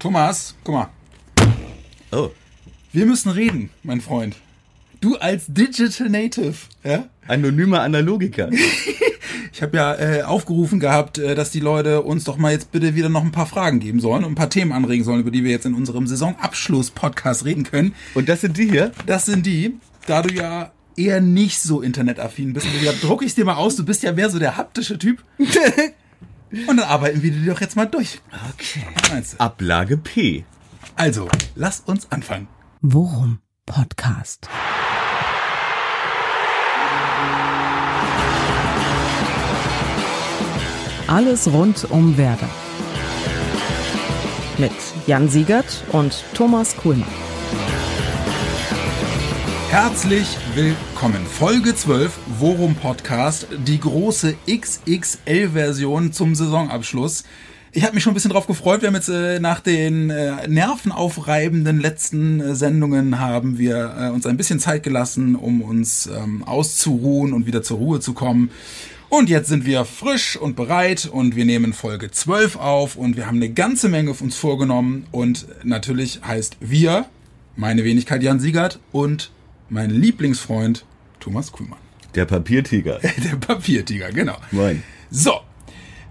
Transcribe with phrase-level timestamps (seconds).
[0.00, 0.88] Thomas, guck mal.
[2.10, 2.30] Oh.
[2.90, 4.34] Wir müssen reden, mein Freund.
[5.02, 7.04] Du als Digital Native, ja?
[7.28, 8.50] Anonymer Analogiker.
[9.52, 12.94] Ich habe ja äh, aufgerufen gehabt, äh, dass die Leute uns doch mal jetzt bitte
[12.94, 15.44] wieder noch ein paar Fragen geben sollen und ein paar Themen anregen sollen, über die
[15.44, 17.94] wir jetzt in unserem Saisonabschluss-Podcast reden können.
[18.14, 18.92] Und das sind die hier?
[19.06, 19.74] Das sind die,
[20.06, 22.66] da du ja eher nicht so internetaffin bist.
[22.66, 25.22] Und da drucke ich dir mal aus, du bist ja mehr so der haptische Typ.
[26.52, 28.20] Und dann arbeiten wir die doch jetzt mal durch.
[28.52, 28.84] Okay.
[28.94, 29.40] Was meinst du?
[29.40, 30.44] Ablage P.
[30.96, 32.48] Also, lass uns anfangen.
[32.80, 34.48] Worum Podcast.
[41.06, 42.48] Alles rund um Werder.
[44.58, 44.72] Mit
[45.06, 47.29] Jan Siegert und Thomas Kuhlmann.
[49.70, 51.24] Herzlich willkommen.
[51.24, 57.22] Folge 12, Worum Podcast, die große XXL-Version zum Saisonabschluss.
[57.70, 58.82] Ich habe mich schon ein bisschen drauf gefreut.
[58.82, 64.26] Wir haben jetzt äh, nach den äh, nervenaufreibenden letzten äh, Sendungen haben wir äh, uns
[64.26, 68.50] ein bisschen Zeit gelassen, um uns ähm, auszuruhen und wieder zur Ruhe zu kommen.
[69.08, 73.28] Und jetzt sind wir frisch und bereit und wir nehmen Folge 12 auf und wir
[73.28, 77.06] haben eine ganze Menge uns vorgenommen und natürlich heißt wir,
[77.54, 79.30] meine Wenigkeit Jan Siegert und
[79.70, 80.84] mein Lieblingsfreund
[81.20, 81.78] Thomas Kuhlmann.
[82.14, 82.98] Der Papiertiger.
[83.24, 84.36] Der Papiertiger, genau.
[84.50, 84.82] Moin.
[85.10, 85.40] So,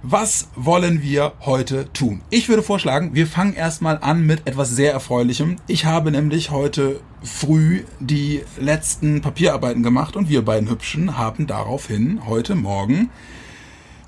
[0.02, 2.22] was wollen wir heute tun?
[2.30, 5.58] Ich würde vorschlagen, wir fangen erstmal an mit etwas sehr Erfreulichem.
[5.68, 12.26] Ich habe nämlich heute früh die letzten Papierarbeiten gemacht und wir beiden Hübschen haben daraufhin
[12.26, 13.10] heute Morgen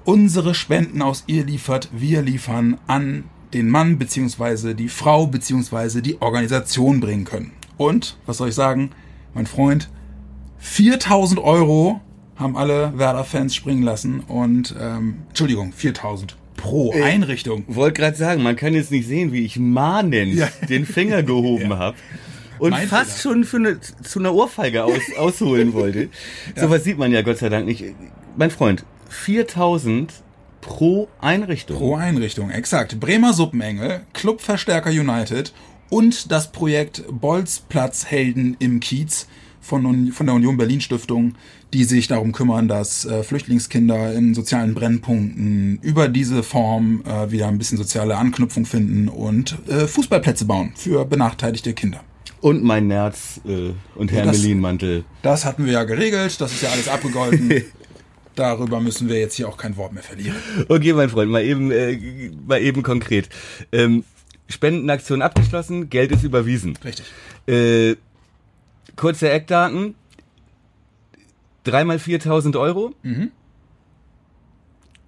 [0.05, 6.21] unsere Spenden aus ihr liefert, wir liefern an den Mann beziehungsweise die Frau beziehungsweise die
[6.21, 7.51] Organisation bringen können.
[7.77, 8.91] Und, was soll ich sagen,
[9.33, 9.89] mein Freund,
[10.59, 12.01] 4000 Euro
[12.35, 17.63] haben alle Werder-Fans springen lassen und, ähm, Entschuldigung, 4000 pro Äh, Einrichtung.
[17.67, 20.47] Wollte gerade sagen, man kann jetzt nicht sehen, wie ich mahnend Ja.
[20.69, 21.77] den Finger gehoben Ja.
[21.77, 21.97] habe.
[22.59, 23.33] Und Mein fast Fehler.
[23.35, 26.09] schon für eine, zu einer Ohrfeige aus, ausholen wollte.
[26.55, 27.83] Sowas sieht man ja Gott sei Dank nicht.
[28.37, 30.13] Mein Freund, 4000
[30.61, 31.77] pro Einrichtung.
[31.77, 32.99] Pro Einrichtung, exakt.
[32.99, 35.53] Bremer Suppenengel, Clubverstärker United
[35.91, 39.27] und das Projekt Bolzplatzhelden im Kiez
[39.59, 41.35] von, von der Union Berlin Stiftung,
[41.73, 47.49] die sich darum kümmern, dass äh, Flüchtlingskinder in sozialen Brennpunkten über diese Form äh, wieder
[47.49, 52.01] ein bisschen soziale Anknüpfung finden und äh, Fußballplätze bauen für benachteiligte Kinder.
[52.39, 55.03] Und mein Nerz äh, und Hermelinmantel.
[55.21, 57.51] Das hatten wir ja geregelt, das ist ja alles abgegolten.
[58.35, 60.37] Darüber müssen wir jetzt hier auch kein Wort mehr verlieren.
[60.69, 63.27] Okay, mein Freund, mal eben, äh, mal eben konkret.
[63.73, 64.05] Ähm,
[64.51, 66.77] Spendenaktion abgeschlossen, Geld ist überwiesen.
[66.83, 67.05] Richtig.
[67.47, 67.95] Äh,
[68.95, 69.95] kurze Eckdaten.
[71.63, 72.93] Dreimal 4000 Euro.
[73.03, 73.31] Mhm.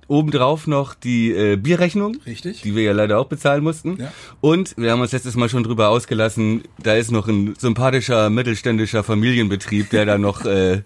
[0.07, 2.61] Obendrauf noch die äh, Bierrechnung, Richtig.
[2.61, 3.97] die wir ja leider auch bezahlen mussten.
[3.99, 4.11] Ja.
[4.41, 9.03] Und wir haben uns letztes Mal schon drüber ausgelassen, da ist noch ein sympathischer mittelständischer
[9.03, 10.81] Familienbetrieb, der da noch äh,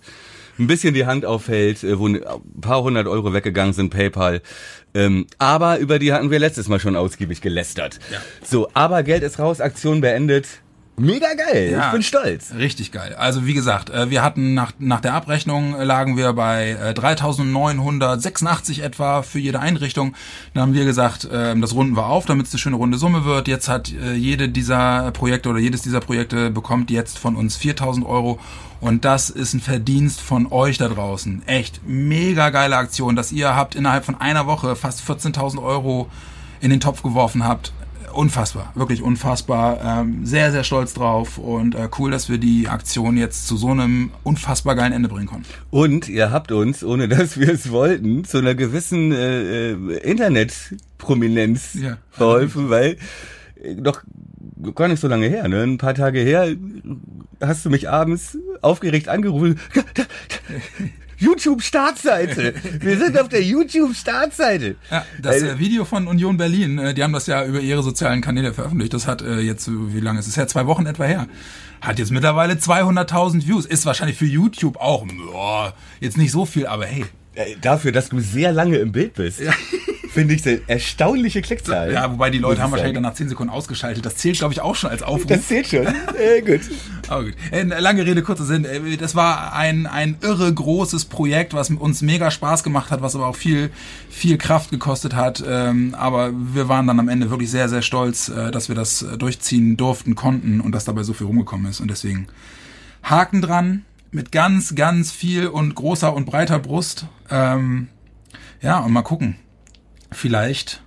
[0.59, 2.21] ein bisschen die Hand aufhält, äh, wo ein
[2.61, 4.41] paar hundert Euro weggegangen sind, PayPal.
[4.93, 7.99] Ähm, aber über die hatten wir letztes Mal schon ausgiebig gelästert.
[8.11, 8.19] Ja.
[8.43, 10.47] So, aber Geld ist raus, Aktion beendet.
[10.99, 11.85] Mega geil, Ja.
[11.85, 12.55] ich bin stolz.
[12.57, 13.13] Richtig geil.
[13.19, 16.93] Also wie gesagt, äh, wir hatten nach, nach der Abrechnung äh, lagen wir bei äh,
[16.99, 20.15] 3.986 etwa für jede Einrichtung.
[20.55, 23.25] Dann haben wir gesagt, ähm, das runden wir auf, damit es eine schöne runde Summe
[23.25, 23.47] wird.
[23.47, 28.03] Jetzt hat äh, jede dieser Projekte oder jedes dieser Projekte bekommt jetzt von uns 4.000
[28.03, 28.39] Euro.
[28.81, 31.43] Und das ist ein Verdienst von euch da draußen.
[31.45, 36.09] Echt mega geile Aktion, dass ihr habt innerhalb von einer Woche fast 14.000 Euro
[36.59, 37.71] in den Topf geworfen habt
[38.17, 39.79] unfassbar, wirklich unfassbar.
[40.01, 43.69] Ähm, sehr, sehr stolz drauf und äh, cool, dass wir die Aktion jetzt zu so
[43.69, 45.45] einem unfassbar geilen Ende bringen konnten.
[45.69, 51.75] Und ihr habt uns, ohne dass wir es wollten, zu einer gewissen äh, äh, Internetprominenz
[51.75, 51.97] Ja.
[52.09, 52.97] verholfen, weil
[53.61, 54.01] äh, doch
[54.75, 55.61] gar nicht so lange her, ne?
[55.63, 56.47] Ein paar Tage her
[57.39, 59.59] hast du mich abends aufgeregt angerufen.
[61.17, 62.53] YouTube-Startseite.
[62.79, 64.75] Wir sind auf der YouTube-Startseite.
[64.91, 67.83] Ja, das Äh, äh, Video von Union Berlin, äh, die haben das ja über ihre
[67.83, 68.93] sozialen Kanäle veröffentlicht.
[68.93, 70.47] Das hat äh, jetzt, äh, wie lange ist es her?
[70.47, 71.27] Zwei Wochen etwa her.
[71.81, 73.65] Hat jetzt mittlerweile 200.000 Views.
[73.65, 77.05] Ist wahrscheinlich für YouTube auch, boah, jetzt nicht so viel, aber hey.
[77.35, 79.41] äh, dafür, dass du sehr lange im Bild bist,
[80.17, 81.93] finde ich eine erstaunliche Klickzahl.
[81.93, 84.03] Ja, wobei die Leute haben wahrscheinlich dann nach 10 Sekunden ausgeschaltet.
[84.03, 85.27] Das zählt, glaube ich, auch schon als Aufruf.
[85.27, 85.85] Das zählt schon.
[85.85, 86.61] äh, gut.
[87.07, 87.35] Aber gut.
[87.51, 88.65] Äh, Lange Rede, kurzer Sinn.
[88.65, 93.15] Äh, Das war ein, ein irre großes Projekt, was uns mega Spaß gemacht hat, was
[93.15, 93.69] aber auch viel,
[94.09, 95.43] viel Kraft gekostet hat.
[95.47, 99.05] Ähm, Aber wir waren dann am Ende wirklich sehr, sehr stolz, äh, dass wir das
[99.19, 101.79] durchziehen durften, konnten und dass dabei so viel rumgekommen ist.
[101.79, 102.25] Und deswegen
[103.03, 107.05] Haken dran, mit ganz, ganz viel und großer und breiter Brust.
[107.29, 107.89] Ähm,
[108.63, 109.35] ja, und mal gucken.
[110.11, 110.81] Vielleicht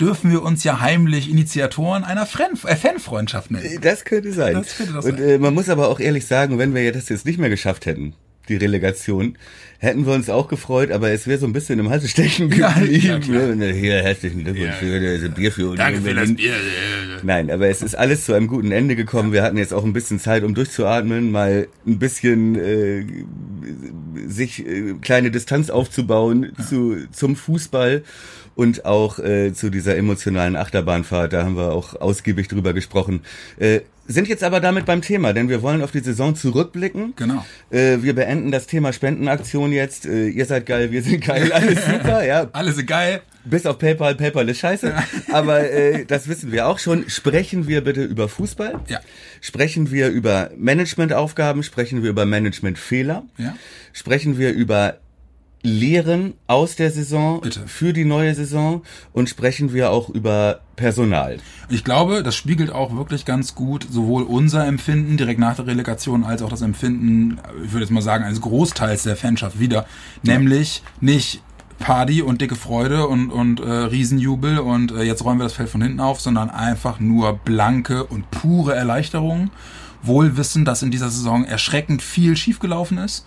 [0.00, 3.78] dürfen wir uns ja heimlich Initiatoren einer äh, Fanfreundschaft nennen.
[3.80, 4.54] Das könnte sein.
[4.54, 5.28] Das könnte das Und sein.
[5.28, 8.14] äh, man muss aber auch ehrlich sagen, wenn wir das jetzt nicht mehr geschafft hätten,
[8.48, 9.36] die Relegation,
[9.78, 12.72] hätten wir uns auch gefreut, aber es wäre so ein bisschen im Halse stechen Ja,
[12.72, 13.60] geblieben.
[13.62, 13.68] ja.
[13.68, 16.34] Hier, herzlichen Glückwunsch für das Bier für Union Danke für das.
[16.34, 16.52] Bier.
[17.22, 19.32] Nein, aber es ist alles zu einem guten Ende gekommen.
[19.32, 23.04] Wir hatten jetzt auch ein bisschen Zeit, um durchzuatmen, mal ein bisschen äh,
[24.26, 28.02] sich äh, kleine Distanz aufzubauen zu zum Fußball
[28.56, 31.32] und auch äh, zu dieser emotionalen Achterbahnfahrt.
[31.32, 33.20] Da haben wir auch ausgiebig drüber gesprochen.
[33.58, 37.14] Äh, sind jetzt aber damit beim Thema, denn wir wollen auf die Saison zurückblicken.
[37.16, 37.44] Genau.
[37.70, 40.06] Äh, wir beenden das Thema Spendenaktion jetzt.
[40.06, 42.48] Äh, ihr seid geil, wir sind geil, alles super, ja.
[42.52, 43.22] Alles ist geil.
[43.46, 44.94] Bis auf PayPal, PayPal ist scheiße.
[45.32, 47.08] Aber äh, das wissen wir auch schon.
[47.08, 48.80] Sprechen wir bitte über Fußball.
[48.88, 49.00] Ja.
[49.40, 51.62] Sprechen wir über Managementaufgaben.
[51.62, 53.24] Sprechen wir über Managementfehler.
[53.36, 53.54] Ja.
[53.92, 54.98] Sprechen wir über
[55.64, 57.66] Lehren aus der Saison Bitte.
[57.66, 58.82] für die neue Saison.
[59.12, 61.38] Und sprechen wir auch über Personal.
[61.70, 66.22] Ich glaube, das spiegelt auch wirklich ganz gut sowohl unser Empfinden direkt nach der Relegation
[66.24, 69.86] als auch das Empfinden, ich würde jetzt mal sagen, eines Großteils der Fanschaft wieder.
[70.22, 71.42] Nämlich nicht
[71.78, 75.68] Party und dicke Freude und, und äh, Riesenjubel und äh, jetzt räumen wir das Feld
[75.68, 79.50] von hinten auf, sondern einfach nur blanke und pure Erleichterung.
[80.02, 83.24] Wohl wissen, dass in dieser Saison erschreckend viel schiefgelaufen ist.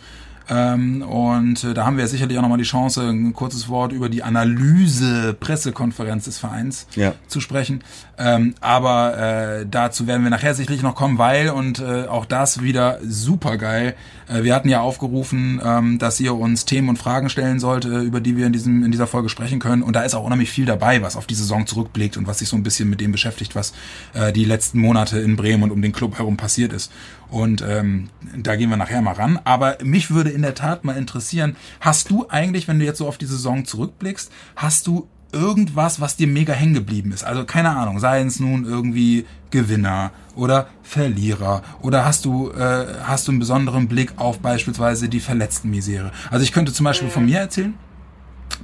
[0.50, 4.10] Ähm, und äh, da haben wir sicherlich auch nochmal die Chance, ein kurzes Wort über
[4.10, 7.14] die Analyse-Pressekonferenz des Vereins Ja.
[7.28, 7.84] zu sprechen.
[8.20, 12.64] Ähm, aber äh, dazu werden wir nachher sicherlich noch kommen, weil und äh, auch das
[12.64, 13.96] wieder super geil.
[14.28, 18.00] Äh, wir hatten ja aufgerufen, ähm, dass ihr uns Themen und Fragen stellen sollt, äh,
[18.00, 19.84] über die wir in diesem in dieser Folge sprechen können.
[19.84, 22.50] Und da ist auch unheimlich viel dabei, was auf die Saison zurückblickt und was sich
[22.50, 23.74] so ein bisschen mit dem beschäftigt, was
[24.14, 26.92] äh, die letzten Monate in Bremen und um den Club herum passiert ist.
[27.30, 29.40] Und ähm, da gehen wir nachher mal ran.
[29.44, 33.08] Aber mich würde in der Tat mal interessieren, hast du eigentlich, wenn du jetzt so
[33.08, 37.24] auf die Saison zurückblickst, hast du irgendwas, was dir mega hängen geblieben ist?
[37.24, 43.28] Also keine Ahnung, sei es nun irgendwie Gewinner oder Verlierer oder hast du äh, hast
[43.28, 46.12] du einen besonderen Blick auf beispielsweise die verletzten Misere?
[46.32, 47.74] Also ich könnte zum Beispiel von mir erzählen.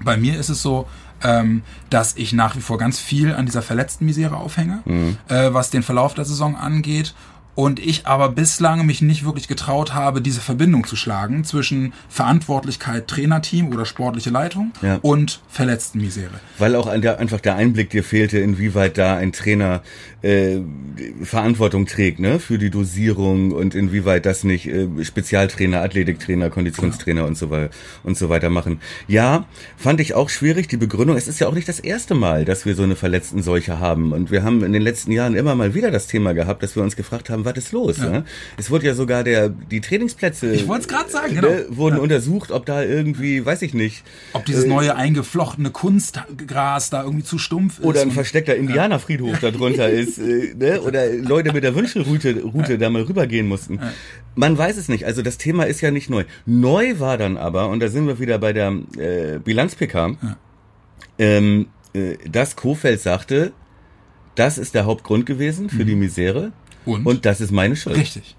[0.04, 0.88] Bei mir ist es so,
[1.24, 4.82] ähm, dass ich nach wie vor ganz viel an dieser verletzten Misere aufhänge,
[5.28, 7.14] äh, was den Verlauf der Saison angeht.
[7.56, 13.08] Und ich aber bislang mich nicht wirklich getraut habe, diese Verbindung zu schlagen zwischen Verantwortlichkeit
[13.08, 15.00] Trainerteam oder sportliche Leitung Ja.
[15.02, 16.32] und verletzten Misere.
[16.58, 19.84] Weil auch einfach der Einblick dir fehlte, inwieweit da ein Trainer
[20.24, 20.62] äh,
[21.22, 27.38] Verantwortung trägt, ne, für die Dosierung und inwieweit das nicht äh, Spezialtrainer, Athletiktrainer, Konditionstrainer und
[27.38, 27.70] so weiter
[28.04, 28.80] und so weiter machen.
[29.08, 29.46] Ja,
[29.78, 30.70] fand ich auch schwierig.
[30.70, 33.44] Die Begründung, es ist ja auch nicht das erste Mal, dass wir so eine verletzten
[33.44, 34.12] Seuche haben.
[34.14, 36.84] Und wir haben in den letzten Jahren immer mal wieder das Thema gehabt, dass wir
[36.84, 37.98] uns gefragt haben, was ist los?
[37.98, 38.26] Ne?
[38.58, 41.50] Es wurde ja sogar der die Trainingsplätze Ich wollte es gerade sagen, genau.
[41.50, 44.04] ne, wurden untersucht, ob da irgendwie, weiß ich nicht,
[44.34, 47.86] Ob dieses neue eingeflochtene Kunstgras da irgendwie zu stumpf ist.
[47.86, 50.82] Oder ein und- versteckter Indianerfriedhof da drunter ist, äh, ne?
[50.82, 53.80] oder Leute mit der Wünschelroute Route da mal rübergehen mussten.
[54.36, 55.06] Man weiß es nicht.
[55.06, 56.24] Also das Thema ist ja nicht neu.
[56.46, 60.18] Neu war dann aber, und da sind wir wieder bei der äh, Bilanz-PK,
[61.20, 63.54] ähm, äh, dass Kofeld sagte,
[64.36, 66.52] das ist der Hauptgrund gewesen für die Misere
[66.86, 67.06] Und?
[67.06, 67.98] und das ist meine Schuld.
[67.98, 68.36] Richtig.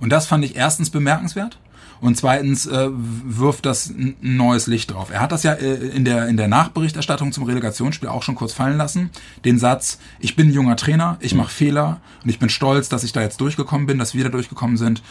[0.00, 1.58] Und das fand ich erstens bemerkenswert.
[2.00, 5.10] Und zweitens äh, wirft das ein neues Licht drauf.
[5.10, 8.52] Er hat das ja äh, in der in der Nachberichterstattung zum Relegationsspiel auch schon kurz
[8.52, 9.10] fallen lassen.
[9.44, 13.02] Den Satz: Ich bin ein junger Trainer, ich mache Fehler und ich bin stolz, dass
[13.02, 15.02] ich da jetzt durchgekommen bin, dass wir da durchgekommen sind.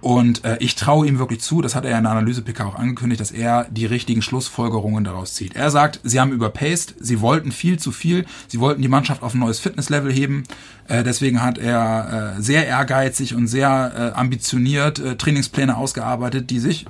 [0.00, 2.74] Und äh, ich traue ihm wirklich zu, das hat er ja in der Analyse-PK auch
[2.74, 5.56] angekündigt, dass er die richtigen Schlussfolgerungen daraus zieht.
[5.56, 9.32] Er sagt, sie haben überpaced, sie wollten viel zu viel, sie wollten die Mannschaft auf
[9.32, 10.44] ein neues Fitnesslevel heben.
[10.88, 16.58] Äh, deswegen hat er äh, sehr ehrgeizig und sehr äh, ambitioniert äh, Trainingspläne ausgearbeitet, die
[16.58, 16.84] sich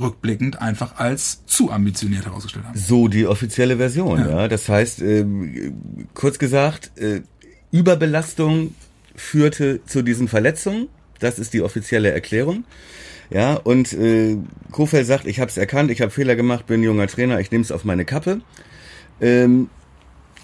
[0.00, 2.78] rückblickend einfach als zu ambitioniert herausgestellt haben.
[2.78, 4.18] So die offizielle Version.
[4.18, 4.48] Ja.
[4.48, 7.22] Das heißt, ähm, kurz gesagt, äh,
[7.70, 8.74] Überbelastung
[9.14, 10.88] führte zu diesen Verletzungen.
[11.18, 12.64] Das ist die offizielle Erklärung.
[13.30, 14.36] Ja, und äh,
[14.70, 17.62] Kofeld sagt, ich habe es erkannt, ich habe Fehler gemacht, bin junger Trainer, ich nehme
[17.62, 18.40] es auf meine Kappe
[19.20, 19.68] ähm,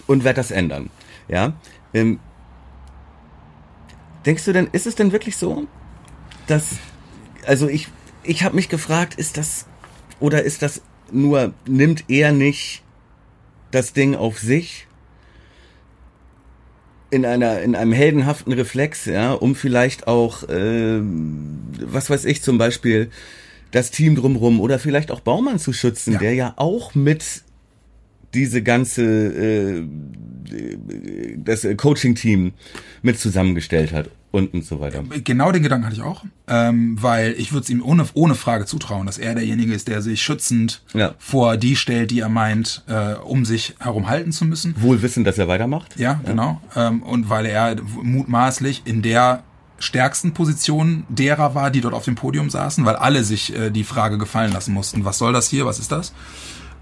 [0.08, 0.90] und werde das ändern.
[1.28, 1.54] Ja,
[1.94, 2.18] ähm,
[4.26, 5.68] denkst du denn, ist es denn wirklich so,
[6.48, 6.70] dass,
[7.46, 7.86] also ich,
[8.24, 9.66] ich habe mich gefragt, ist das
[10.18, 12.82] oder ist das nur, nimmt er nicht
[13.70, 14.88] das Ding auf sich
[17.12, 22.56] in einer, in einem heldenhaften Reflex, ja, um vielleicht auch, ähm, was weiß ich, zum
[22.56, 23.10] Beispiel
[23.70, 26.18] das Team drumrum oder vielleicht auch Baumann zu schützen, Ja.
[26.20, 27.42] der ja auch mit
[28.32, 29.82] diese ganze, äh,
[31.36, 32.52] das Coaching-Team
[33.02, 34.08] mit zusammengestellt hat.
[34.32, 35.04] Und so weiter.
[35.22, 38.64] Genau den Gedanken hatte ich auch, ähm, weil ich würde es ihm ohne, ohne Frage
[38.66, 41.14] zutrauen, dass er derjenige ist, der sich schützend Ja.
[41.18, 44.74] vor die stellt, die er meint, äh, um sich herum halten zu müssen.
[44.80, 45.98] Wohl wissend, dass er weitermacht.
[45.98, 46.60] Ja, genau.
[46.74, 49.42] Ähm, und weil er mutmaßlich in der
[49.78, 53.84] stärksten Position derer war, die dort auf dem Podium saßen, weil alle sich äh, die
[53.84, 56.12] Frage gefallen lassen mussten, was soll das hier, was ist das?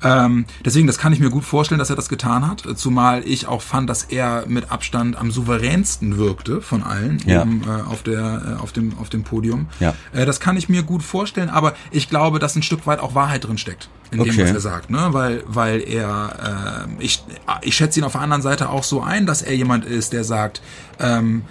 [0.03, 3.47] Ähm, deswegen, das kann ich mir gut vorstellen, dass er das getan hat, zumal ich
[3.47, 7.43] auch fand, dass er mit Abstand am souveränsten wirkte von allen Ja.
[7.43, 9.69] oben äh, auf, der, äh, auf, dem, auf dem Podium.
[9.79, 9.95] Ja.
[10.13, 13.15] Äh, das kann ich mir gut vorstellen, aber ich glaube, dass ein Stück weit auch
[13.15, 14.43] Wahrheit drin steckt in dem, Okay.
[14.45, 15.09] was er sagt, ne?
[15.11, 17.23] Weil, weil er, äh, ich,
[17.63, 20.25] ich schätze ihn auf der anderen Seite auch so ein, dass er jemand ist, der
[20.25, 20.63] sagt,
[20.99, 21.43] ähm,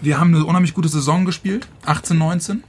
[0.00, 2.64] wir haben eine unheimlich gute Saison gespielt, 18, 19.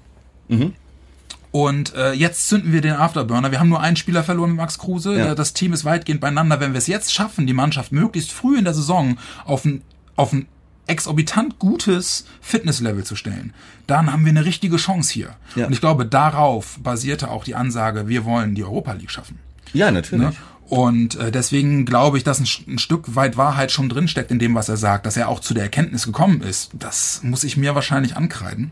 [1.53, 3.51] Und äh, jetzt zünden wir den Afterburner.
[3.51, 5.15] Wir haben nur einen Spieler verloren mit Max Kruse.
[5.15, 5.35] Ja.
[5.35, 6.59] Das Team ist weitgehend beieinander.
[6.59, 9.83] Wenn wir es jetzt schaffen, die Mannschaft möglichst früh in der Saison auf ein,
[10.15, 10.47] auf ein
[10.87, 13.53] exorbitant gutes Fitnesslevel zu stellen,
[13.85, 15.35] dann haben wir eine richtige Chance hier.
[15.55, 15.67] Ja.
[15.67, 19.37] Und ich glaube, darauf basierte auch die Ansage, wir wollen die Europa League schaffen.
[19.73, 20.29] Ja, natürlich.
[20.29, 20.33] Ne?
[20.69, 24.55] Und äh, deswegen glaube ich, dass ein, ein Stück weit Wahrheit schon drinsteckt in dem,
[24.55, 26.71] was er sagt, dass er auch zu der Erkenntnis gekommen ist.
[26.73, 28.71] Das muss ich mir wahrscheinlich ankreiden.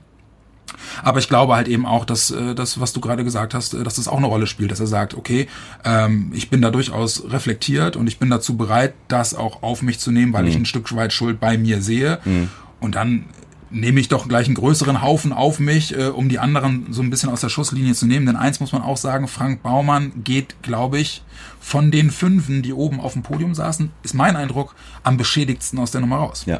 [1.04, 3.84] Aber ich glaube halt eben auch, dass äh, das, was du gerade gesagt hast, äh,
[3.84, 5.48] dass das auch eine Rolle spielt, dass er sagt, okay,
[5.84, 10.00] ähm, ich bin da durchaus reflektiert und ich bin dazu bereit, das auch auf mich
[10.00, 12.20] zu nehmen, weil ich ein Stück weit Schuld bei mir sehe.
[12.80, 13.25] Und dann
[13.72, 17.10] nehme ich doch gleich einen größeren Haufen auf mich, äh, um die anderen so ein
[17.10, 18.25] bisschen aus der Schusslinie zu nehmen.
[18.25, 21.24] Denn eins muss man auch sagen, Frank Baumann geht, glaube ich,
[21.60, 25.92] von den Fünfen, die oben auf dem Podium saßen, ist mein Eindruck, am beschädigtsten aus
[25.92, 26.60] der Nummer raus Ja.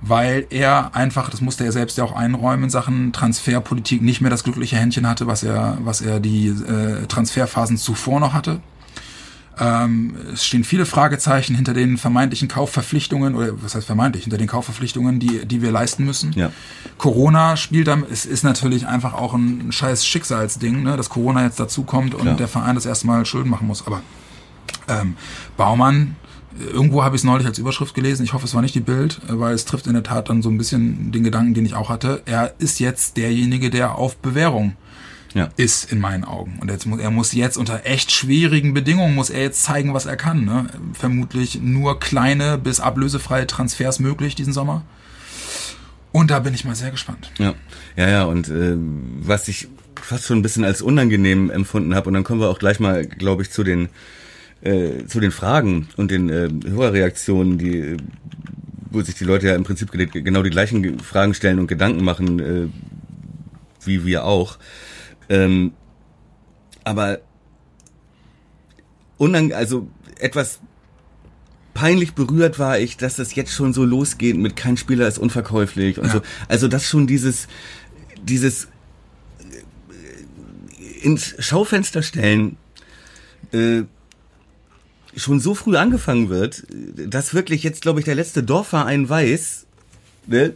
[0.00, 4.30] Weil er einfach, das musste er selbst ja auch einräumen, in Sachen Transferpolitik nicht mehr
[4.30, 8.60] das glückliche Händchen hatte, was er, was er die äh, Transferphasen zuvor noch hatte.
[9.58, 14.48] Ähm, es stehen viele Fragezeichen hinter den vermeintlichen Kaufverpflichtungen, oder was heißt vermeintlich, hinter den
[14.48, 16.32] Kaufverpflichtungen, die, die wir leisten müssen.
[16.34, 16.52] Ja.
[16.98, 21.58] Corona spielt dann, es ist natürlich einfach auch ein scheiß Schicksalsding, ne, dass Corona jetzt
[21.58, 22.36] dazukommt und Klar.
[22.36, 23.86] der Verein das erstmal Schulden machen muss.
[23.86, 24.02] Aber
[24.88, 25.16] ähm,
[25.56, 26.16] Baumann,
[26.72, 29.20] irgendwo habe ich es neulich als Überschrift gelesen, ich hoffe, es war nicht die Bild,
[29.28, 31.88] weil es trifft in der Tat dann so ein bisschen den Gedanken, den ich auch
[31.88, 32.22] hatte.
[32.26, 34.76] Er ist jetzt derjenige, der auf Bewährung
[35.34, 35.50] Ja.
[35.56, 36.58] ist in meinen Augen.
[36.60, 40.06] Und jetzt muss, er muss jetzt unter echt schwierigen Bedingungen, muss er jetzt zeigen, was
[40.06, 40.44] er kann.
[40.44, 40.66] Ne?
[40.94, 44.82] Vermutlich nur kleine bis ablösefreie Transfers möglich diesen Sommer.
[46.12, 47.30] Und da bin ich mal sehr gespannt.
[47.38, 47.54] Ja,
[47.96, 48.24] ja, ja.
[48.24, 48.76] Und äh,
[49.20, 49.68] was ich
[50.00, 53.04] fast schon ein bisschen als unangenehm empfunden habe, und dann kommen wir auch gleich mal,
[53.04, 53.88] glaube ich, zu den
[54.66, 57.96] äh, zu den Fragen und den äh, Hörerreaktionen, die äh,
[58.90, 61.66] wo sich die Leute ja im Prinzip ge- genau die gleichen Ge- Fragen stellen und
[61.66, 62.68] Gedanken machen, äh,
[63.84, 64.58] wie wir auch.
[65.28, 65.72] Ähm,
[66.84, 67.18] aber
[69.18, 70.60] unang also etwas
[71.74, 75.98] peinlich berührt war ich, dass das jetzt schon so losgeht mit kein Spieler ist unverkäuflich
[75.98, 76.12] und Ja.
[76.12, 76.22] so.
[76.48, 77.48] Also dass schon dieses
[78.22, 78.68] dieses
[79.40, 82.56] äh, ins Schaufenster stellen
[83.52, 83.82] äh,
[85.16, 89.66] schon so früh angefangen wird, dass wirklich jetzt glaube ich der letzte Dorfverein weiß,
[90.26, 90.54] ne,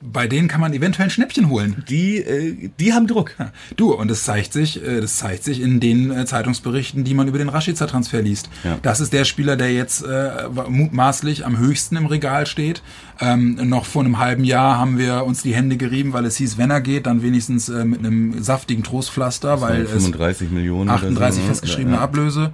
[0.00, 1.82] Bei denen kann man eventuell ein Schnäppchen holen.
[1.88, 3.34] die äh, die haben Druck.
[3.38, 3.50] Ja.
[3.76, 7.26] Du, und es zeigt sich, äh, das zeigt sich in den äh, Zeitungsberichten, die man
[7.26, 8.48] über den Rashica-Transfer liest.
[8.62, 8.78] Ja.
[8.82, 12.82] Das ist der Spieler, der jetzt äh, mutmaßlich am höchsten im Regal steht.
[13.20, 16.58] Ähm, noch vor einem halben Jahr haben wir uns die Hände gerieben, weil es hieß,
[16.58, 20.90] wenn er geht, dann wenigstens äh, mit einem saftigen Trostpflaster, weil es 35 Millionen.
[20.90, 21.48] oder 38 so, ne?
[21.48, 22.02] festgeschriebene ja.
[22.02, 22.52] Ablöse.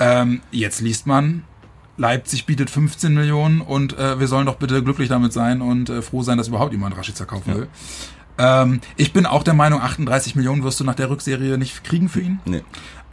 [0.00, 1.44] Ähm, jetzt liest man,
[1.96, 6.02] Leipzig bietet 15 Millionen und äh, wir sollen doch bitte glücklich damit sein und äh,
[6.02, 7.68] froh sein, dass überhaupt jemand Rashica kaufen will.
[8.38, 12.08] Ähm, ich bin auch der Meinung, 38 Millionen wirst du nach der Rückserie nicht kriegen
[12.08, 12.40] für ihn.
[12.44, 12.62] Nee.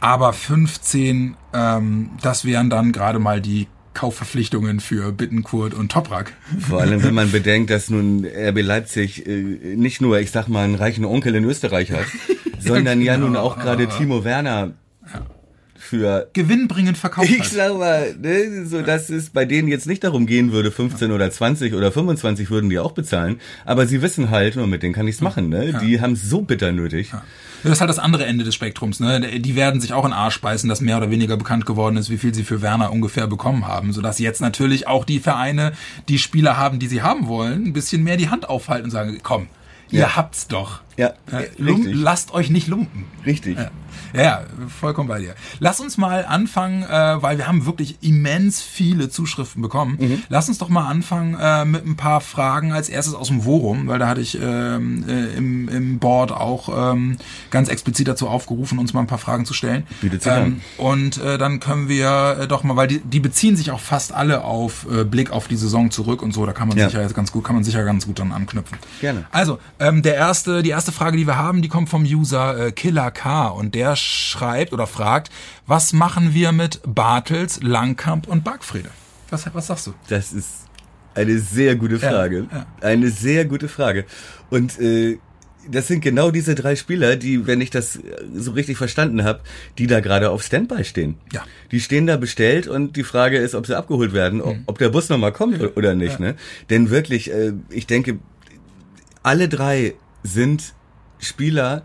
[0.00, 6.32] Aber 15, ähm, das wären dann gerade mal die Kaufverpflichtungen für Bittenkurt und Toprak.
[6.60, 9.42] Vor allem, wenn man bedenkt, dass nun RB Leipzig äh,
[9.76, 12.06] nicht nur, ich sag mal, einen reichen Onkel in Österreich hat,
[12.58, 13.26] sondern ja genau.
[13.26, 14.72] nun auch gerade Timo Werner
[15.80, 17.46] für Gewinnbringend verkauft ich hat.
[17.48, 21.30] sag mal, ne, so dass es bei denen jetzt nicht darum gehen würde, 15 oder
[21.30, 25.08] 20 oder 25 würden die auch bezahlen, aber sie wissen halt, nur mit denen kann
[25.08, 25.78] ich's machen, ne?
[25.82, 27.12] Die haben so bitter nötig.
[27.62, 29.00] Das ist halt das andere Ende des Spektrums.
[29.00, 29.40] Ne?
[29.40, 32.16] Die werden sich auch in Arsch beißen, dass mehr oder weniger bekannt geworden ist, wie
[32.16, 33.92] viel sie für Werner ungefähr bekommen haben.
[33.92, 35.72] Sodass jetzt natürlich auch die Vereine,
[36.08, 39.18] die Spieler haben, die sie haben wollen, ein bisschen mehr die Hand aufhalten und sagen,
[39.22, 39.48] komm,
[39.90, 40.16] ihr Ja.
[40.16, 40.80] habt's doch.
[41.00, 41.94] Ja, Äh, richtig.
[41.94, 43.04] lasst euch nicht lumpen.
[43.24, 43.56] Richtig.
[44.12, 44.42] Ja,
[44.80, 45.34] vollkommen bei dir.
[45.60, 49.96] Lass uns mal anfangen, äh, weil wir haben wirklich immens viele Zuschriften bekommen.
[50.00, 50.22] Mhm.
[50.28, 52.72] Lass uns doch mal anfangen äh, mit ein paar Fragen.
[52.72, 56.92] Als erstes aus dem Forum, weil da hatte ich ähm, äh, im, im Board auch
[56.92, 57.16] ähm,
[57.50, 59.86] ganz explizit dazu aufgerufen, uns mal ein paar Fragen zu stellen.
[60.02, 60.60] Sich an.
[60.76, 64.12] Und äh, dann können wir äh, doch mal, weil die, die beziehen sich auch fast
[64.12, 66.44] alle auf äh, Blick auf die Saison zurück und so.
[66.46, 66.88] Da kann man Ja.
[66.90, 68.78] sicher ganz gut, kann man sicher ganz gut dann anknüpfen.
[69.00, 69.24] Gerne.
[69.30, 72.72] Also, ähm, der erste, die erste Frage, die wir haben, die kommt vom User äh,
[72.72, 75.30] Killer K und der schreibt oder fragt,
[75.66, 78.90] was machen wir mit Bartels, Langkamp und Bargfrede?
[79.30, 79.94] Was, was sagst du?
[80.08, 80.66] Das ist
[81.14, 82.46] eine sehr gute Frage.
[82.52, 82.66] ja.
[82.80, 84.04] Eine sehr gute Frage.
[84.48, 85.18] Und äh,
[85.68, 87.98] das sind genau diese drei Spieler, die, wenn ich das
[88.34, 89.40] so richtig verstanden habe,
[89.78, 91.16] die da gerade auf Standby stehen.
[91.32, 91.44] Ja.
[91.70, 94.88] Die stehen da bestellt und die Frage ist, ob sie abgeholt werden, ob, ob der
[94.88, 96.18] Bus nochmal kommt oder nicht.
[96.18, 96.36] Ne?
[96.70, 98.18] Denn wirklich, äh, ich denke,
[99.22, 100.74] alle drei sind
[101.20, 101.84] Spieler,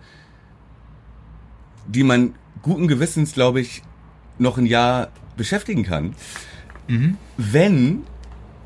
[1.87, 3.83] die man guten Gewissens, glaube ich,
[4.39, 6.15] noch ein Jahr beschäftigen kann.
[7.37, 8.03] Wenn,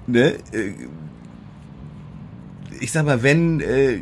[0.07, 0.73] ne, äh,
[2.79, 4.01] ich sag mal, wenn, äh,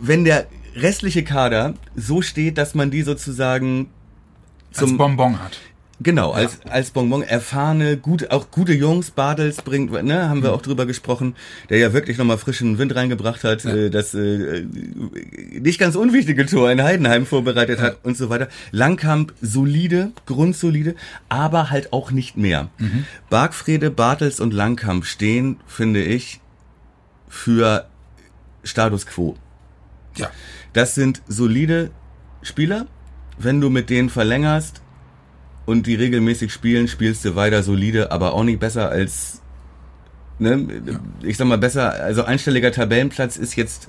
[0.00, 3.88] wenn der restliche Kader so steht, dass man die sozusagen
[4.70, 5.58] Als zum, Bonbon hat.
[6.00, 10.62] Genau, als, als Bonbon erfahrene, gut, auch gute Jungs, Bartels bringt, ne, haben wir auch
[10.62, 11.36] drüber gesprochen,
[11.70, 14.66] der ja wirklich nochmal frischen Wind reingebracht hat, äh, das äh,
[15.52, 18.48] nicht ganz unwichtige Tor in Heidenheim vorbereitet hat und so weiter.
[18.72, 20.96] Langkamp solide, grundsolide,
[21.28, 22.70] aber halt auch nicht mehr.
[23.30, 26.40] Bargfrede, Bartels und Langkamp stehen, finde ich,
[27.28, 27.86] für
[28.64, 29.36] Status Quo.
[30.16, 30.30] Ja.
[30.72, 31.90] Das sind solide
[32.42, 32.86] Spieler.
[33.38, 34.81] Wenn du mit denen verlängerst
[35.66, 39.40] und die regelmäßig spielen, spielst du weiter solide, aber auch nicht besser als,
[40.38, 40.66] ne,
[41.22, 43.88] ich sag mal besser, also einstelliger Tabellenplatz ist jetzt,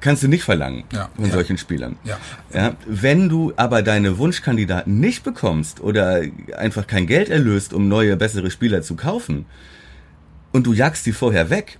[0.00, 1.08] kannst du nicht verlangen Ja.
[1.14, 1.30] von Ja.
[1.32, 1.96] solchen Spielern.
[2.04, 2.18] Ja.
[2.52, 6.22] Ja, wenn du aber deine Wunschkandidaten nicht bekommst oder
[6.56, 9.46] einfach kein Geld erlöst, um neue, bessere Spieler zu kaufen
[10.52, 11.78] und du jagst die vorher weg,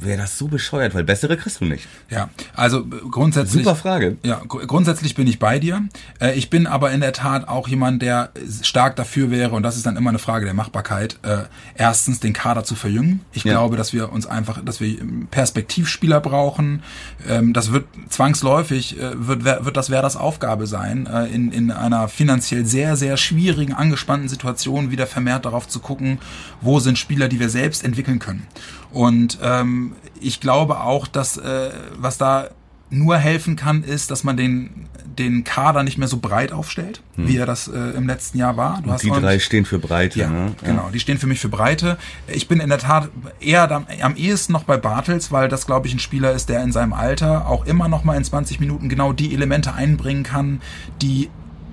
[0.00, 1.86] wäre das so bescheuert, weil bessere kriegst du nicht.
[2.10, 3.64] Ja, also äh, grundsätzlich.
[3.64, 4.16] Super Frage.
[4.22, 5.82] Ja, gr- grundsätzlich bin ich bei dir.
[6.20, 8.30] Äh, Ich bin aber in der Tat auch jemand, der
[8.62, 11.38] stark dafür wäre, und das ist dann immer eine Frage der Machbarkeit, äh,
[11.74, 13.20] erstens den Kader zu verjüngen.
[13.32, 13.52] Ich Ja.
[13.52, 14.96] glaube, dass wir uns einfach, dass wir
[15.30, 16.82] Perspektivspieler brauchen.
[17.28, 22.96] Ähm, Das wird zwangsläufig, wird, wird das Werders Aufgabe sein, in, in einer finanziell sehr,
[22.96, 26.18] sehr schwierigen, angespannten Situation wieder vermehrt darauf zu gucken,
[26.60, 28.46] wo sind Spieler, die wir selbst entwickeln können.
[28.90, 29.87] Und ähm,
[30.20, 32.48] ich glaube auch, dass äh, was da
[32.90, 34.86] nur helfen kann, ist, dass man den,
[35.18, 38.80] den Kader nicht mehr so breit aufstellt, wie er das äh, im letzten Jahr war.
[38.82, 40.18] Du hast Die drei stehen für Breite.
[40.18, 40.54] ja, ne?
[40.62, 40.88] genau.
[40.92, 41.98] Die stehen für mich für Breite.
[42.28, 43.10] Ich bin in der Tat
[43.40, 46.62] eher da, am ehesten noch bei Bartels, weil das, glaube ich, ein Spieler ist, der
[46.62, 50.62] in seinem Alter auch immer noch mal in 20 Minuten genau die Elemente einbringen kann,
[51.02, 51.28] die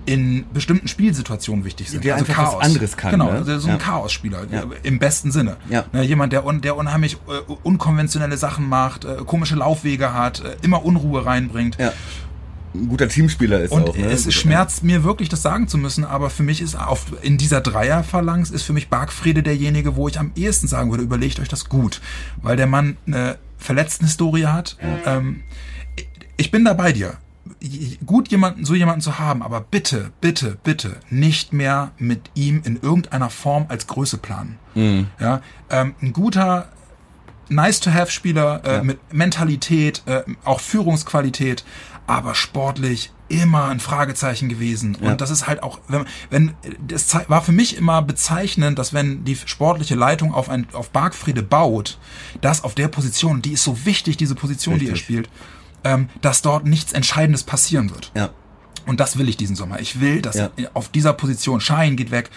[0.05, 2.03] in bestimmten Spielsituationen wichtig sind.
[2.03, 3.37] Der einfach was anderes kann, Genau, ne?
[3.39, 3.77] also so ein Ja.
[3.79, 4.63] Chaosspieler Ja.
[4.83, 5.57] im besten Sinne.
[5.69, 5.85] Ja.
[5.93, 10.55] Ne, jemand, der, un, der unheimlich äh, unkonventionelle Sachen macht, äh, komische Laufwege hat, äh,
[10.61, 11.77] immer Unruhe reinbringt.
[11.79, 11.91] Ja.
[12.73, 13.95] Ein guter Teamspieler ist Und auch.
[13.97, 14.05] Ne?
[14.07, 17.61] es schmerzt mir wirklich, das sagen zu müssen, aber für mich ist auf, in dieser
[17.61, 21.69] Dreierphalanx ist für mich Bargfrede derjenige, wo ich am ehesten sagen würde, überlegt euch das
[21.69, 22.01] gut.
[22.41, 24.77] Weil der Mann eine Verletztenhistorie hat.
[25.05, 25.43] Ähm,
[26.37, 27.13] ich bin da bei dir.
[28.05, 32.79] Gut, jemanden, so jemanden zu haben, aber bitte, bitte, bitte nicht mehr mit ihm in
[32.81, 34.59] irgendeiner Form als Größe planen.
[35.19, 36.69] Ja, ähm, ein guter
[37.49, 38.83] Nice-to-have-Spieler äh, Ja.
[38.83, 41.63] mit Mentalität, äh, auch Führungsqualität,
[42.07, 44.95] aber sportlich immer ein Fragezeichen gewesen.
[44.95, 45.15] Und Ja.
[45.15, 46.53] das ist halt auch, wenn, wenn
[46.87, 51.41] das war für mich immer bezeichnend, dass wenn die sportliche Leitung auf ein auf Bargfriede
[51.41, 51.97] baut,
[52.41, 55.05] dass auf der Position, die ist so wichtig, diese Position, die er Richtig.
[55.05, 55.29] spielt,
[55.85, 58.11] ähm, dass dort nichts Entscheidendes passieren wird.
[58.15, 58.31] Ja.
[58.85, 59.79] Und das will ich diesen Sommer.
[59.79, 60.49] Ich will, dass Ja.
[60.73, 62.29] auf dieser Position Schein geht weg.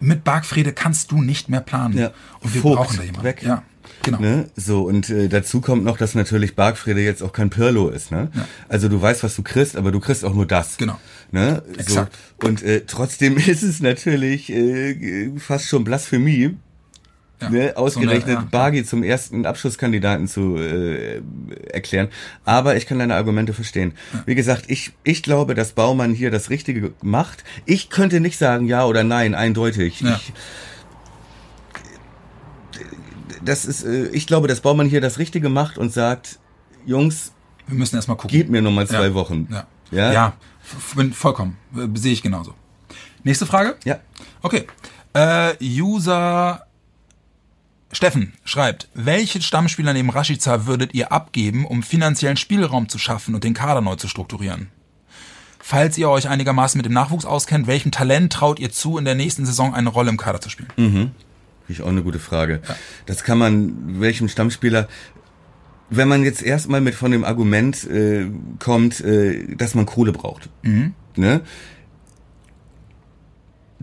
[0.00, 1.96] Mit Bargfriede kannst du nicht mehr planen.
[1.96, 2.10] Ja.
[2.40, 3.24] Und wir Vogt brauchen da jemanden.
[3.24, 3.42] weg.
[3.42, 3.62] Ja,
[4.02, 4.18] genau.
[4.18, 4.50] Ne?
[4.56, 8.10] So, und äh, dazu kommt noch, dass natürlich Bargfrede jetzt auch kein Pirlo ist.
[8.10, 8.30] Ne?
[8.68, 10.76] Also du weißt, was du kriegst, aber du kriegst auch nur das.
[10.76, 10.98] Genau.
[11.30, 11.62] Ne?
[11.78, 12.14] Exakt.
[12.42, 12.48] So.
[12.48, 16.56] Und äh, trotzdem ist es natürlich äh, fast schon Blasphemie,
[17.44, 17.50] Ja.
[17.50, 17.72] ne?
[17.74, 18.48] So ausgerechnet eine, ja.
[18.50, 21.22] Bargi zum ersten Abschlusskandidaten zu äh,
[21.72, 22.08] erklären.
[22.44, 23.92] Aber ich kann deine Argumente verstehen.
[24.26, 27.44] Wie gesagt, ich, ich glaube, dass Baumann hier das Richtige macht.
[27.66, 30.00] Ich könnte nicht sagen ja oder nein, eindeutig.
[30.00, 30.16] Ja.
[30.16, 30.32] Ich,
[33.44, 36.38] das ist, äh, ich glaube, dass Baumann hier das Richtige macht und sagt,
[36.86, 37.32] Jungs,
[37.66, 38.36] Wir müssen erstmal gucken.
[38.36, 39.14] gebt mir noch mal zwei ja.
[39.14, 39.48] Wochen.
[39.50, 39.66] Ja.
[39.90, 40.12] Ja?
[40.12, 40.32] Ja,
[41.12, 41.56] vollkommen.
[41.76, 42.54] Äh, Sehe ich genauso.
[43.22, 43.76] Nächste Frage?
[43.84, 44.00] Ja.
[44.42, 44.66] Okay.
[45.14, 46.66] Äh, User
[47.94, 53.44] Steffen schreibt, welche Stammspieler neben Rashica würdet ihr abgeben, um finanziellen Spielraum zu schaffen und
[53.44, 54.68] den Kader neu zu strukturieren?
[55.64, 59.14] falls ihr euch einigermaßen mit dem Nachwuchs auskennt, welchem Talent traut ihr zu, in der
[59.14, 60.68] nächsten Saison eine Rolle im Kader zu spielen?
[60.76, 61.12] Mhm.
[61.68, 62.60] Ich auch eine gute Frage.
[62.68, 62.76] Ja.
[63.06, 64.88] Das kann man, welchem Stammspieler,
[65.88, 68.26] wenn man jetzt erstmal mit von dem Argument äh,
[68.58, 70.92] kommt, äh, dass man Kohle braucht, mhm.
[71.16, 71.40] ne?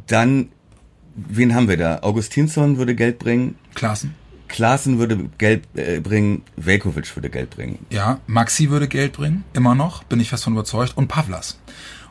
[0.06, 0.50] dann,
[1.30, 2.00] wen haben wir da?
[2.02, 3.56] Augustinsson würde Geld bringen.
[3.74, 4.16] Klassen.
[4.52, 7.86] Klaassen würde Geld äh, bringen, Velkovic würde Geld bringen.
[7.90, 11.58] Ja, Maxi würde Geld bringen, immer noch, bin ich fest von überzeugt, und Pavlas.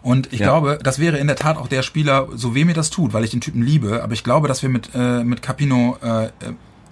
[0.02, 0.46] Und ich ja.
[0.46, 3.24] glaube, das wäre in der Tat auch der Spieler, so weh mir das tut, weil
[3.24, 6.30] ich den Typen liebe, aber ich glaube, dass wir mit, äh, mit Capino äh,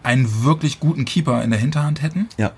[0.02, 2.28] einen wirklich guten Keeper in der Hinterhand hätten.
[2.36, 2.52] Ja.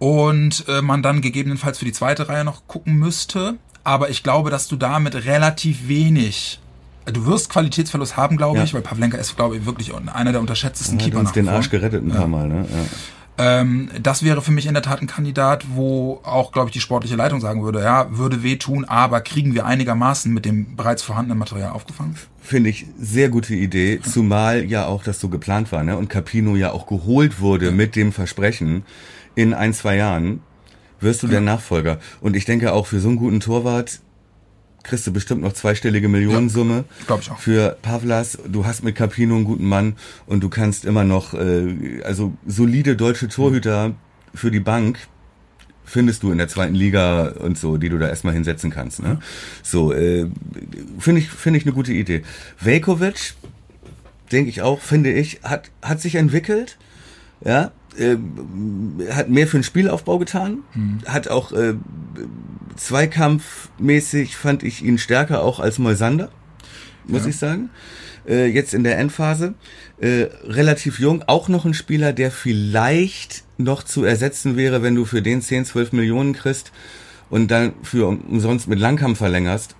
[0.00, 3.56] Und äh, man dann gegebenenfalls für die zweite Reihe noch gucken müsste.
[3.84, 6.60] Aber ich glaube, dass du damit relativ wenig
[7.06, 8.64] du wirst Qualitätsverlust haben, glaube ja.
[8.64, 11.18] ich, weil Pavlenka ist, glaube ich, wirklich einer der unterschätztesten ja, Keeper.
[11.18, 12.66] Hat uns den Arsch gerettet ein paar Mal, ne?
[12.70, 12.84] Ja.
[13.36, 16.80] Ähm, das wäre für mich in der Tat ein Kandidat, wo auch, glaube ich, die
[16.80, 21.38] sportliche Leitung sagen würde, ja, würde wehtun, aber kriegen wir einigermaßen mit dem bereits vorhandenen
[21.38, 22.14] Material aufgefangen?
[22.40, 25.96] Finde ich sehr gute Idee, zumal ja auch das so geplant war, ne?
[25.96, 28.84] Und Capino ja auch geholt wurde mit dem Versprechen,
[29.34, 30.40] in ein, zwei Jahren
[31.00, 31.98] wirst du der Nachfolger.
[32.20, 34.00] Und ich denke auch für so einen guten Torwart
[34.84, 37.38] kriegst du bestimmt noch zweistellige Millionensumme ja, ich auch.
[37.38, 38.38] für Pavlas.
[38.46, 42.94] Du hast mit Capino einen guten Mann und du kannst immer noch, äh, also solide
[42.94, 43.94] deutsche Torhüter
[44.34, 44.98] für die Bank
[45.84, 49.02] findest du in der zweiten Liga und so, die du da erstmal hinsetzen kannst.
[49.02, 49.18] Ne?
[49.62, 50.26] So, äh,
[50.98, 52.22] finde ich, finde ich eine gute Idee.
[52.60, 53.34] Velkovic,
[54.32, 56.78] denke ich auch, finde ich, hat, hat sich entwickelt.
[57.44, 58.16] Ja, äh,
[59.10, 61.00] hat mehr für den Spielaufbau getan, mhm.
[61.06, 61.74] hat auch äh,
[62.76, 66.30] zweikampfmäßig fand ich ihn stärker auch als Moisander,
[67.06, 67.28] muss ja.
[67.28, 67.70] ich sagen.
[68.26, 69.54] Äh, jetzt in der Endphase.
[70.00, 75.04] Äh, relativ jung, auch noch ein Spieler, der vielleicht noch zu ersetzen wäre, wenn du
[75.04, 76.72] für den 10, 12 Millionen kriegst
[77.30, 79.76] und dann für umsonst mit Langkampf verlängerst.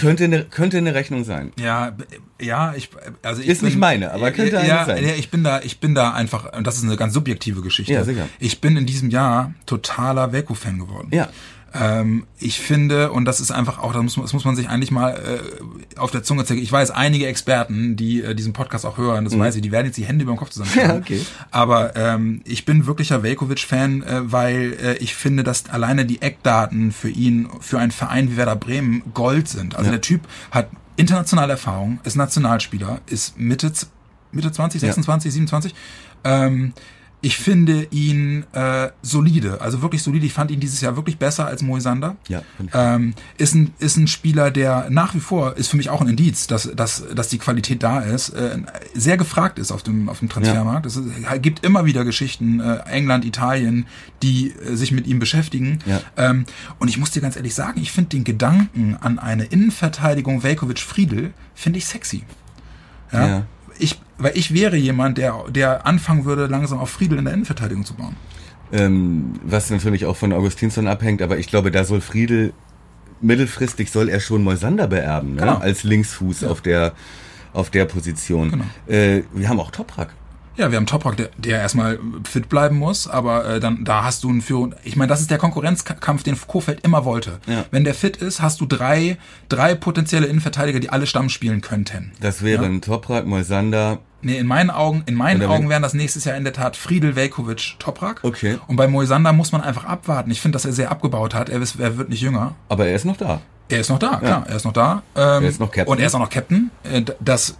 [0.00, 1.52] Könnte eine, könnte eine Rechnung sein.
[1.58, 1.96] Ja,
[2.40, 2.90] ja, ich,
[3.22, 5.04] also ich ist bin, nicht meine, aber könnte ja, eine sein.
[5.06, 7.92] Ja, ich bin da, ich bin da einfach, und das ist eine ganz subjektive Geschichte.
[7.92, 8.28] Ja, sicher.
[8.38, 11.08] Ich bin in diesem Jahr totaler Velko-Fan geworden.
[11.12, 11.28] Ja.
[11.74, 14.90] Ähm, ich finde, und das ist einfach auch, das muss, das muss man sich eigentlich
[14.90, 16.60] mal äh, auf der Zunge zeigen.
[16.60, 19.40] Ich weiß, einige Experten, die äh, diesen Podcast auch hören, das mhm.
[19.40, 20.90] weiß ich, die werden jetzt die Hände über den Kopf zusammenschlagen.
[20.90, 21.20] Ja, okay.
[21.50, 26.92] Aber ähm, ich bin wirklicher Velkovic-Fan, äh, weil äh, ich finde, dass alleine die Eckdaten
[26.92, 29.74] für ihn, für einen Verein wie Werder Bremen Gold sind.
[29.74, 29.92] Also ja.
[29.92, 33.72] der Typ hat internationale Erfahrung, ist Nationalspieler, ist Mitte,
[34.30, 35.32] Mitte 20, 26, ja.
[35.32, 35.74] 27.
[36.24, 36.74] Ähm,
[37.24, 40.26] ich finde ihn äh, solide, also wirklich solide.
[40.26, 42.16] Ich fand ihn dieses Jahr wirklich besser als Moisander.
[42.26, 42.42] Ja.
[42.74, 46.08] Ähm, ist ein ist ein Spieler, der nach wie vor ist für mich auch ein
[46.08, 48.58] Indiz, dass dass dass die Qualität da ist, äh,
[48.94, 50.84] sehr gefragt ist auf dem auf dem Transfermarkt.
[50.84, 51.02] Ja.
[51.32, 53.86] Es gibt immer wieder Geschichten äh, England, Italien,
[54.24, 55.78] die äh, sich mit ihm beschäftigen.
[55.86, 56.00] Ja.
[56.16, 56.44] Ähm,
[56.80, 60.80] und ich muss dir ganz ehrlich sagen, ich finde den Gedanken an eine Innenverteidigung Velkovic
[60.80, 62.24] Friedel finde ich sexy.
[63.12, 63.26] Ja?
[63.28, 63.46] ja
[63.82, 67.84] ich, weil ich wäre jemand, der, der anfangen würde, langsam auf Friedel in der Innenverteidigung
[67.84, 68.16] zu bauen.
[68.72, 72.52] Ähm, was natürlich auch von Augustinsson abhängt, aber ich glaube, da soll Friedel
[73.20, 75.42] mittelfristig soll er schon Moisander beerben, ne?
[75.42, 75.58] Genau.
[75.58, 76.48] als Linksfuß ja.
[76.48, 76.92] auf der
[77.52, 78.50] auf der Position.
[78.50, 78.64] Genau.
[78.86, 80.14] Äh, wir haben auch Toprak.
[80.56, 84.24] Ja, wir haben Toprak, der, der erstmal fit bleiben muss, aber äh, dann da hast
[84.24, 84.74] du einen Führung.
[84.84, 87.38] Ich meine, das ist der Konkurrenzkampf, den Kofeld immer wollte.
[87.46, 87.64] Ja.
[87.70, 89.16] Wenn der fit ist, hast du drei,
[89.48, 92.12] drei potenzielle Innenverteidiger, die alle Stamm spielen könnten.
[92.20, 92.80] Das wären ja?
[92.80, 93.98] Toprak, Moisander.
[94.20, 97.16] Nee, in meinen Augen, in meinen Augen wären das nächstes Jahr in der Tat Friedel,
[97.16, 98.20] Velkovic, Toprak.
[98.22, 98.58] Okay.
[98.68, 100.30] Und bei Moisander muss man einfach abwarten.
[100.30, 101.48] Ich finde, dass er sehr abgebaut hat.
[101.48, 102.54] Er, ist, er wird nicht jünger.
[102.68, 103.40] Aber er ist noch da.
[103.68, 104.44] Er ist noch da, klar.
[104.46, 105.02] Er ist noch da.
[105.16, 105.90] Ähm, er ist noch Captain.
[105.90, 106.70] Und er ist auch noch Captain.
[106.84, 107.56] Äh, das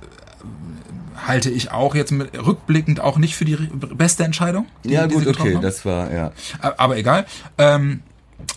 [1.26, 3.56] halte ich auch jetzt mit, rückblickend auch nicht für die
[3.94, 4.66] beste Entscheidung.
[4.84, 5.62] Die, ja, gut, okay, haben.
[5.62, 6.32] das war, ja.
[6.60, 7.26] Aber egal.
[7.58, 8.00] Ähm,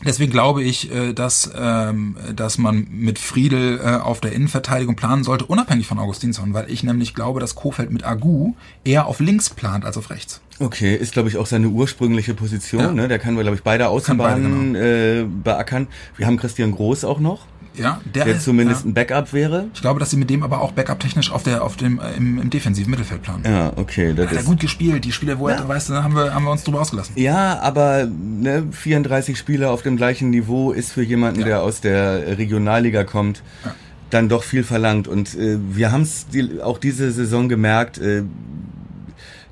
[0.04, 5.24] Deswegen glaube ich, äh, dass, ähm, dass man mit Friedel äh, auf der Innenverteidigung planen
[5.24, 9.50] sollte, unabhängig von Augustinsson, weil ich nämlich glaube, dass Kofeld mit Agu eher auf links
[9.50, 10.42] plant als auf rechts.
[10.60, 12.82] Okay, ist glaube ich auch seine ursprüngliche Position.
[12.82, 12.92] Ja.
[12.92, 13.08] Ne?
[13.08, 14.86] Der kann, glaube ich, beide Außenbahnen genau.
[14.86, 15.88] äh, beackern.
[16.18, 17.46] Wir haben Christian Groß auch noch.
[17.78, 18.90] Ja, der, der zumindest ja.
[18.90, 19.68] ein Backup wäre.
[19.74, 22.40] Ich glaube, dass sie mit dem aber auch Backup-technisch auf der, auf dem, äh, im,
[22.40, 23.44] im defensiven Mittelfeld planen.
[23.46, 24.14] Ja, okay.
[24.14, 25.06] Das hat er gut gespielt.
[25.06, 25.56] Die Spiele, wo ja.
[25.56, 27.14] er, weißt du, haben wir, haben wir uns drüber ausgelassen.
[27.18, 31.46] Ja, aber ne, 34 Spieler auf dem gleichen Niveau ist für jemanden, ja.
[31.46, 33.44] der aus der Regionalliga kommt,
[34.10, 35.08] dann doch viel verlangt.
[35.08, 38.24] Und äh, wir haben es die, auch diese Saison gemerkt, äh,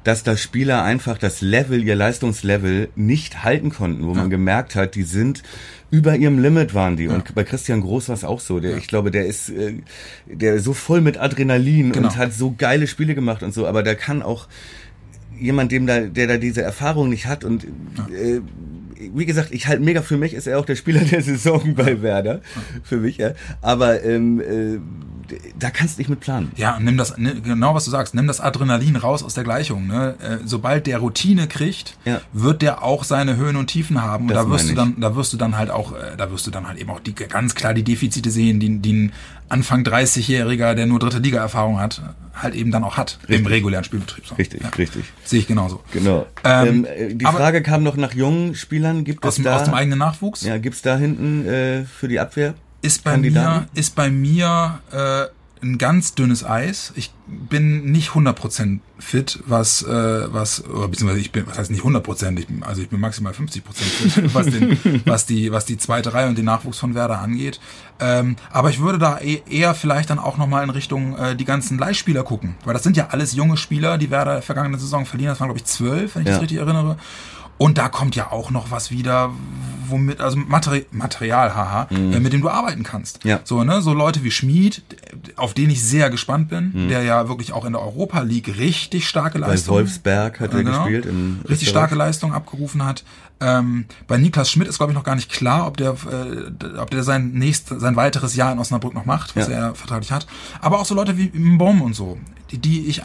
[0.04, 4.96] dass da Spieler einfach das Level, ihr Leistungslevel nicht halten konnten, wo man gemerkt hat,
[4.96, 5.44] die sind
[5.92, 7.04] über ihrem Limit waren die.
[7.04, 7.14] Ja.
[7.14, 8.60] Und bei Christian Groß war es auch so.
[8.60, 8.78] Der, ja.
[8.78, 9.76] Ich glaube, der ist äh,
[10.26, 12.08] der ist so voll mit Adrenalin genau.
[12.08, 13.68] und hat so geile Spiele gemacht und so.
[13.68, 14.48] Aber der kann auch
[15.40, 18.16] jemand, dem da, der da diese Erfahrung nicht hat und ja.
[18.16, 18.42] äh,
[19.14, 22.02] wie gesagt, ich halt mega für mich ist er auch der Spieler der Saison bei
[22.02, 22.42] Werder.
[22.84, 23.32] Für mich, ja.
[23.62, 24.80] Aber ähm, äh,
[25.58, 26.52] da kannst du nicht mit planen.
[26.56, 29.88] Ja, nimm das, genau was du sagst, nimm das Adrenalin raus aus der Gleichung.
[29.88, 30.16] Ne?
[30.22, 32.22] Äh, sobald der Routine kriegt, Ja.
[32.34, 34.26] wird der auch seine Höhen und Tiefen haben.
[34.28, 36.46] Und Das da wirst du dann, da wirst du dann halt auch, äh, da wirst
[36.46, 39.14] du dann halt eben auch die ganz klar die Defizite sehen, die, die ein
[39.50, 42.02] Anfang 30-Jähriger, der nur dritte Liga-Erfahrung hat,
[42.34, 43.52] halt eben dann auch hat im Richtig.
[43.52, 44.26] regulären Spielbetrieb.
[44.26, 44.36] So.
[44.36, 44.70] Richtig, ja.
[44.70, 45.06] richtig.
[45.24, 45.82] Sehe ich genauso.
[45.92, 46.26] Genau.
[46.44, 49.04] Ähm, Ähm, äh, die Frage kam noch nach jungen Spielern.
[49.04, 50.42] Gibt Aus es da, aus dem eigenen Nachwuchs?
[50.44, 52.56] ja, gibt's da hinten äh, für die Abwehr?
[52.82, 53.70] ist bei mir Kandidaten?
[53.76, 55.26] ist bei mir äh,
[55.64, 56.92] ein ganz dünnes Eis.
[56.96, 59.88] Ich bin nicht 100% fit, was äh,
[60.34, 63.34] was oder beziehungsweise ich bin was heißt nicht 100%, ich bin, also ich bin maximal
[63.34, 67.20] 50% fit, was den was die was die zweite Reihe und den Nachwuchs von Werder
[67.20, 67.60] angeht.
[68.00, 71.36] Ähm, aber ich würde da eh- eher vielleicht dann auch noch mal in Richtung äh,
[71.36, 75.06] die ganzen Leihspieler gucken, weil das sind ja alles junge Spieler, die Werder vergangene Saison
[75.06, 76.34] verliehen, das waren glaube ich zwölf, wenn ich Ja.
[76.34, 76.98] das richtig erinnere.
[77.58, 79.32] Und da kommt ja auch noch was wieder,
[79.88, 83.24] womit, also Materi Material, haha, äh, mit dem du arbeiten kannst.
[83.24, 83.30] Mhm.
[83.32, 83.40] Ja.
[83.44, 84.82] So, ne, so Leute wie Schmid,
[85.38, 86.90] auf den ich sehr gespannt bin, Mhm.
[86.90, 89.76] der ja wirklich auch in der Europa League richtig starke Bei Leistung.
[89.76, 90.80] Wolfsberg hat er Ja, genau.
[90.84, 91.06] gespielt.
[91.06, 93.04] In richtig starke Leistung abgerufen hat.
[93.40, 96.90] Ähm, bei Niklas Schmidt ist, glaube ich, noch gar nicht klar, ob der, äh, ob
[96.92, 99.54] der sein nächst, sein weiteres Jahr in Osnabrück noch macht, was Ja.
[99.54, 100.28] er vertraglich hat.
[100.62, 102.18] Aber auch so Leute wie Mbom und so,
[102.52, 103.04] die, die ich äh,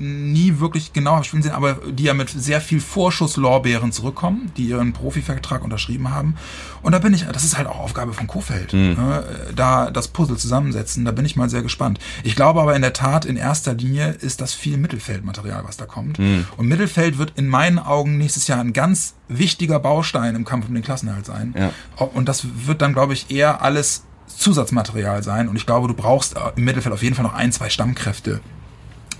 [0.00, 4.92] nie wirklich genau spielen sehen, aber die ja mit sehr viel Vorschusslorbeeren zurückkommen, die ihren
[4.92, 6.36] Profivertrag unterschrieben haben.
[6.82, 10.36] Und da bin ich, das ist halt auch Aufgabe von Kofeld, ne, da das Puzzle
[10.36, 11.98] zusammensetzen, da bin ich mal sehr gespannt.
[12.24, 15.86] Ich glaube aber in der Tat, in erster Linie ist das viel Mittelfeldmaterial, was da
[15.86, 16.18] kommt.
[16.18, 20.74] Und Mittelfeld wird in meinen Augen nächstes Jahr ein ganz wichtiger Baustein im Kampf um
[20.74, 21.54] den Klassenerhalt sein.
[21.56, 21.72] Ja.
[22.06, 24.04] Und das wird dann, glaube ich, eher alles
[24.36, 25.48] Zusatzmaterial sein.
[25.48, 28.40] Und ich glaube, du brauchst äh, im Mittelfeld auf jeden Fall noch ein, zwei Stammkräfte,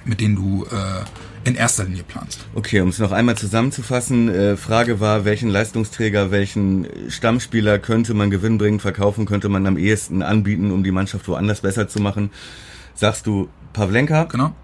[0.04, 2.46] mit denen du äh, in erster Linie planst.
[2.54, 8.30] Okay, um es noch einmal zusammenzufassen, äh, Frage war, welchen Leistungsträger, welchen Stammspieler könnte man
[8.30, 12.30] gewinnbringend verkaufen, könnte man am ehesten anbieten, um die Mannschaft woanders besser zu machen?
[12.94, 14.24] Sagst du Pavlenka?
[14.24, 14.54] Genau.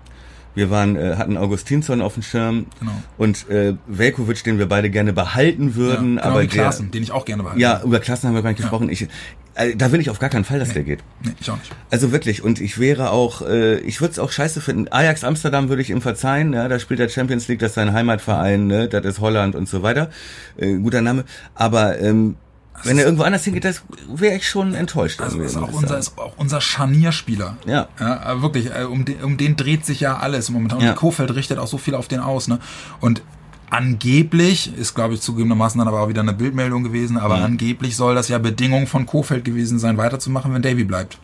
[0.56, 2.92] Wir waren, äh, hatten Augustinsson auf dem Schirm Genau.
[3.18, 6.90] und äh, Velkovic, den wir beide gerne behalten würden, ja, genau aber wie der, Klaassen,
[6.90, 7.60] den ich auch gerne behalte.
[7.60, 8.88] ja, über Klassen haben wir gar nicht gesprochen.
[8.88, 9.06] Ich,
[9.54, 11.00] äh, da will ich auf gar keinen Fall, dass der geht.
[11.22, 11.70] Nee, ich auch nicht.
[11.90, 14.88] Also wirklich, und ich wäre auch, äh, ich würde es auch scheiße finden.
[14.90, 17.92] Ajax Amsterdam würde ich ihm verzeihen, ja, da spielt der Champions League, das ist sein
[17.92, 20.10] Heimatverein, ne, das ist Holland und so weiter.
[20.56, 21.24] Äh, guter Name.
[21.54, 22.36] Aber ähm,
[22.84, 25.20] wenn er irgendwo anders hingeht, das wäre ich schon enttäuscht.
[25.20, 27.56] Also ist auch unser, ist auch unser Scharnierspieler.
[27.66, 27.88] Ja.
[27.98, 30.80] ja aber wirklich, äh, um den, um den dreht sich ja alles momentan.
[30.80, 30.90] Ja.
[30.90, 32.48] Und Kofeld richtet auch so viel auf den aus.
[32.48, 32.58] Ne?
[33.00, 33.22] Und
[33.70, 38.14] angeblich, ist glaube ich zugegebenermaßen dann aber auch wieder eine Bildmeldung gewesen, aber angeblich soll
[38.14, 41.18] das ja Bedingung von Kofeld gewesen sein, weiterzumachen, wenn Davy bleibt.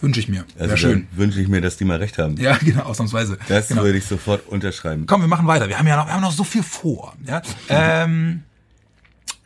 [0.00, 0.44] Wünsche ich mir.
[0.56, 1.06] Wäre also schön.
[1.12, 2.36] wünsche ich mir, dass die mal recht haben.
[2.36, 3.38] Ja, genau, ausnahmsweise.
[3.48, 3.84] Das genau.
[3.84, 5.06] würde ich sofort unterschreiben.
[5.06, 5.68] Komm, wir machen weiter.
[5.68, 7.14] Wir haben ja noch, wir haben noch so viel vor.
[7.24, 7.40] Ja?
[7.68, 8.42] Ähm,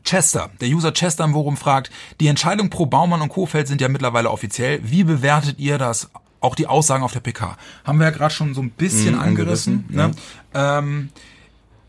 [0.06, 1.90] Chester, der User Chester im Forum fragt,
[2.20, 4.80] die Entscheidung pro Baumann und Kofeld sind ja mittlerweile offiziell.
[4.82, 6.08] Wie bewertet ihr das?
[6.40, 7.56] Auch die Aussagen auf der PK.
[7.84, 9.84] Haben wir ja gerade schon so ein bisschen Mhm, angerissen.
[9.90, 10.12] ne?
[10.54, 11.08] ähm,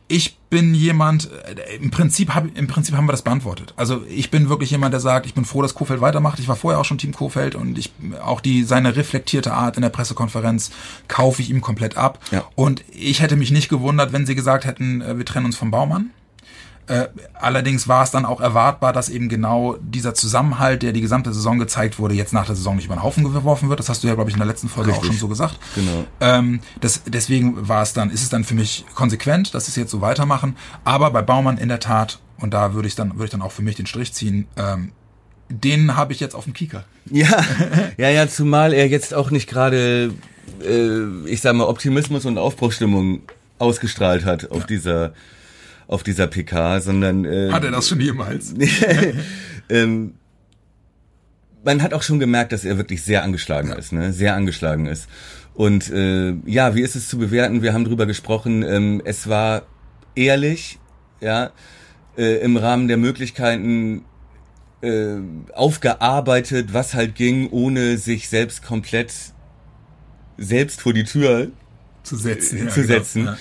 [0.09, 3.73] ich bin jemand, äh, im Prinzip, hab, im Prinzip haben wir das beantwortet.
[3.75, 6.39] Also ich bin wirklich jemand, der sagt, ich bin froh, dass Kofeld weitermacht.
[6.39, 7.91] Ich war vorher auch schon Team Kofeld und ich
[8.23, 10.71] auch die seine reflektierte Art in der Pressekonferenz
[11.09, 12.19] kaufe ich ihm komplett ab.
[12.31, 12.45] Ja.
[12.55, 15.71] Und ich hätte mich nicht gewundert, wenn sie gesagt hätten, äh, wir trennen uns vom
[15.71, 16.11] Baumann.
[16.87, 21.33] Äh, allerdings war es dann auch erwartbar, dass eben genau dieser Zusammenhalt, der die gesamte
[21.33, 23.79] Saison gezeigt wurde, jetzt nach der Saison nicht über den Haufen geworfen wird.
[23.79, 25.11] Das hast du ja, glaube ich, in der letzten Folge auch Richtig.
[25.11, 25.59] schon so gesagt.
[25.75, 26.05] Genau.
[26.21, 29.75] Ähm, das, deswegen war es dann, ist es dann für mich konsequent, dass sie es
[29.75, 30.55] jetzt so weitermachen.
[30.85, 33.51] Aber bei Baumann in der Tat, und da würde ich dann, würde ich dann auch
[33.51, 34.93] für mich den Strich ziehen, ähm,
[35.49, 36.85] den habe ich jetzt auf dem Kieker.
[37.11, 37.43] Ja,
[37.97, 40.13] ja, ja, zumal er jetzt auch nicht gerade,
[40.63, 43.23] äh, ich sag mal, Optimismus und Aufbruchstimmung
[43.59, 45.13] ausgestrahlt hat auf dieser
[45.87, 48.53] auf dieser PK, sondern äh, Hat er das schon jemals?
[49.69, 50.15] ähm,
[51.63, 54.13] man hat auch schon gemerkt, dass er wirklich sehr angeschlagen ist, ne?
[54.13, 55.07] Sehr angeschlagen ist.
[55.53, 57.61] Und äh, ja, wie ist es zu bewerten?
[57.61, 58.63] Wir haben drüber gesprochen.
[58.63, 59.63] Ähm, es war
[60.15, 60.79] ehrlich,
[61.19, 61.51] ja,
[62.17, 64.05] äh, im Rahmen der Möglichkeiten
[64.81, 65.15] äh,
[65.53, 69.13] aufgearbeitet, was halt ging, ohne sich selbst komplett
[70.37, 71.47] selbst vor die Tür
[72.03, 72.59] Zu setzen.
[72.59, 72.93] Ja, zu genau.
[72.93, 73.25] setzen.
[73.25, 73.37] Ja.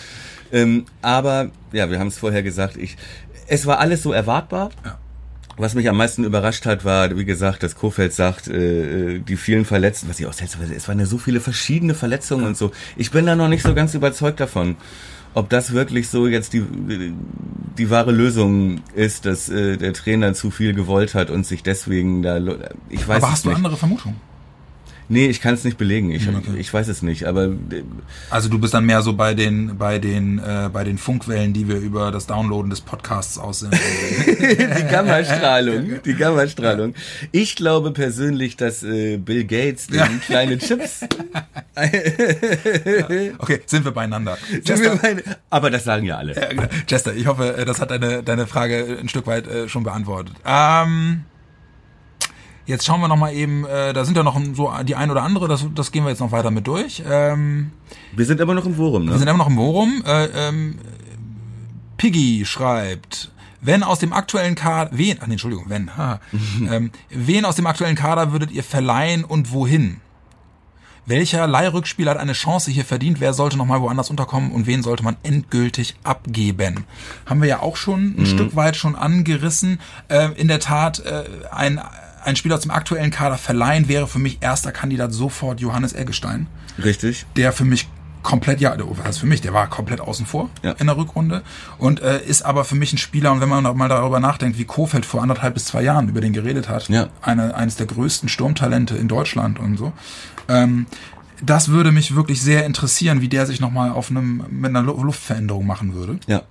[0.53, 2.77] Ähm, aber ja, wir haben es vorher gesagt.
[2.77, 2.97] Ich,
[3.47, 4.71] es war alles so erwartbar.
[4.85, 4.99] Ja.
[5.59, 9.65] Was mich am meisten überrascht hat, war, wie gesagt, dass Kofeld sagt, äh, die vielen
[9.65, 12.73] Verletzten, was ich auch selbst, es waren ja so viele verschiedene Verletzungen und so.
[12.97, 14.77] Ich bin da noch nicht so ganz überzeugt davon,
[15.33, 16.63] ob das wirklich so jetzt die,
[17.79, 22.23] die wahre Lösung ist, dass äh, der Trainer zu viel gewollt hat und sich deswegen
[22.23, 22.39] da,
[22.91, 23.57] ich weiß Aber hast du nicht.
[23.57, 24.17] andere Vermutungen?
[25.09, 26.11] Nee, ich kann es nicht belegen.
[26.11, 27.83] Ich, ich weiß es nicht, aber äh,
[28.31, 31.69] Also du bist dann mehr so bei den bei den äh, bei den Funkwellen, die
[31.69, 33.79] wir über das Downloaden des Podcasts aussenden.
[34.27, 36.95] die Gammastrahlung, die Gammastrahlung.
[37.33, 41.01] Ich glaube persönlich, dass äh, Bill Gates den kleine Chips.
[43.39, 44.37] okay, sind wir beieinander.
[44.51, 46.35] Sind wir Jester, beide- aber das sagen ja alle.
[46.35, 47.13] Ja, genau.
[47.17, 50.35] Ich hoffe, äh, das hat deine, deine Frage ein Stück weit äh, schon beantwortet.
[50.45, 51.25] Ähm,
[52.67, 55.23] jetzt schauen wir noch mal eben, äh, da sind ja noch so die ein oder
[55.23, 57.03] andere, das, das gehen wir jetzt noch weiter mit durch.
[57.09, 57.71] Ähm,
[58.15, 59.19] Wir sind aber noch im Forum, wir ne?
[59.19, 60.03] sind immer noch im Forum.
[60.07, 60.79] Äh, ähm,
[61.97, 66.21] Piggy schreibt, wenn aus dem aktuellen Kader, wen, ach nee, Entschuldigung, wenn, haha,
[66.71, 70.01] ähm, wen aus dem aktuellen Kader würdet ihr verleihen und wohin?
[71.09, 73.21] Welcher Leihrückspieler hat eine Chance hier verdient?
[73.21, 76.85] Wer sollte nochmal woanders unterkommen und wen sollte man endgültig abgeben?
[77.27, 79.79] Haben wir ja auch schon ein Stück weit schon angerissen.
[80.09, 81.81] Äh, in der Tat, äh, ein,
[82.27, 86.47] ein Spieler aus dem aktuellen Kader verleihen wäre für mich erster Kandidat sofort Johannes Eggestein
[86.83, 87.25] Richtig.
[87.37, 87.89] der für mich
[88.23, 90.73] komplett, ja, was heißt für mich, der war komplett außen vor Ja.
[90.73, 91.43] in der Rückrunde
[91.79, 94.59] und äh, ist aber für mich ein Spieler und wenn man noch mal darüber nachdenkt,
[94.59, 97.07] wie Kofeld vor anderthalb bis zwei Jahren über den geredet hat, Ja.
[97.23, 99.93] eine, eines der größten Sturmtalente in Deutschland und so,
[100.49, 100.87] ähm,
[101.41, 105.01] das würde mich wirklich sehr interessieren, wie der sich nochmal auf einem, mit einer Lu-
[105.05, 106.19] Luftveränderung machen würde.
[106.27, 106.43] Ja.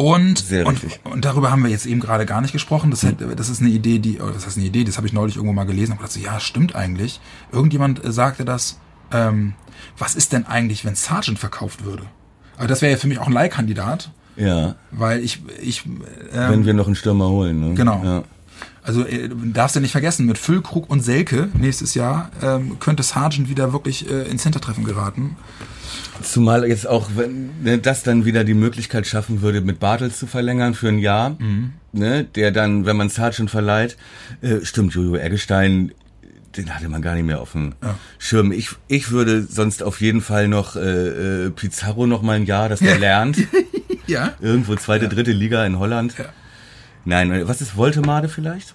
[0.00, 2.90] Und, und, und darüber haben wir jetzt eben gerade gar nicht gesprochen.
[2.90, 5.36] Das, hätte, das ist eine Idee, die, das ist eine Idee, das habe ich neulich
[5.36, 7.20] irgendwo mal gelesen und gedacht, so, ja, stimmt eigentlich.
[7.52, 8.78] Irgendjemand äh, sagte das,
[9.12, 9.52] ähm,
[9.98, 12.04] was ist denn eigentlich, wenn Sargent verkauft würde?
[12.56, 14.76] Aber das wäre ja für mich auch ein Leihkandidat, Ja.
[14.90, 15.84] weil ich, ich
[16.32, 17.74] Wenn ähm, wir noch einen Stürmer holen, ne?
[17.74, 18.02] Genau.
[18.02, 18.22] Ja.
[18.90, 23.48] Also äh, darfst du nicht vergessen, mit Füllkrug und Selke nächstes Jahr ähm, könnte Sargent
[23.48, 25.36] wieder wirklich äh, ins Hintertreffen geraten.
[26.22, 30.74] Zumal jetzt auch, wenn das dann wieder die Möglichkeit schaffen würde, mit Bartels zu verlängern
[30.74, 31.36] für ein Jahr,
[31.92, 33.96] ne, der dann, wenn man Sargent verleiht,
[34.42, 35.92] äh, stimmt, Jojo Eggestein,
[36.56, 37.94] den hatte man gar nicht mehr auf dem Ja.
[38.18, 38.50] Schirm.
[38.52, 42.68] Ich, ich würde sonst auf jeden Fall noch äh, äh, Pizarro noch mal ein Jahr,
[42.68, 43.38] dass der lernt.
[44.06, 44.32] Ja.
[44.40, 46.16] Irgendwo zweite, dritte Liga in Holland.
[46.18, 46.24] Ja.
[47.04, 48.74] Nein, was ist Voltemade vielleicht?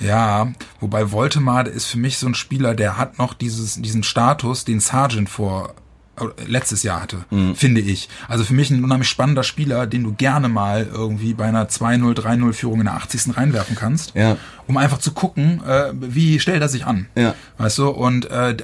[0.00, 4.64] Ja, wobei Voltemade ist für mich so ein Spieler, der hat noch dieses, diesen Status,
[4.64, 5.74] den Sargent vor
[6.18, 8.08] äh, letztes Jahr hatte, finde ich.
[8.28, 12.14] Also für mich ein unheimlich spannender Spieler, den du gerne mal irgendwie bei einer 2-0,
[12.18, 13.36] 3-0 Führung in der 80.
[13.36, 14.36] reinwerfen kannst, Ja.
[14.66, 17.06] um einfach zu gucken, äh, wie stellt er sich an.
[17.14, 17.34] Ja.
[17.58, 18.56] Weißt du, und äh,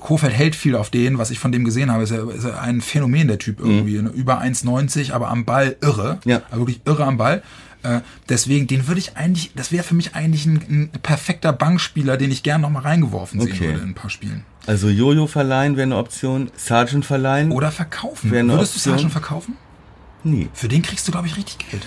[0.00, 2.60] Kofeld hält viel auf den, was ich von dem gesehen habe, ist er, ist er
[2.62, 4.00] ein Phänomen, der Typ irgendwie.
[4.00, 4.10] Ne?
[4.10, 6.18] Über 1,90, aber am Ball irre.
[6.24, 6.42] Ja.
[6.50, 7.42] Aber wirklich irre am Ball.
[7.84, 12.16] Äh, deswegen, den würde ich eigentlich, das wäre für mich eigentlich ein, ein perfekter Bankspieler,
[12.16, 13.66] den ich gern noch mal reingeworfen sehen Okay.
[13.68, 14.44] würde in ein paar Spielen.
[14.66, 17.52] Also Jojo verleihen wäre eine Option, Sergeant verleihen?
[17.52, 18.30] Oder verkaufen.
[18.30, 18.92] Würdest du Option.
[18.94, 19.56] Sargent verkaufen?
[20.24, 20.48] Nie.
[20.54, 21.86] Für den kriegst du, glaube ich, richtig Geld.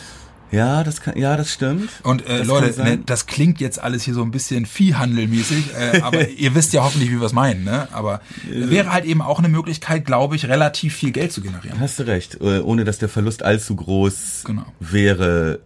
[0.49, 1.89] Ja, das kann, ja, das stimmt.
[2.03, 5.99] Und äh, Das Leute, ne, das klingt jetzt alles hier so ein bisschen Viehhandelmäßig, äh,
[6.01, 7.65] aber ihr wisst ja hoffentlich, wie wir es meinen.
[7.65, 7.89] Ne?
[7.91, 11.77] Aber wäre halt eben auch eine Möglichkeit, glaube ich, relativ viel Geld zu generieren.
[11.81, 14.65] Hast du recht, äh, ohne dass der Verlust allzu groß Genau.
[14.79, 15.59] wäre,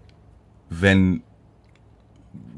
[0.72, 1.22] wenn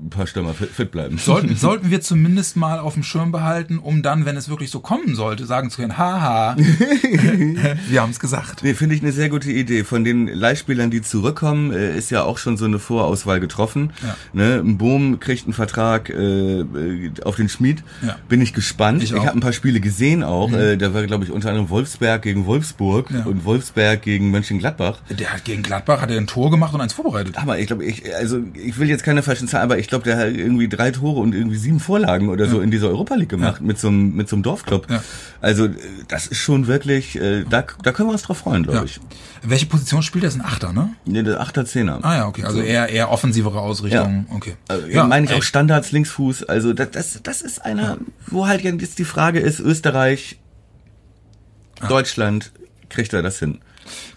[0.03, 1.17] ein paar Stürmer fit, bleiben.
[1.17, 4.79] Sollten, sollten wir zumindest mal auf dem Schirm behalten, um dann, wenn es wirklich so
[4.79, 6.55] kommen sollte, sagen zu können, haha,
[7.89, 8.63] wir haben es gesagt.
[8.63, 9.83] Nee, finde ich eine sehr gute Idee.
[9.83, 13.91] Von den Leihspielern, die zurückkommen, äh, ist ja auch schon so eine Vorauswahl getroffen.
[14.03, 14.15] Ja.
[14.33, 14.59] Ne?
[14.63, 16.13] Ein Boom kriegt einen Vertrag äh,
[16.61, 17.83] äh, auf den Schmied.
[18.05, 18.17] Ja.
[18.29, 19.03] Bin ich gespannt.
[19.03, 19.15] Ich Ich.
[19.15, 19.25] Mhm.
[19.25, 20.51] habe ein paar Spiele gesehen auch.
[20.51, 23.23] Äh, da war, glaube ich, unter anderem Wolfsberg gegen Wolfsburg Ja.
[23.25, 24.99] und Wolfsberg gegen Mönchengladbach.
[25.09, 27.37] Der hat gegen Gladbach hat er ein Tor gemacht und eins vorbereitet.
[27.37, 30.17] Aber ich glaube, ich, also ich will jetzt keine falschen Zahlen, aber ich glaube, der
[30.17, 33.61] hat irgendwie drei Tore und irgendwie sieben Vorlagen oder so in dieser Europa League gemacht
[33.61, 34.89] mit so einem mit so einem Dorfclub.
[34.89, 35.03] Ja.
[35.39, 35.71] Also äh,
[36.07, 38.83] das ist schon wirklich, äh, da, da können wir uns drauf freuen, glaube Ja.
[38.85, 38.99] ich.
[39.43, 40.27] Welche Position spielt er?
[40.27, 40.89] Das ist ein Achter, ne?
[41.05, 41.99] Nee, der Achter Zehner.
[42.01, 42.43] Ah ja, okay.
[42.43, 44.25] Also eher, eher offensivere Ausrichtung.
[44.29, 44.55] Okay.
[44.67, 46.43] Also, ja, meine ich auch Standards, Linksfuß.
[46.45, 50.39] Also das, das, das ist einer, wo halt jetzt die Frage ist, Österreich,
[51.87, 52.51] Deutschland,
[52.89, 53.59] kriegt er das hin?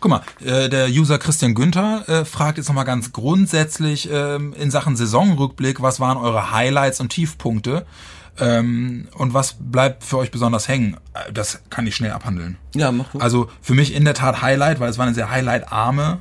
[0.00, 4.70] Guck mal, äh, der User Christian Günther äh, fragt jetzt nochmal ganz grundsätzlich ähm, in
[4.70, 7.86] Sachen Saisonrückblick, was waren eure Highlights und Tiefpunkte?
[8.38, 10.98] Ähm, und was bleibt für euch besonders hängen?
[11.14, 12.58] Äh, Das kann ich schnell abhandeln.
[12.74, 13.18] Ja, mach du.
[13.18, 16.18] Also für mich in der Tat Highlight, weil es war eine sehr Highlight-arme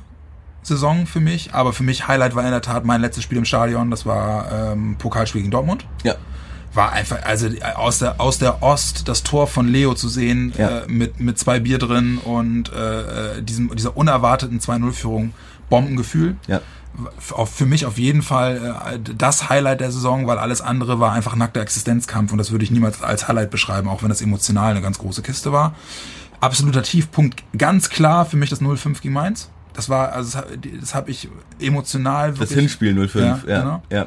[0.62, 1.52] Saison für mich.
[1.54, 3.90] Aber für mich Highlight war in der Tat mein letztes Spiel im Stadion.
[3.90, 5.84] Das war ähm, Pokalspiel gegen Dortmund.
[6.04, 6.14] ja.
[6.76, 10.80] War einfach, also aus der, aus der Ost das Tor von Leo zu sehen, Ja.
[10.80, 15.32] äh, mit, mit zwei Bier drin und äh, äh, diesem, dieser unerwarteten 2-0-Führung,
[15.70, 16.36] Bombengefühl.
[16.46, 16.60] Ja.
[17.18, 21.36] Für mich auf jeden Fall äh, das Highlight der Saison, weil alles andere war einfach
[21.36, 24.80] nackter Existenzkampf und das würde ich niemals als Highlight beschreiben, auch wenn das emotional eine
[24.80, 25.74] ganz große Kiste war.
[26.40, 29.50] Absoluter Tiefpunkt, ganz klar für mich das 0-5 gegen Mainz.
[29.74, 30.48] Das war, also das, hab-
[30.80, 31.28] das habe ich
[31.60, 32.58] emotional Das wirklich.
[32.60, 33.14] Hinspiel 05.
[33.14, 33.82] Ja, Ja, genau.
[33.90, 34.06] ja.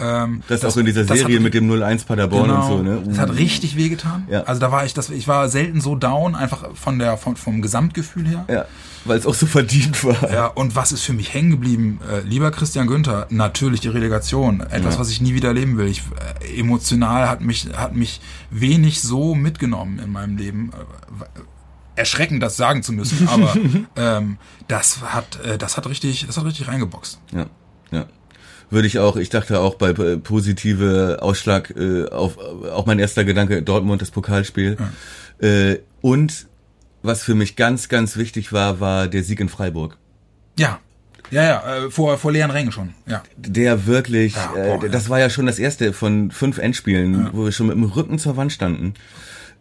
[0.00, 3.02] Ähm, Das, auch in dieser Serie hat- mit dem 01 Paderborn genau, und so, ne?
[3.06, 4.26] Das hat richtig wehgetan.
[4.30, 4.42] Ja.
[4.44, 7.62] Also da war ich, das, ich war selten so down, einfach von der, von, vom
[7.62, 8.44] Gesamtgefühl her.
[8.48, 8.64] Ja,
[9.04, 10.30] weil es auch so verdient war.
[10.32, 12.00] Ja, und was ist für mich hängen geblieben?
[12.10, 14.60] Äh, lieber Christian Günther, natürlich die Relegation.
[14.60, 15.00] Etwas, Ja.
[15.00, 15.86] was ich nie wieder erleben will.
[15.86, 16.02] Ich,
[16.40, 18.20] äh, emotional hat mich, hat mich
[18.50, 20.70] wenig so mitgenommen in meinem Leben.
[20.74, 21.40] Äh,
[21.96, 23.54] erschreckend, das sagen zu müssen, aber
[23.96, 24.38] ähm,
[24.68, 27.20] das hat, äh, das hat richtig, das hat richtig reingeboxt.
[27.32, 27.46] Ja,
[27.90, 28.06] ja.
[28.70, 33.24] Würde ich auch, ich dachte auch bei äh, positive Ausschlag äh, auf auch mein erster
[33.24, 34.76] Gedanke Dortmund das Pokalspiel.
[35.40, 36.46] Äh, und
[37.02, 39.96] was für mich ganz ganz wichtig war, war der Sieg in Freiburg.
[40.58, 40.78] Ja.
[41.30, 42.90] Ja, ja, äh, vor, vor leeren Rängen schon.
[43.06, 43.22] Ja.
[43.36, 47.44] Der wirklich, Ja, äh, boah, das war ja schon das erste von fünf Endspielen, wo
[47.44, 48.94] wir schon mit dem Rücken zur Wand standen.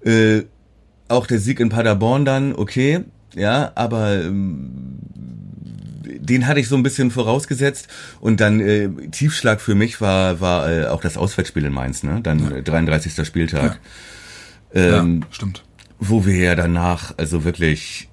[0.03, 0.43] Äh,
[1.07, 3.01] auch der Sieg in Paderborn dann, okay,
[3.35, 4.99] ja, aber ähm,
[6.29, 7.87] den hatte ich so ein bisschen vorausgesetzt
[8.19, 12.21] und dann äh, Tiefschlag für mich war war äh, auch das Auswärtsspiel in Mainz, ne?
[12.21, 13.25] Dann äh, 33.
[13.25, 13.79] Spieltag,
[14.73, 15.63] ähm, ja, stimmt.
[15.99, 18.09] wo wir ja danach also wirklich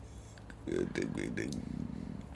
[0.66, 0.72] äh,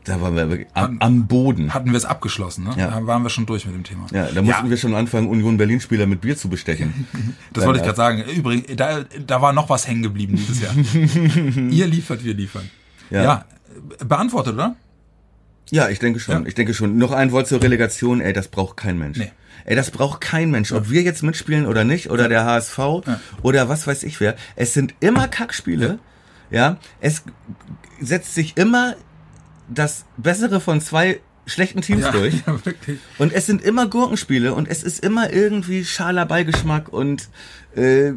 [0.04, 1.74] da waren wir wirklich am, am Boden.
[1.74, 2.74] Hatten wir es abgeschlossen, ne?
[2.76, 2.88] Ja.
[2.88, 4.06] Da waren wir schon durch mit dem Thema.
[4.12, 7.06] Ja, da mussten wir schon anfangen, Union Berlin-Spieler mit Bier zu bestechen.
[7.52, 8.22] Das wollte ich gerade sagen.
[8.22, 10.72] Übrigens, da, da war noch was hängen geblieben dieses Jahr.
[11.70, 12.70] Ihr liefert, wir liefern.
[13.10, 13.22] Ja.
[13.22, 13.44] Ja.
[14.04, 14.76] beantwortet, oder?
[15.70, 16.42] Ja, ich denke schon.
[16.42, 16.48] Ja.
[16.48, 16.98] Ich denke schon.
[16.98, 18.20] Noch ein Wort zur Relegation.
[18.20, 19.18] Ey, das braucht kein Mensch.
[19.18, 19.32] Nee.
[19.64, 20.72] Ey, das braucht kein Mensch.
[20.72, 22.78] Ob wir jetzt mitspielen oder nicht, oder der HSV,
[23.42, 24.34] oder was weiß ich wer.
[24.56, 25.98] Es sind immer Kackspiele.
[26.50, 26.78] Ja.
[27.00, 27.22] Es
[28.00, 28.96] setzt sich immer
[29.68, 31.20] das Bessere von zwei
[31.50, 32.34] schlechten Teams durch.
[32.46, 32.58] ja.
[33.18, 37.28] Und es sind immer Gurkenspiele und es ist immer irgendwie schaler Beigeschmack und
[37.74, 38.12] äh,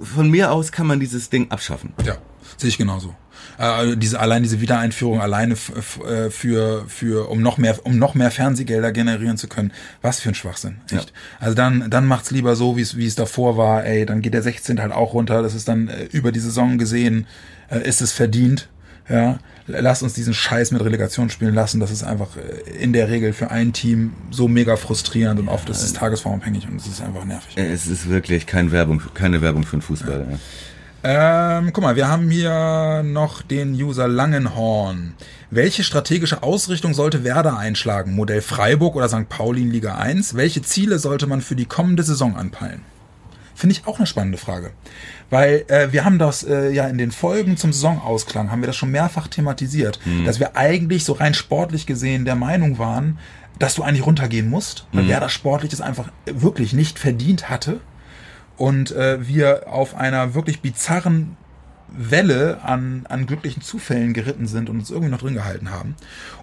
[0.00, 1.92] von mir aus kann man dieses Ding abschaffen.
[2.04, 2.18] Ja,
[2.56, 3.14] sehe ich genauso.
[3.58, 8.30] Äh, diese, allein diese Wiedereinführung alleine äh, für, für, um noch mehr, um noch mehr
[8.30, 9.72] Fernsehgelder generieren zu können.
[10.00, 10.80] Was für ein Schwachsinn.
[10.90, 11.12] Echt.
[11.38, 13.84] Also dann, dann macht's lieber so, wie es, wie es davor war.
[13.84, 15.42] Ey, dann geht der 16 halt auch runter.
[15.42, 17.26] Das ist dann äh, über die Saison gesehen,
[17.70, 18.68] äh, ist es verdient.
[19.08, 21.80] Ja, lass uns diesen Scheiß mit Relegation spielen lassen.
[21.80, 25.68] Das ist einfach äh, in der Regel für ein Team so mega frustrierend und oft
[25.68, 27.56] ist es tagesformabhängig und es ist einfach nervig.
[27.56, 30.26] Es ist wirklich keine Werbung, keine Werbung für den Fußball.
[30.30, 30.38] Ja.
[31.04, 35.14] Ähm, guck mal, wir haben hier noch den User Langenhorn.
[35.50, 38.14] Welche strategische Ausrichtung sollte Werder einschlagen?
[38.14, 39.28] Modell Freiburg oder St.
[39.28, 40.36] Pauli in Liga 1?
[40.36, 42.82] Welche Ziele sollte man für die kommende Saison anpeilen?
[43.54, 44.70] Finde ich auch eine spannende Frage.
[45.32, 48.76] Weil äh, wir haben das äh, ja in den Folgen zum Saisonausklang, haben wir das
[48.76, 53.18] schon mehrfach thematisiert, dass wir eigentlich so rein sportlich gesehen der Meinung waren,
[53.58, 57.80] dass du eigentlich runtergehen musst, weil Werder sportlich es einfach wirklich nicht verdient hatte.
[58.58, 61.38] Und äh, wir auf einer wirklich bizarren
[61.88, 65.96] Welle an, an glücklichen Zufällen geritten sind und uns irgendwie noch drin gehalten haben.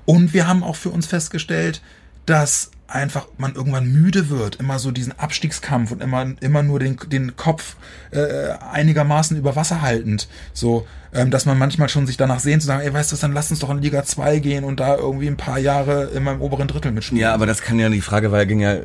[0.05, 1.83] Und wir haben auch für uns festgestellt,
[2.25, 6.97] dass einfach man irgendwann müde wird, immer so diesen Abstiegskampf und immer, immer nur den,
[7.07, 7.75] den Kopf
[8.11, 10.27] äh, einigermaßen über Wasser haltend.
[10.53, 13.19] So, ähm, dass man manchmal schon sich danach sehnt zu sagen, ey, weißt du was,
[13.19, 16.31] dann lass uns doch in Liga 2 gehen und da irgendwie ein paar Jahre immer
[16.33, 17.21] im oberen Drittel mitspielen.
[17.21, 18.77] Ja, aber das kann ja, die Frage war, ging ja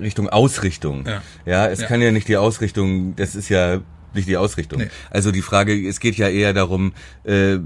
[0.00, 1.04] Richtung Ausrichtung.
[1.06, 1.22] Ja.
[1.46, 1.86] Ja, es Ja.
[1.86, 3.80] kann ja nicht die Ausrichtung, das ist ja
[4.14, 4.80] nicht die Ausrichtung.
[4.80, 4.88] Nee.
[5.10, 6.92] Also die Frage, es geht ja eher darum,
[7.24, 7.60] äh, äh,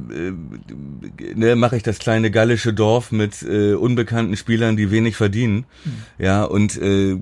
[1.35, 5.67] ne, mache ich das kleine gallische Dorf mit äh, unbekannten Spielern, die wenig verdienen,
[6.19, 7.17] ja, und äh,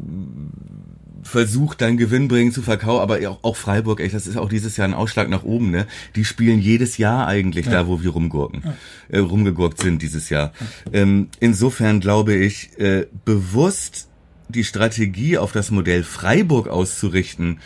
[1.27, 4.89] versucht dann gewinnbringend zu verkaufen, aber auch, auch Freiburg, echt, das ist auch dieses Jahr
[4.89, 5.87] ein Ausschlag nach oben, ne?
[6.15, 8.63] Die spielen jedes Jahr eigentlich da, wo wir rumgurken,
[9.09, 10.53] äh, rumgegurkt sind dieses Jahr.
[10.93, 14.09] Ähm, insofern glaube ich, äh, bewusst
[14.49, 17.59] die Strategie auf das Modell Freiburg auszurichten,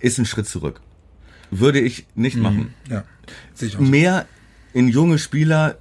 [0.00, 0.80] ist ein Schritt zurück.
[1.50, 2.74] Würde ich nicht machen.
[2.88, 3.04] ja
[3.56, 3.80] so.
[3.80, 4.26] Mehr
[4.72, 5.78] in junge Spieler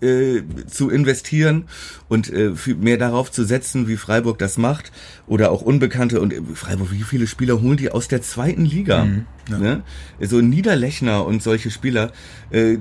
[0.00, 1.64] äh, zu investieren
[2.08, 4.92] und äh, mehr darauf zu setzen, wie Freiburg das macht
[5.26, 9.04] oder auch Unbekannte und äh, Freiburg, wie viele Spieler holen die aus der zweiten Liga?
[9.48, 9.82] Ne?
[10.20, 12.12] So Niederlechner und solche Spieler,
[12.50, 12.76] äh,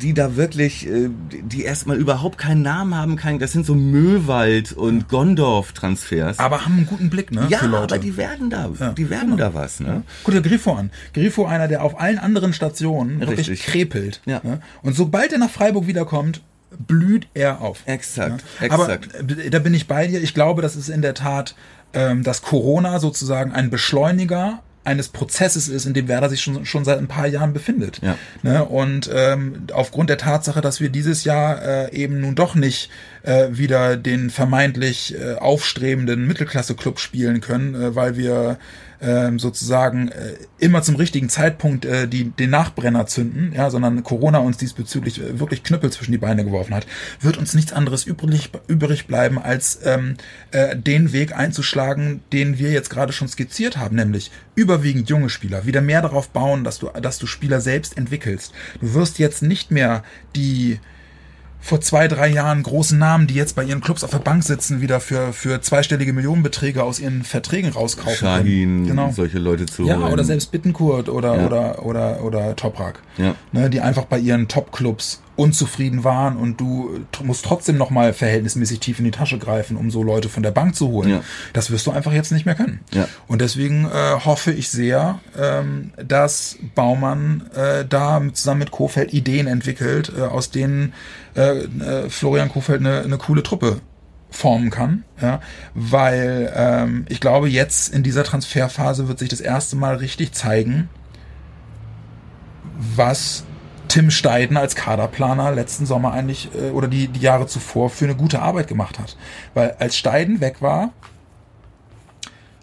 [0.00, 4.72] die da wirklich, äh, die erstmal überhaupt keinen Namen haben, kein, das sind so Möwald
[4.72, 6.38] und Gondorf-Transfers.
[6.38, 7.46] Aber haben einen guten Blick, ne?
[7.48, 9.36] Ja, aber die werden da, Ja, die werden genau.
[9.36, 10.02] da was, ne?
[10.24, 10.90] Guck dir Grifo an.
[11.12, 13.66] Grifo einer, der auf allen anderen Stationen wirklich Richtig.
[13.66, 14.20] krepelt.
[14.26, 14.40] Ja.
[14.42, 14.60] ne?
[14.82, 16.42] Und sobald er nach Freiburg wiederkommt,
[16.86, 17.82] blüht er auf.
[17.86, 18.70] Exakt, Ja.
[18.70, 19.24] Aber exakt.
[19.50, 20.20] da bin ich bei dir.
[20.22, 21.54] Ich glaube, das ist in der Tat,
[21.92, 26.84] ähm, dass Corona sozusagen ein Beschleuniger eines Prozesses ist, in dem Werder sich schon, schon
[26.84, 28.00] seit ein paar Jahren befindet.
[28.02, 28.16] Ja.
[28.42, 28.64] Ne?
[28.64, 32.90] Und ähm, aufgrund der Tatsache, dass wir dieses Jahr äh, eben nun doch nicht
[33.22, 38.58] äh, wieder den vermeintlich äh, aufstrebenden Mittelklasse-Club spielen können, äh, weil wir
[39.04, 44.38] ähm, sozusagen äh, immer zum richtigen Zeitpunkt äh, die, den Nachbrenner zünden, ja, sondern Corona
[44.38, 46.86] uns diesbezüglich äh, wirklich Knüppel zwischen die Beine geworfen hat,
[47.20, 50.16] wird uns nichts anderes übrig, übrig bleiben, als ähm,
[50.52, 55.66] äh, den Weg einzuschlagen, den wir jetzt gerade schon skizziert haben, nämlich überwiegend junge Spieler,
[55.66, 58.52] wieder mehr darauf bauen, dass du, dass du Spieler selbst entwickelst.
[58.80, 60.02] Du wirst jetzt nicht mehr
[60.34, 60.78] die
[61.64, 64.82] vor zwei, drei Jahren großen Namen, die jetzt bei ihren Clubs auf der Bank sitzen,
[64.82, 68.18] wieder für, für zweistellige Millionenbeträge aus ihren Verträgen rauskaufen.
[68.18, 69.10] Shahin, genau.
[69.12, 70.12] solche Leute zu Ja, holen.
[70.12, 71.46] oder selbst Bittenkurt oder, ja.
[71.46, 73.00] oder, oder, oder Toprak.
[73.16, 73.34] Ja.
[73.52, 78.80] Ne, die einfach bei ihren Top-Clubs unzufrieden waren und du musst trotzdem noch mal verhältnismäßig
[78.80, 81.10] tief in die Tasche greifen, um so Leute von der Bank zu holen.
[81.10, 81.20] Ja.
[81.52, 82.80] Das wirst du einfach jetzt nicht mehr können.
[82.92, 83.08] Ja.
[83.26, 89.46] Und deswegen äh, hoffe ich sehr, ähm, dass Baumann äh, da zusammen mit Kofeld Ideen
[89.46, 90.92] entwickelt, äh, aus denen
[91.34, 93.80] äh, äh, Florian Kofeld eine, eine coole Truppe
[94.30, 95.40] formen kann, ja,
[95.74, 100.88] weil ähm, ich glaube, jetzt in dieser Transferphase wird sich das erste Mal richtig zeigen,
[102.96, 103.44] was
[103.94, 108.16] Tim Steiden als Kaderplaner letzten Sommer eigentlich äh, oder die, die Jahre zuvor für eine
[108.16, 109.16] gute Arbeit gemacht hat.
[109.54, 110.92] Weil als Steiden weg war,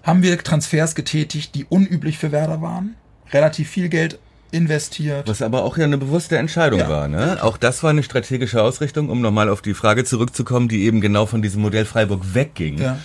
[0.04, 2.96] haben wir Transfers getätigt, die unüblich für Werder waren,
[3.32, 4.20] relativ viel Geld
[4.52, 5.26] investiert.
[5.30, 6.90] Was aber auch ja eine bewusste Entscheidung ja.
[6.90, 7.08] war.
[7.08, 7.42] Ne?
[7.42, 11.28] Auch das war eine strategische Ausrichtung, um nochmal auf die Frage zurückzukommen, die eben genau
[11.28, 12.78] von diesem Modell Freiburg wegging.
[12.78, 12.98] Ja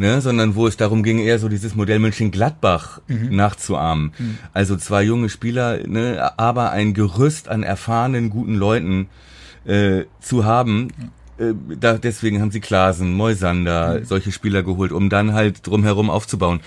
[0.00, 3.36] ne, sondern wo es darum ging, eher so dieses Modell Mönchengladbach mhm.
[3.36, 4.12] nachzuahmen.
[4.18, 4.38] Mhm.
[4.54, 9.08] Also zwei junge Spieler, ne, aber ein Gerüst an erfahrenen, guten Leuten
[9.66, 10.88] äh, zu haben.
[11.38, 14.04] Äh, da, deswegen haben sie Klasen, Moisander, mhm.
[14.06, 16.60] solche Spieler geholt, um dann halt drumherum aufzubauen.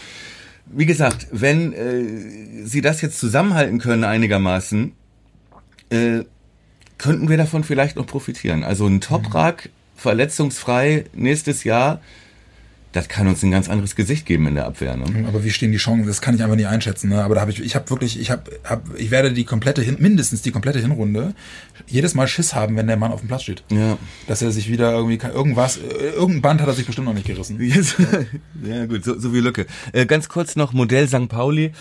[0.68, 4.92] Wie gesagt, wenn äh, sie das jetzt zusammenhalten können einigermaßen,
[5.90, 6.20] äh,
[7.00, 8.64] könnten wir davon vielleicht noch profitieren.
[8.64, 12.00] Also ein Toprak, verletzungsfrei nächstes Jahr
[12.94, 14.96] das kann uns ein ganz anderes Gesicht geben in der Abwehr.
[14.96, 15.26] Ne?
[15.28, 16.06] Aber wie stehen die Chancen?
[16.06, 17.10] Das kann ich einfach nicht einschätzen.
[17.10, 17.24] Ne?
[17.24, 19.98] Aber da habe ich, ich habe wirklich, ich habe, hab, ich werde die komplette, hin,
[20.00, 21.34] mindestens die komplette Hinrunde
[21.88, 23.64] jedes Mal Schiss haben, wenn der Mann auf dem Platz steht.
[23.72, 23.98] Ja.
[24.28, 27.60] Dass er sich wieder irgendwie irgendwas, irgendein Band hat er sich bestimmt noch nicht gerissen.
[28.64, 29.66] ja gut, so, so wie Lücke.
[29.92, 31.30] Äh, ganz kurz noch Modell St.
[31.30, 31.72] Pauli,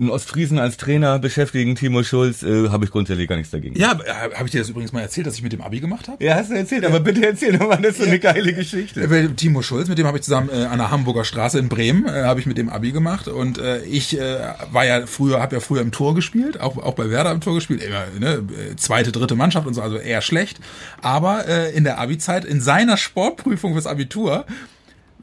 [0.00, 3.78] ein Ostfriesen als Trainer beschäftigen, Timo Schulz, äh, habe ich grundsätzlich gar nichts dagegen.
[3.78, 6.08] Ja, äh, habe ich dir das übrigens mal erzählt, dass ich mit dem Abi gemacht
[6.08, 6.24] habe?
[6.24, 9.02] Ja, hast du erzählt, aber bitte erzähl nochmal, das ist so eine geile Geschichte.
[9.02, 12.06] Äh, Timo Schulz, mit dem habe ich zusammen äh, an der Hamburger Straße in Bremen
[12.06, 14.38] äh, habe ich mit dem Abi gemacht und äh, ich äh,
[14.70, 17.54] war ja früher, habe ja früher im Tor gespielt, auch auch bei Werder im Tor
[17.54, 18.42] gespielt, immer ne,
[18.72, 20.60] äh, zweite, dritte Mannschaft und so, also eher schlecht.
[21.00, 24.46] Aber äh, in der Abi-Zeit, in seiner Sportprüfung fürs Abitur,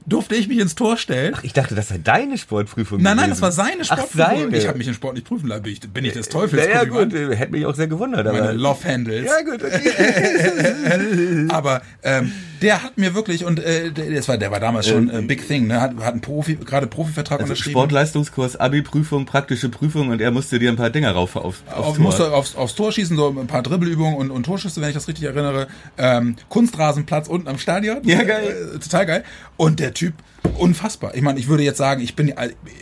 [0.09, 1.33] durfte ich mich ins Tor stellen.
[1.37, 3.01] Ach, ich dachte, das sei deine Sportprüfung.
[3.01, 4.21] Nein, nein, das war seine Sportprüfung.
[4.21, 4.57] Ach, seine.
[4.57, 5.63] Ich habe mich in Sport nicht prüfen lassen.
[5.63, 6.65] Bin ich, bin ich des Teufels?
[6.65, 8.25] Ja, ja gut, hätte mich auch sehr gewundert.
[8.25, 9.25] Aber Meine Love Handles.
[9.25, 9.63] Ja, gut.
[9.63, 11.47] Okay.
[11.49, 12.31] aber ähm,
[12.61, 15.67] der hat mir wirklich und äh, das war, der war damals schon äh, Big Thing.
[15.67, 15.81] Ne?
[15.81, 17.71] Hat, hat einen Profi, gerade Profivertrag also unterschrieben.
[17.71, 21.95] Sportleistungskurs, Abi-Prüfung, praktische Prüfung und er musste dir ein paar Dinger rauf aufs, aufs Auf,
[21.95, 22.03] Tor.
[22.03, 25.07] Musste aufs, aufs Tor schießen, so ein paar Dribbelübungen und, und Torschüsse, wenn ich das
[25.07, 25.67] richtig erinnere.
[25.97, 27.99] Ähm, Kunstrasenplatz unten am Stadion.
[28.03, 28.73] Ja, geil.
[28.75, 29.23] Äh, total geil.
[29.57, 30.13] Und der Typ
[30.59, 31.15] unfassbar.
[31.15, 32.33] Ich meine, ich würde jetzt sagen, ich bin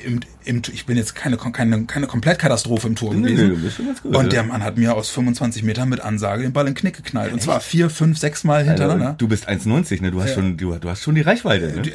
[0.06, 3.36] im, im, ich bin jetzt keine keine keine Komplettkatastrophe im Tor gewesen.
[3.36, 6.02] Nee, nee, du bist ganz gut, und der Mann hat mir aus 25 Metern mit
[6.02, 9.06] Ansage den Ball in den Knick geknallt und zwar vier, fünf, sechs Mal hintereinander.
[9.08, 10.12] Also, du bist 1,90, ne?
[10.12, 10.36] Du hast ja.
[10.36, 11.68] schon du, du, hast schon die Reichweite.
[11.68, 11.92] Ne?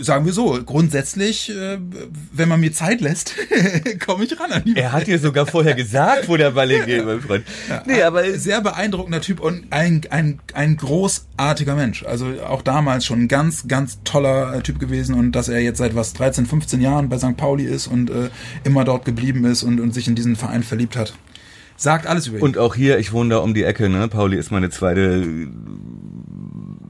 [0.00, 1.78] Sagen wir so, grundsätzlich, äh,
[2.32, 3.34] wenn man mir Zeit lässt,
[4.06, 7.04] komme ich ran an die Er hat dir sogar vorher gesagt, wo der Ball hingeht,
[7.04, 7.44] mein Freund.
[7.68, 12.04] Ja, nee, aber sehr beeindruckender Typ und ein ein ein großartiger Mensch.
[12.04, 15.78] Also auch damals schon ein ganz ganz toller Typ gewesen gewesen und dass er jetzt
[15.78, 17.36] seit was 13, 15 Jahren bei St.
[17.36, 18.30] Pauli ist und äh,
[18.64, 21.14] immer dort geblieben ist und, und sich in diesen Verein verliebt hat.
[21.76, 22.42] Sagt alles über ihn.
[22.42, 24.08] Und auch hier, ich wohne da um die Ecke, ne?
[24.08, 25.24] Pauli ist meine zweite,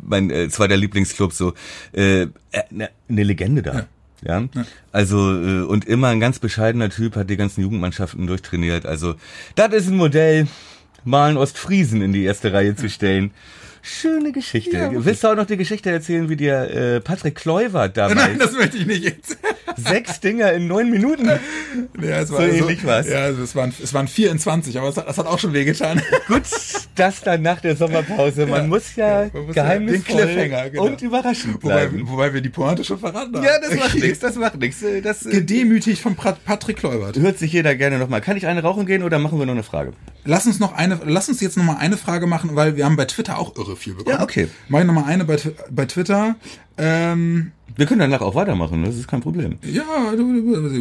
[0.03, 1.53] mein äh, zweiter Lieblingsclub, so
[1.93, 2.27] äh,
[2.71, 3.75] ne, eine Legende da.
[3.75, 3.87] Ja.
[4.25, 4.49] Ja?
[4.55, 4.65] ja.
[4.91, 8.87] Also äh, und immer ein ganz bescheidener Typ, hat die ganzen Jugendmannschaften durchtrainiert.
[8.87, 9.15] Also
[9.57, 10.49] das ist ein Modell,
[11.05, 13.33] mal einen Ostfriesen in die erste Reihe zu stellen.
[13.89, 14.77] Schöne Geschichte.
[14.77, 14.91] Ja.
[14.93, 18.17] Willst du auch noch die Geschichte erzählen, wie dir äh, Patrick Kluivert damals...
[18.17, 19.39] Nein, das möchte ich nicht jetzt.
[19.77, 21.27] Sechs Dinger in neun Minuten.
[21.27, 23.09] Ja, es war so also, ähnlich was.
[23.09, 26.03] Ja, also es waren, es waren 24, aber es hat, das hat auch schon wehgetan.
[26.27, 26.43] Gut,
[26.97, 28.47] das dann nach der Sommerpause.
[28.47, 28.67] Man ja.
[28.67, 30.85] muss ja, ja man muss geheimnisvoll ja genau.
[30.85, 32.01] und überraschend bleiben.
[32.01, 33.45] Wobei, wobei wir die Pointe schon verraten haben.
[33.45, 34.85] Ja, das macht nichts, das macht nichts.
[35.03, 37.19] Das, äh, Gedemütigt von Patrick Kluivert.
[37.19, 38.21] Hört sich jeder gerne nochmal.
[38.21, 39.93] Kann ich eine rauchen gehen oder machen wir noch eine Frage?
[40.25, 42.97] Lass uns noch eine, lass uns jetzt noch mal eine Frage machen, weil wir haben
[42.97, 44.17] bei Twitter auch irre viel bekommen.
[44.17, 44.49] Ja, okay.
[44.69, 45.39] Mach ich noch mal eine bei,
[45.71, 46.37] bei Twitter.
[46.77, 49.59] Ähm, wir können danach auch weitermachen, das ist kein Problem.
[49.63, 50.13] Ja,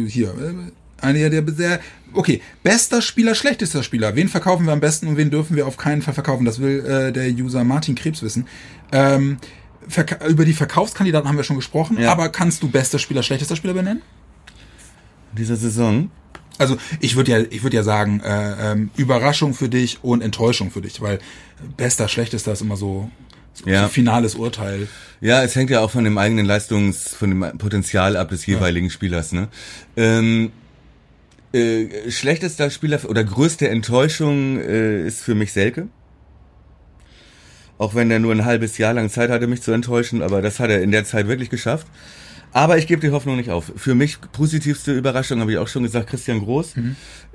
[0.06, 0.34] hier.
[1.00, 1.80] Eine der sehr.
[2.12, 4.16] Okay, bester Spieler, schlechtester Spieler.
[4.16, 6.44] Wen verkaufen wir am besten und wen dürfen wir auf keinen Fall verkaufen?
[6.44, 8.48] Das will äh, der User Martin Krebs wissen.
[8.90, 9.36] Ähm,
[10.28, 12.10] über die Verkaufskandidaten haben wir schon gesprochen, ja.
[12.10, 14.02] aber kannst du bester Spieler, schlechtester Spieler benennen?
[15.38, 16.10] dieser Saison.
[16.58, 20.70] Also ich würde ja, ich würde ja sagen, äh, ähm, Überraschung für dich und Enttäuschung
[20.70, 21.18] für dich, weil
[21.76, 23.10] bester, schlechtester ist immer so,
[23.54, 23.88] so, Ja.
[23.88, 24.88] finales Urteil.
[25.20, 28.90] Ja, es hängt ja auch von dem eigenen Leistungs, von dem Potenzial ab des jeweiligen
[28.90, 29.32] Spielers.
[29.32, 29.48] Ne?
[29.96, 30.52] Ähm,
[31.52, 35.88] äh, schlechtester Spieler oder größte Enttäuschung äh, ist für mich Selke.
[37.78, 40.58] Auch wenn er nur ein halbes Jahr lang Zeit hatte, mich zu enttäuschen, aber das
[40.58, 41.86] hat er in der Zeit wirklich geschafft.
[42.52, 43.72] Aber ich gebe die Hoffnung nicht auf.
[43.76, 46.74] Für mich positivste Überraschung, habe ich auch schon gesagt, Christian Groß.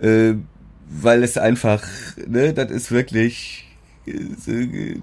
[0.02, 0.34] Äh,
[0.90, 1.84] weil es einfach,
[2.28, 3.66] ne, das ist wirklich,
[4.06, 4.96] äh,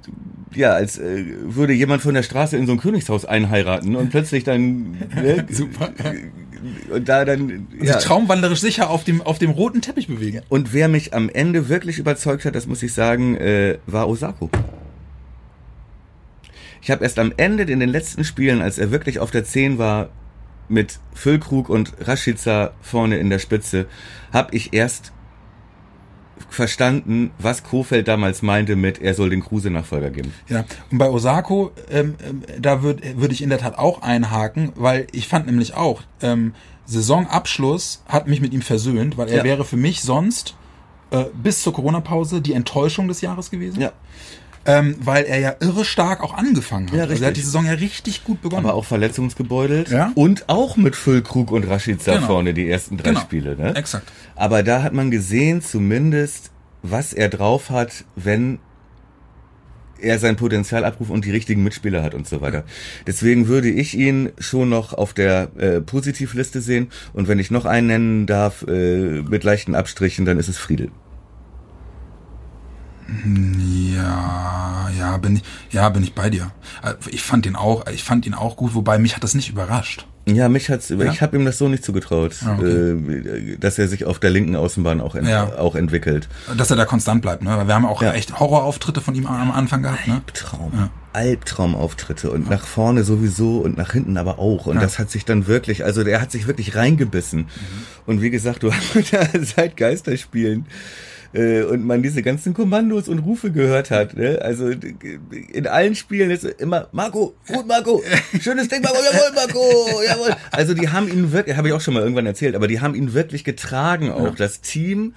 [0.55, 4.45] ja, als äh, würde jemand von der Straße in so ein Königshaus einheiraten und plötzlich
[4.45, 5.91] dann, ne, Super.
[6.93, 7.95] und da dann, Ja.
[7.95, 10.43] Sich traumwandlerisch sicher auf dem, auf dem roten Teppich bewegen.
[10.49, 14.51] Und wer mich am Ende wirklich überzeugt hat, das muss ich sagen, äh, war Osako.
[16.83, 19.79] Ich habe erst am Ende in den letzten Spielen, als er wirklich auf der 10
[19.79, 20.09] war,
[20.69, 23.87] mit Füllkrug und Rashica vorne in der Spitze,
[24.33, 25.13] habe ich erst
[26.49, 30.33] verstanden, was Kofeld damals meinte mit, er soll den Kruse-Nachfolger geben.
[30.49, 34.73] Ja, und bei Osako, ähm, ähm, da würde würd ich in der Tat auch einhaken,
[34.75, 36.55] weil ich fand nämlich auch, ähm,
[36.87, 39.45] Saisonabschluss hat mich mit ihm versöhnt, weil er Ja.
[39.45, 40.57] wäre für mich sonst
[41.13, 43.81] äh, bis zur Corona-Pause die Enttäuschung des Jahres gewesen.
[43.81, 43.93] Ja.
[44.67, 46.95] Ähm, weil er ja irre stark auch angefangen hat.
[46.95, 47.35] Ja, also er hat richtig.
[47.43, 48.67] die Saison ja richtig gut begonnen.
[48.67, 50.13] Aber auch verletzungsgebeutelt Ja.
[50.15, 52.27] und auch mit Füllkrug und Rashica Genau.
[52.27, 53.21] vorne die ersten drei Genau.
[53.21, 53.57] Spiele.
[53.57, 53.75] Ne?
[53.75, 54.13] Exakt.
[54.37, 56.51] Aber da hat man gesehen, zumindest,
[56.83, 58.59] was er drauf hat, wenn
[59.99, 62.65] er sein Potenzial abruft und die richtigen Mitspieler hat und so weiter.
[63.07, 66.89] Deswegen würde ich ihn schon noch auf der äh, Positivliste sehen.
[67.13, 70.91] Und wenn ich noch einen nennen darf, äh, mit leichten Abstrichen, dann ist es Friedel.
[73.95, 76.51] Ja, ja, bin ich, ja, bin ich bei dir.
[76.83, 79.51] Äh, Ich fand ihn auch, ich fand ihn auch gut, wobei mich hat das nicht
[79.51, 80.07] überrascht.
[80.27, 81.01] Ja, mich hat's, Ja?
[81.11, 82.91] ich habe ihm das so nicht zugetraut, Ah, okay.
[82.93, 85.57] äh, dass er sich auf der linken Außenbahn auch, ent Ja.
[85.59, 86.29] auch entwickelt.
[86.57, 87.57] Dass er da konstant bleibt, ne?
[87.57, 88.13] Weil wir haben auch Ja.
[88.13, 90.15] echt Horrorauftritte von ihm am Anfang gehabt, ne?
[90.15, 90.73] Albtraum.
[90.75, 90.91] Ja.
[91.13, 94.67] Albtraumauftritte und nach vorne sowieso und nach hinten aber auch.
[94.67, 97.41] Und das hat sich dann wirklich, also der hat sich wirklich reingebissen.
[97.41, 97.47] Mhm.
[98.07, 100.67] Und wie gesagt, du hast ja seit Geisterspielen
[101.33, 104.17] äh, und man diese ganzen Kommandos und Rufe gehört hat.
[104.17, 104.39] Ne?
[104.43, 108.03] Also in allen Spielen ist immer Marco, gut Marco,
[108.41, 110.37] schönes Ding Marco, jawohl Marco, jawohl.
[110.51, 112.95] Also die haben ihn wirklich, habe ich auch schon mal irgendwann erzählt, aber die haben
[112.95, 114.35] ihn wirklich getragen auch.
[114.35, 115.15] Das Team,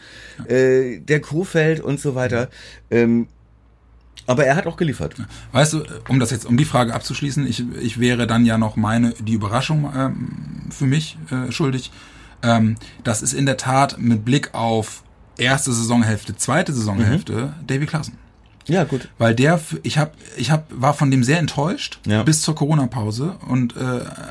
[0.48, 2.50] äh, der Kofeld und so weiter.
[2.92, 3.28] Ähm,
[4.26, 5.16] aber er hat auch geliefert.
[5.52, 8.76] Weißt du, um das jetzt, um die Frage abzuschließen, ich, ich wäre dann ja noch
[8.76, 11.92] meine, die Überraschung ähm, für mich äh, schuldig.
[12.42, 15.04] Ähm, das ist in der Tat mit Blick auf
[15.38, 17.68] erste Saisonhälfte, zweite Saisonhälfte, Mhm.
[17.68, 18.18] Davy Klassen.
[18.66, 19.10] Ja, gut.
[19.18, 22.24] Weil der, ich hab, ich hab, war von dem sehr enttäuscht Ja.
[22.24, 23.80] bis zur Corona-Pause und äh,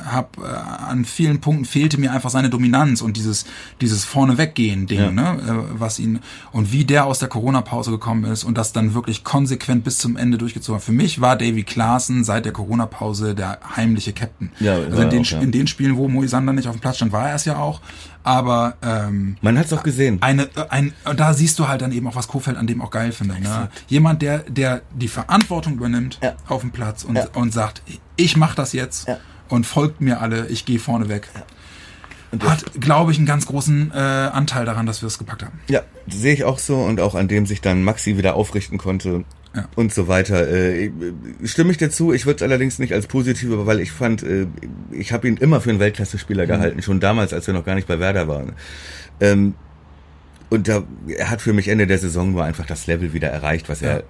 [0.07, 3.45] hab äh, an vielen Punkten fehlte mir einfach seine Dominanz und dieses
[3.83, 5.11] dieses vorneweggehen Ding, Ja.
[5.11, 8.95] ne, äh, was ihn und wie der aus der Corona-Pause gekommen ist und das dann
[8.95, 10.85] wirklich konsequent bis zum Ende durchgezogen hat.
[10.87, 14.51] Für mich war Davy Klaassen seit der Corona-Pause der heimliche Captain.
[14.61, 15.41] Ja, also in den, auch, ja.
[15.41, 17.83] in den Spielen, wo Moisander nicht auf dem Platz stand, war er es ja auch.
[18.25, 20.19] Aber ähm, Man hat's auch gesehen.
[20.21, 22.81] eine, äh, ein, und da siehst du halt dann eben auch, was Kofeld an dem
[22.81, 23.41] auch geil findet.
[23.41, 23.69] Ne?
[23.89, 26.35] Jemand, der, der die Verantwortung übernimmt Ja.
[26.49, 27.27] auf dem Platz und, Ja.
[27.35, 27.83] und sagt,
[28.17, 29.19] ich mach das jetzt Ja.
[29.49, 31.29] und folgt mir alle, ich gehe vorne weg.
[32.31, 35.61] Das- Hat, glaube ich, einen ganz großen äh, Anteil daran, dass wir es gepackt haben.
[35.69, 39.25] Ja, sehe ich auch so und auch an dem sich dann Maxi wieder aufrichten konnte
[39.55, 39.69] Ja.
[39.77, 40.49] und so weiter.
[40.49, 40.91] Äh,
[41.45, 44.23] stimme ich dir zu, ich würde es allerdings nicht als positiv, aber weil ich fand,
[44.23, 44.47] äh,
[44.91, 47.87] ich habe ihn immer für einen Weltklasse-Spieler gehalten, schon damals, als wir noch gar nicht
[47.87, 48.53] bei Werder waren.
[49.21, 49.55] Ähm,
[50.49, 53.69] und da, er hat für mich Ende der Saison nur einfach das Level wieder erreicht,
[53.69, 54.05] was er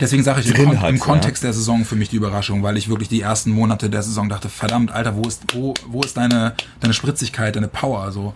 [0.00, 1.02] Deswegen sage ich im, Kon hat, im ja.
[1.02, 4.28] Kontext der Saison für mich die Überraschung, weil ich wirklich die ersten Monate der Saison
[4.28, 8.10] dachte, verdammt, Alter, wo ist, wo, wo ist deine, deine Spritzigkeit, deine Power?
[8.10, 8.34] So.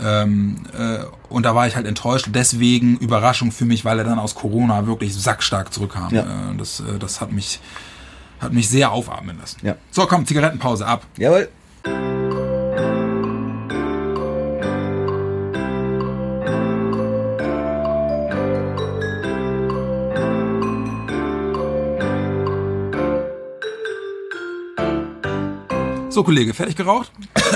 [0.00, 2.26] Ähm, äh, und da war ich halt enttäuscht.
[2.30, 6.14] Deswegen Überraschung für mich, weil er dann aus Corona wirklich sackstark zurückkam.
[6.14, 6.22] Ja.
[6.22, 7.60] Äh, das, äh, das hat mich,
[8.40, 9.58] hat mich sehr aufatmen lassen.
[9.62, 9.76] Ja.
[9.90, 11.06] So, komm, Zigarettenpause ab.
[11.16, 11.48] Jawohl.
[26.10, 27.12] So, Kollege, fertig geraucht?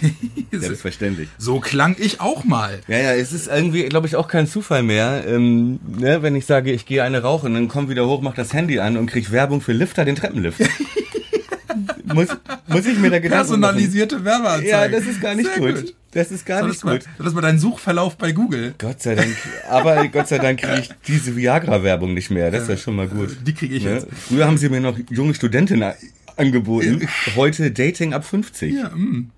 [0.64, 1.28] Selbstverständlich.
[1.38, 2.80] so klang ich auch mal.
[2.88, 5.24] Ja, ja, es ist irgendwie, glaube ich, auch kein Zufall mehr.
[5.26, 8.52] Ähm, ne, wenn ich sage, ich gehe eine rauchen, dann komm wieder hoch, mach das
[8.52, 10.60] Handy an und krieg Werbung für Lifter, den Treppenlift.
[12.14, 12.28] muss,
[12.66, 13.46] muss ich mir da Gedanken?
[13.46, 14.68] Personalisierte Werbeanzeige.
[14.68, 15.94] Ja, das ist gar nicht Sehr gut.
[16.12, 17.06] Das ist gar nicht mal, gut.
[17.18, 18.74] soll das mal dein Suchverlauf bei Google?
[18.78, 19.36] Gott sei Dank.
[19.68, 22.50] Aber Gott sei Dank kriege ich diese Viagra-Werbung nicht mehr.
[22.50, 23.36] Das ist ja schon mal gut.
[23.46, 23.94] Die kriege ich Ne?
[23.96, 24.06] jetzt.
[24.28, 25.92] Früher haben sie mir noch junge Studentinnen
[26.36, 27.06] angeboten.
[27.34, 28.74] Heute Dating ab 50.
[28.74, 29.30] Ja, mm.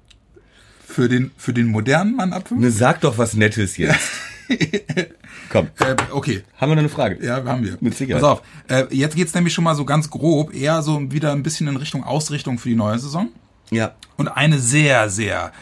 [0.91, 2.59] Für den, für den modernen Mann ab 50?
[2.65, 4.01] Ne, sag doch was Nettes jetzt.
[5.51, 6.43] Komm, Äh, okay.
[6.57, 7.25] haben wir noch eine Frage?
[7.25, 7.77] Ja, haben wir.
[7.81, 8.23] Mit Sicherheit.
[8.23, 8.43] Pass auf.
[8.69, 11.77] Äh, jetzt geht's nämlich schon mal so ganz grob, eher so wieder ein bisschen in
[11.77, 13.29] Richtung Ausrichtung für die neue Saison.
[13.71, 13.95] Ja.
[14.17, 15.53] Und eine sehr, sehr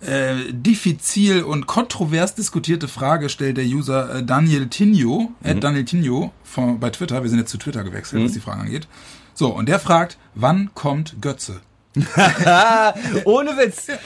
[0.00, 5.46] äh, diffizil und kontrovers diskutierte Frage stellt der User äh, Daniel Tinio, Mhm.
[5.48, 7.22] äh, Daniel Tinio von, bei Twitter.
[7.22, 8.88] Wir sind jetzt zu Twitter gewechselt, was die Fragen angeht.
[9.34, 11.60] So, und der fragt, wann kommt Götze?
[13.24, 13.86] Ohne Witz.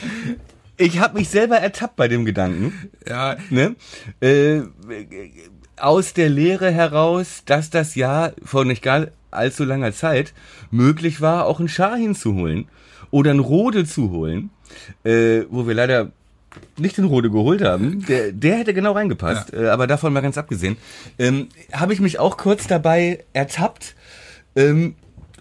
[0.79, 2.91] Ich habe mich selber ertappt bei dem Gedanken.
[3.07, 3.77] Ja, Ne?
[4.21, 4.63] Äh,
[5.77, 10.33] aus der Lehre heraus, dass das ja vor nicht gar allzu langer Zeit
[10.71, 12.69] möglich war, auch einen Schahin zu holen
[13.11, 14.51] oder einen Rode zu holen,
[15.05, 16.11] äh, wo wir leider
[16.79, 18.05] nicht den Rode geholt haben.
[18.07, 20.77] Der, der hätte genau reingepasst, äh, aber davon mal ganz abgesehen.
[21.19, 23.95] Ähm, Habe ich mich auch kurz dabei ertappt.
[24.55, 24.95] Ähm,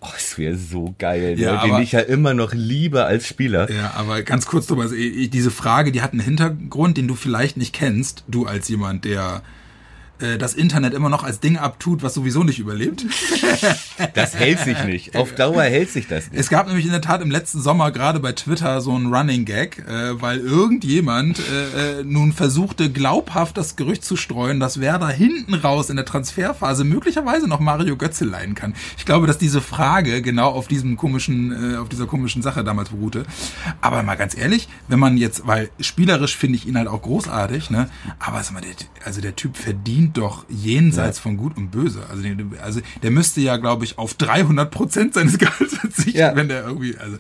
[0.08, 1.62] oh, es wäre so geil, Ja, ne?
[1.62, 3.70] den aber- ich ja immer noch liebe als Spieler.
[3.72, 7.58] Ja, aber ganz kurz, Thomas, ich- diese Frage, die hat einen Hintergrund, den du vielleicht
[7.58, 9.42] nicht kennst, du als jemand, der
[10.40, 13.06] das Internet immer noch als Ding abtut, was sowieso nicht überlebt.
[14.14, 15.16] Das hält sich nicht.
[15.16, 16.40] Auf Dauer hält sich das nicht.
[16.40, 19.46] Es gab nämlich in der Tat im letzten Sommer gerade bei Twitter so einen Running
[19.46, 25.08] Gag, äh, weil irgendjemand äh, äh, nun versuchte, glaubhaft das Gerücht zu streuen, dass Werder
[25.08, 28.74] hinten raus in der Transferphase möglicherweise noch Mario Götze leihen kann.
[28.98, 32.90] Ich glaube, dass diese Frage genau auf diesem komischen, äh, auf dieser komischen Sache damals
[32.90, 33.26] beruhte.
[33.82, 37.70] Aber mal ganz ehrlich, wenn man jetzt, weil spielerisch finde ich ihn halt auch großartig,
[37.70, 37.90] ne?
[38.20, 38.72] Aber sag mal, der,
[39.04, 42.02] also der Typ verdient doch jenseits von Gut und Böse.
[42.10, 42.24] Also,
[42.62, 46.36] also der müsste ja, glaube ich, auf 300 Prozent seines Gehalts verzichten, Ja.
[46.36, 47.18] wenn der irgendwie, also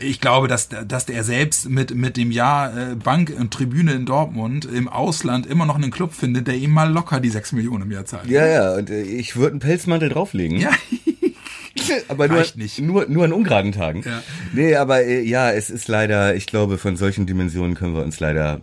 [0.00, 3.92] ich glaube, dass, der- dass der selbst mit, mit dem Jahr äh, Bank und Tribüne
[3.92, 7.52] in Dortmund im Ausland immer noch einen Club findet, der ihm mal locker die 6
[7.52, 8.26] Millionen im Jahr zahlt.
[8.28, 10.58] Ja, ja, und äh, ich würde einen Pelzmantel drauflegen.
[10.58, 10.70] Ja.
[12.08, 12.44] aber nur,
[12.80, 14.02] nur, nur an ungeraden Tagen.
[14.04, 14.22] Ja.
[14.52, 18.18] Nee, aber äh, ja, es ist leider, ich glaube, von solchen Dimensionen können wir uns
[18.20, 18.60] leider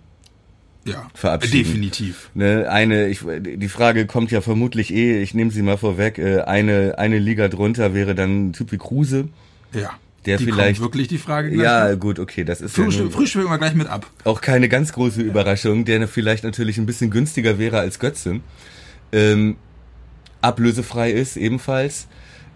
[0.86, 1.08] ja.
[1.14, 1.66] Verabschieden.
[1.66, 2.30] Definitiv.
[2.34, 6.42] Ne, eine, ich, die Frage kommt ja vermutlich eh, ich nehme sie mal vorweg, äh,
[6.42, 9.30] eine, eine Liga drunter wäre dann ein Typ wie Kruse.
[9.74, 9.92] Ja.
[10.26, 13.06] Der die vielleicht- kommt wirklich die Frage gleich Ja, gut, okay, das ist ja Frühstück,
[13.06, 14.06] nun Frühstücken wir gleich mit ab.
[14.24, 18.40] auch keine ganz große Überraschung, der vielleicht natürlich ein bisschen günstiger wäre als Götze.
[19.12, 19.56] Ähm,
[20.42, 22.08] ablösefrei ist ebenfalls.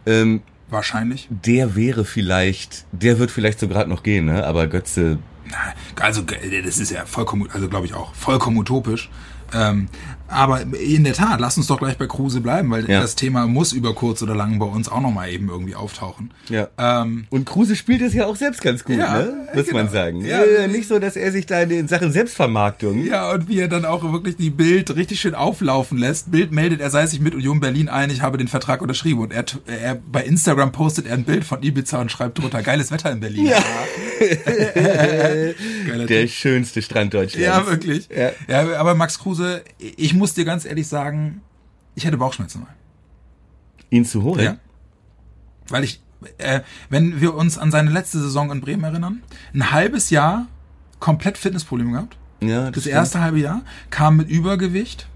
[0.06, 1.28] Ähm, Wahrscheinlich.
[1.30, 4.46] der wäre vielleicht, der wird vielleicht so gerade noch gehen, ne?
[4.46, 5.18] aber Götze,
[5.50, 9.10] Na, Also das ist ja vollkommen, also glaube ich auch vollkommen utopisch.
[9.54, 9.88] Ähm,
[10.28, 13.00] aber in der Tat, lass uns doch gleich bei Kruse bleiben, weil Ja.
[13.02, 16.34] das Thema muss über kurz oder lang bei uns auch nochmal eben irgendwie auftauchen.
[16.50, 16.68] ja.
[16.80, 19.48] Ähm, Und Kruse spielt es ja auch selbst ganz gut, Ja, ne?
[19.54, 19.78] muss genau.
[19.78, 20.26] man sagen.
[20.26, 20.42] Ja.
[20.42, 23.86] Äh, nicht so, dass er sich da in Sachen Selbstvermarktung ja, und wie er dann
[23.86, 26.32] auch wirklich die Bild richtig schön auflaufen lässt.
[26.32, 29.20] Bild meldet, er sei sich mit Union Berlin ein, ich habe den Vertrag unterschrieben.
[29.22, 32.90] Und er, er bei Instagram postet er ein Bild von Ibiza und schreibt drunter, geiles
[32.92, 33.46] Wetter in Berlin.
[33.46, 33.58] Ja.
[36.08, 36.30] Der Typ.
[36.30, 37.46] schönste Strand Deutschlands.
[37.46, 38.10] Ja, wirklich.
[38.10, 38.32] Ja.
[38.48, 38.80] Ja.
[38.80, 41.42] aber Max Kruse, ich muss dir ganz ehrlich sagen,
[41.96, 42.74] ich hätte Bauchschmerzen mal.
[43.90, 44.44] Ihn zu holen?
[44.44, 44.58] Ja.
[45.70, 46.02] Weil ich,
[46.38, 50.48] äh, wenn wir uns an seine letzte Saison in Bremen erinnern, ein halbes Jahr
[51.00, 52.18] komplett Fitnessprobleme gehabt.
[52.42, 52.96] Ja, Das stimmt.
[52.96, 55.08] erste halbe Jahr kam mit Übergewicht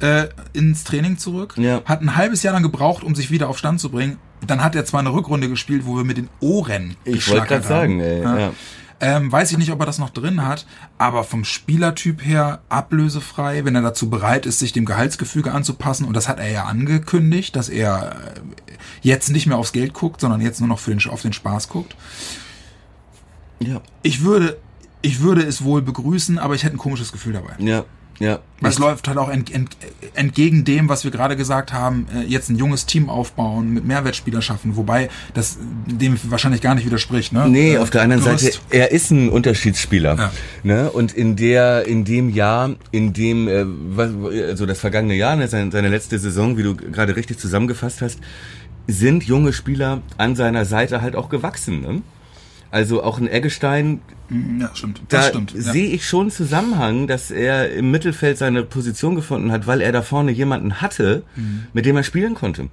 [0.00, 1.82] äh, ins Training zurück, Ja.
[1.84, 4.18] hat ein halbes Jahr lang gebraucht, um sich wieder auf Stand zu bringen.
[4.46, 7.66] Dann hat er zwar eine Rückrunde gespielt, wo wir mit den Ohren Ich wollte gerade
[7.66, 8.52] sagen, ey, ja.
[9.00, 10.66] Ähm, weiß ich nicht, ob er das noch drin hat,
[10.98, 16.04] aber vom Spielertyp her ablösefrei, wenn er dazu bereit ist, sich dem Gehaltsgefüge anzupassen.
[16.04, 18.40] Und das hat er ja angekündigt, dass er äh,
[19.02, 21.68] jetzt nicht mehr aufs Geld guckt, sondern jetzt nur noch für den, auf den Spaß
[21.68, 21.94] guckt.
[23.60, 24.58] Ja, Ich würde,
[25.00, 27.52] ich würde es wohl begrüßen, aber ich hätte ein komisches Gefühl dabei.
[27.58, 27.84] ja,
[28.18, 28.40] ja.
[28.60, 29.76] Weil es läuft halt auch ent, ent,
[30.14, 34.42] entgegen dem, was wir gerade gesagt haben, äh, jetzt ein junges Team aufbauen, mit Mehrwertspieler
[34.42, 37.32] schaffen, wobei das dem wahrscheinlich gar nicht widerspricht.
[37.32, 37.48] Ne?
[37.48, 40.16] Nee, Äh, auf der anderen du Seite, er ist ein Unterschiedsspieler.
[40.16, 40.32] Ja.
[40.64, 40.90] Ne?
[40.90, 44.10] Und in der, in dem Jahr, in dem, äh, was,
[44.48, 48.18] also das vergangene Jahr, ne, seine, seine letzte Saison, wie du gerade richtig zusammengefasst hast,
[48.88, 51.82] sind junge Spieler an seiner Seite halt auch gewachsen.
[51.82, 52.02] Ne?
[52.70, 54.00] Also auch ein Eggestein,
[54.30, 55.00] Ja, stimmt.
[55.08, 55.54] Das da stimmt.
[55.54, 55.60] Ja.
[55.72, 60.02] sehe ich schon Zusammenhang, dass er im Mittelfeld seine Position gefunden hat, weil er da
[60.02, 61.66] vorne jemanden hatte, Mhm.
[61.72, 62.68] mit dem er spielen konnte.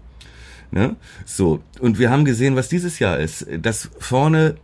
[0.71, 0.95] Ne?
[1.25, 1.61] So.
[1.79, 4.55] Und wir haben gesehen, was dieses Jahr ist, dass vorne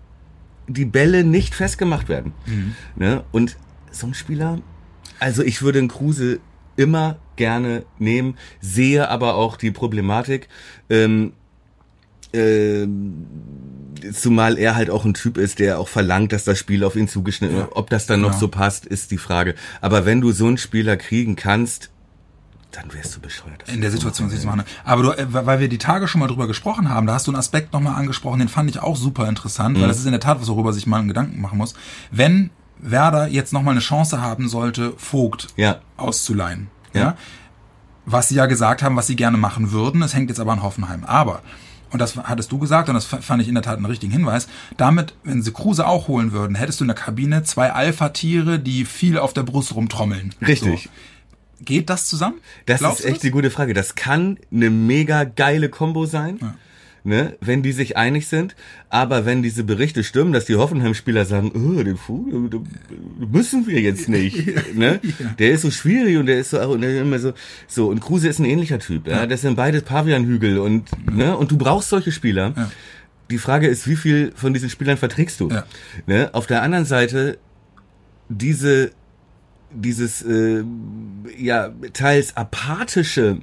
[0.67, 2.33] die Bälle nicht festgemacht werden.
[2.45, 2.75] Mhm.
[2.95, 3.23] Ne?
[3.31, 3.57] Und
[3.91, 4.59] so ein Spieler,
[5.19, 6.39] also ich würde einen Kruse
[6.75, 10.47] immer gerne nehmen, sehe aber auch die Problematik,
[10.89, 11.33] ähm,
[12.33, 13.25] ähm,
[14.13, 17.07] zumal er halt auch ein Typ ist, der auch verlangt, dass das Spiel auf ihn
[17.07, 17.69] zugeschnitten wird.
[17.75, 18.37] Ob das dann noch Ja.
[18.37, 19.55] so passt, ist die Frage.
[19.81, 21.89] Aber wenn du so einen Spieler kriegen kannst,
[22.71, 23.63] dann wärst du bescheuert.
[23.67, 24.63] in der Situation sich zu machen.
[24.85, 27.31] Aber du, äh, weil wir die Tage schon mal drüber gesprochen haben, da hast du
[27.31, 29.81] einen Aspekt nochmal angesprochen, den fand ich auch super interessant, Mhm.
[29.81, 31.73] weil das ist in der Tat was, worüber sich mal einen Gedanken machen muss.
[32.11, 32.49] Wenn
[32.79, 35.81] Werder jetzt nochmal eine Chance haben sollte, Vogt Ja.
[35.97, 36.67] auszuleihen.
[36.93, 37.01] Ja.
[37.01, 37.17] Ja.
[38.05, 40.01] Was sie ja gesagt haben, was sie gerne machen würden.
[40.01, 41.03] Es hängt jetzt aber an Hoffenheim.
[41.03, 41.41] Aber,
[41.91, 44.47] und das hattest du gesagt, und das fand ich in der Tat einen richtigen Hinweis,
[44.77, 48.85] damit, wenn sie Kruse auch holen würden, hättest du in der Kabine zwei Alpha-Tiere, die
[48.85, 50.33] viel auf der Brust rumtrommeln.
[50.45, 50.83] Richtig.
[50.83, 50.89] So.
[51.63, 52.39] Geht das zusammen?
[52.65, 53.73] Das Glaubst ist echt die gute Frage.
[53.73, 56.39] Das kann eine mega geile Kombo sein.
[57.03, 58.55] Ne, wenn die sich einig sind,
[58.89, 62.67] aber wenn diese Berichte stimmen, dass die Hoffenheim-Spieler sagen, oh, den den
[63.31, 64.99] müssen wir jetzt nicht, ne?
[65.39, 67.33] Der ist so schwierig und der ist so, und der ist immer so,
[67.67, 71.49] so und Kruse ist ein ähnlicher Typ, ja, das sind beide Pavianhügel und ne, und
[71.49, 72.53] du brauchst solche Spieler.
[72.55, 72.71] Ja.
[73.31, 75.49] Die Frage ist, wie viel von diesen Spielern verträgst du?
[75.49, 75.65] Ja.
[76.05, 76.29] Ne?
[76.33, 77.39] Auf der anderen Seite
[78.29, 78.91] diese
[79.73, 80.63] dieses äh,
[81.37, 83.37] ja teils apathische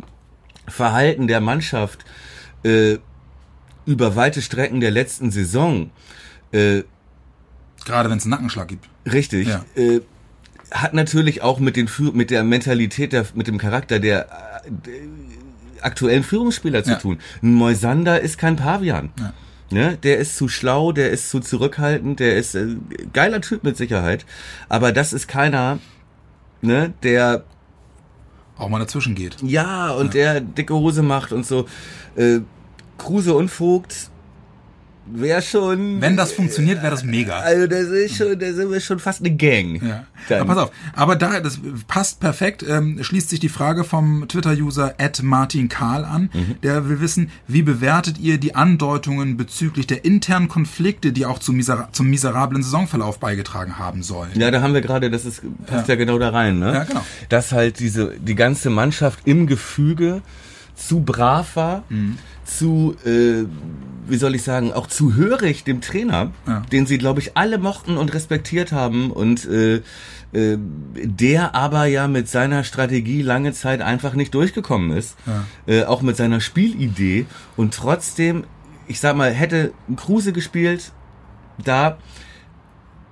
[0.66, 2.04] Verhalten der Mannschaft
[2.64, 2.98] äh,
[3.88, 5.90] über weite Strecken der letzten Saison
[6.52, 6.82] äh,
[7.84, 8.88] Gerade wenn es einen Nackenschlag gibt.
[9.10, 9.64] richtig Ja.
[9.76, 10.00] äh,
[10.70, 15.82] hat natürlich auch mit den mit der Mentalität der mit dem Charakter der, äh, der
[15.82, 16.96] aktuellen Führungsspieler zu Ja.
[16.98, 17.18] tun.
[17.42, 19.10] Ein Moisander ist kein Pavian.
[19.18, 19.32] Ja.
[19.70, 19.98] Ne?
[20.02, 22.76] Der ist zu schlau, der ist zu zurückhaltend, der ist äh,
[23.12, 24.24] geiler Typ mit Sicherheit,
[24.68, 25.78] aber das ist keiner,
[26.62, 27.44] ne, der
[28.58, 29.36] Auch mal dazwischen geht.
[29.42, 31.66] ja und der dicke Hose macht und so.
[32.16, 32.40] Äh,
[32.98, 34.10] Kruse und Vogt
[35.10, 36.02] wäre schon.
[36.02, 37.38] Wenn das funktioniert, wäre das mega.
[37.38, 39.80] Also ist schon, das ist schon fast eine Gang.
[39.82, 40.04] Ja.
[40.28, 40.40] Dann.
[40.42, 44.94] Aber pass auf, aber da, das passt perfekt, ähm, schließt sich die Frage vom Twitter-User
[45.22, 46.56] Martin Karl an, Mhm.
[46.62, 51.56] der will wissen, wie bewertet ihr die Andeutungen bezüglich der internen Konflikte, die auch zum,
[51.56, 54.32] misera zum miserablen Saisonverlauf beigetragen haben sollen?
[54.34, 55.94] Ja, da haben wir gerade, das ist, passt ja.
[55.94, 56.74] genau da rein, ne?
[56.74, 57.04] Ja, genau.
[57.30, 60.20] Dass halt diese, die ganze Mannschaft im Gefüge
[60.74, 62.18] zu brav war, Mhm.
[62.48, 63.44] Zu, äh,
[64.08, 66.62] wie soll ich sagen, auch zu hörig dem Trainer, Ja.
[66.72, 69.82] den sie, glaube ich, alle mochten und respektiert haben und äh,
[70.32, 70.58] äh,
[70.94, 75.16] der aber ja mit seiner Strategie lange Zeit einfach nicht durchgekommen ist,
[75.66, 77.26] äh, auch mit seiner Spielidee
[77.56, 78.44] und trotzdem,
[78.86, 80.92] ich sag mal, hätte Kruse gespielt,
[81.62, 81.98] da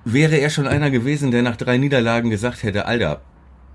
[0.05, 3.21] wäre er schon einer gewesen, der nach drei Niederlagen gesagt hätte, Alter,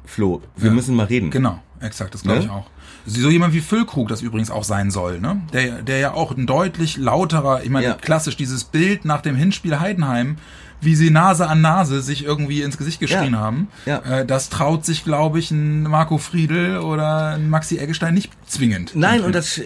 [0.05, 0.75] Flo, wir Ja.
[0.75, 1.31] müssen mal reden.
[1.31, 2.45] Genau, exakt, das glaube Ne?
[2.47, 2.67] ich auch.
[3.07, 5.41] So jemand wie Füllkrug das übrigens auch sein soll, ne?
[5.53, 7.95] Der, der ja auch ein deutlich lauterer, ich meine, Ja.
[7.95, 10.37] klassisch dieses Bild nach dem Hinspiel Heidenheim,
[10.85, 13.39] wie sie Nase an Nase sich irgendwie ins Gesicht geschrien Ja.
[13.39, 13.69] haben.
[13.87, 13.99] Ja.
[14.01, 18.91] Äh, das traut sich, glaube ich, ein Marco Friedl oder ein Maxi Eggestein nicht zwingend.
[18.97, 19.61] Nein, und das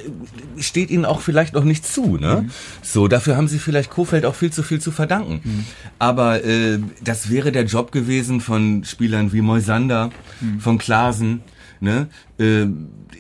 [0.59, 2.43] steht ihnen auch vielleicht noch nicht zu, ne?
[2.43, 2.51] Mhm.
[2.83, 5.41] So, dafür haben sie vielleicht Kofeld auch viel zu viel zu verdanken.
[5.43, 5.65] Mhm.
[5.99, 10.11] Aber äh, das wäre der Job gewesen von Spielern wie Moisander,
[10.43, 10.61] Mhm.
[10.61, 11.41] von Klasen,
[11.81, 12.09] ne?
[12.39, 12.67] Äh,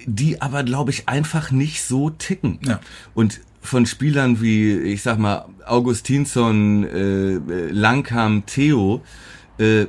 [0.07, 2.61] die aber, glaube ich, einfach nicht so ticken.
[2.65, 2.81] Ja.
[3.15, 9.03] Und von Spielern wie, ich sag mal, Augustinsson, äh, äh, Langkamp, Theo,
[9.59, 9.87] äh,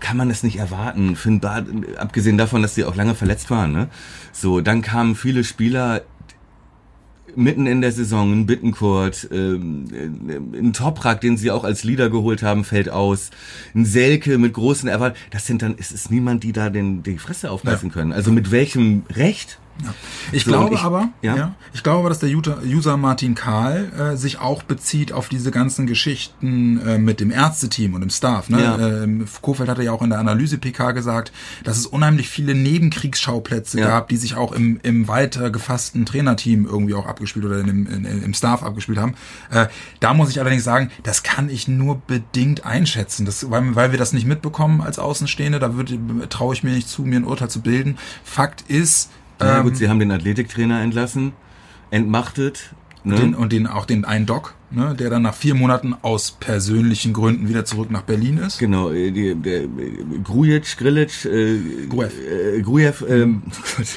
[0.00, 1.16] kann man das nicht erwarten.
[1.16, 1.66] Finn Bad,
[1.98, 3.72] abgesehen davon, dass sie auch lange verletzt waren.
[3.72, 3.88] Ne?
[4.32, 6.02] So, dann kamen viele Spieler
[7.38, 12.10] mitten in der Saison, ein Bittenkurt, ähm, äh, ein Toprak, den sie auch als Leader
[12.10, 13.30] geholt haben, fällt aus.
[13.74, 15.20] Ein Selke mit großen Erwartungen.
[15.30, 17.92] Das sind dann, es ist niemand, die da den, die Fresse aufreißen Ja.
[17.94, 18.12] können.
[18.12, 19.58] Also mit welchem Recht?
[20.32, 21.36] Ich So, glaube ich- aber, ja.
[21.36, 21.54] ja.
[21.72, 25.86] ich glaube aber, dass der User, Martin Karl äh, sich auch bezieht auf diese ganzen
[25.86, 28.48] Geschichten äh, mit dem Ärzteteam und dem Staff.
[28.48, 28.62] Ne?
[28.62, 28.78] Ja.
[28.78, 31.32] Ähm, Kofeld hatte ja auch in der Analyse PK gesagt,
[31.64, 33.86] dass es unheimlich viele Nebenkriegsschauplätze Ja.
[33.88, 37.86] gab, die sich auch im, im weiter gefassten Trainerteam irgendwie auch abgespielt oder in dem,
[37.86, 39.14] in, im Staff abgespielt haben.
[39.50, 39.66] Äh,
[40.00, 43.98] da muss ich allerdings sagen, das kann ich nur bedingt einschätzen, das, weil, weil wir
[43.98, 45.58] das nicht mitbekommen als Außenstehende.
[45.58, 45.98] Da würde
[46.28, 47.98] traue ich mir nicht zu, mir ein Urteil zu bilden.
[48.24, 51.32] Fakt ist, Na ähm, gut, sie haben den Athletiktrainer entlassen,
[51.90, 52.74] entmachtet.
[53.04, 53.14] Ne?
[53.14, 57.12] den, und den auch den einen Doc, ne, der dann nach vier Monaten aus persönlichen
[57.12, 58.58] Gründen wieder zurück nach Berlin ist.
[58.58, 59.68] Genau, äh, die, der äh,
[60.22, 62.08] Grujic, Grilic, äh, Grujew.
[62.08, 63.42] äh, Grujew ähm,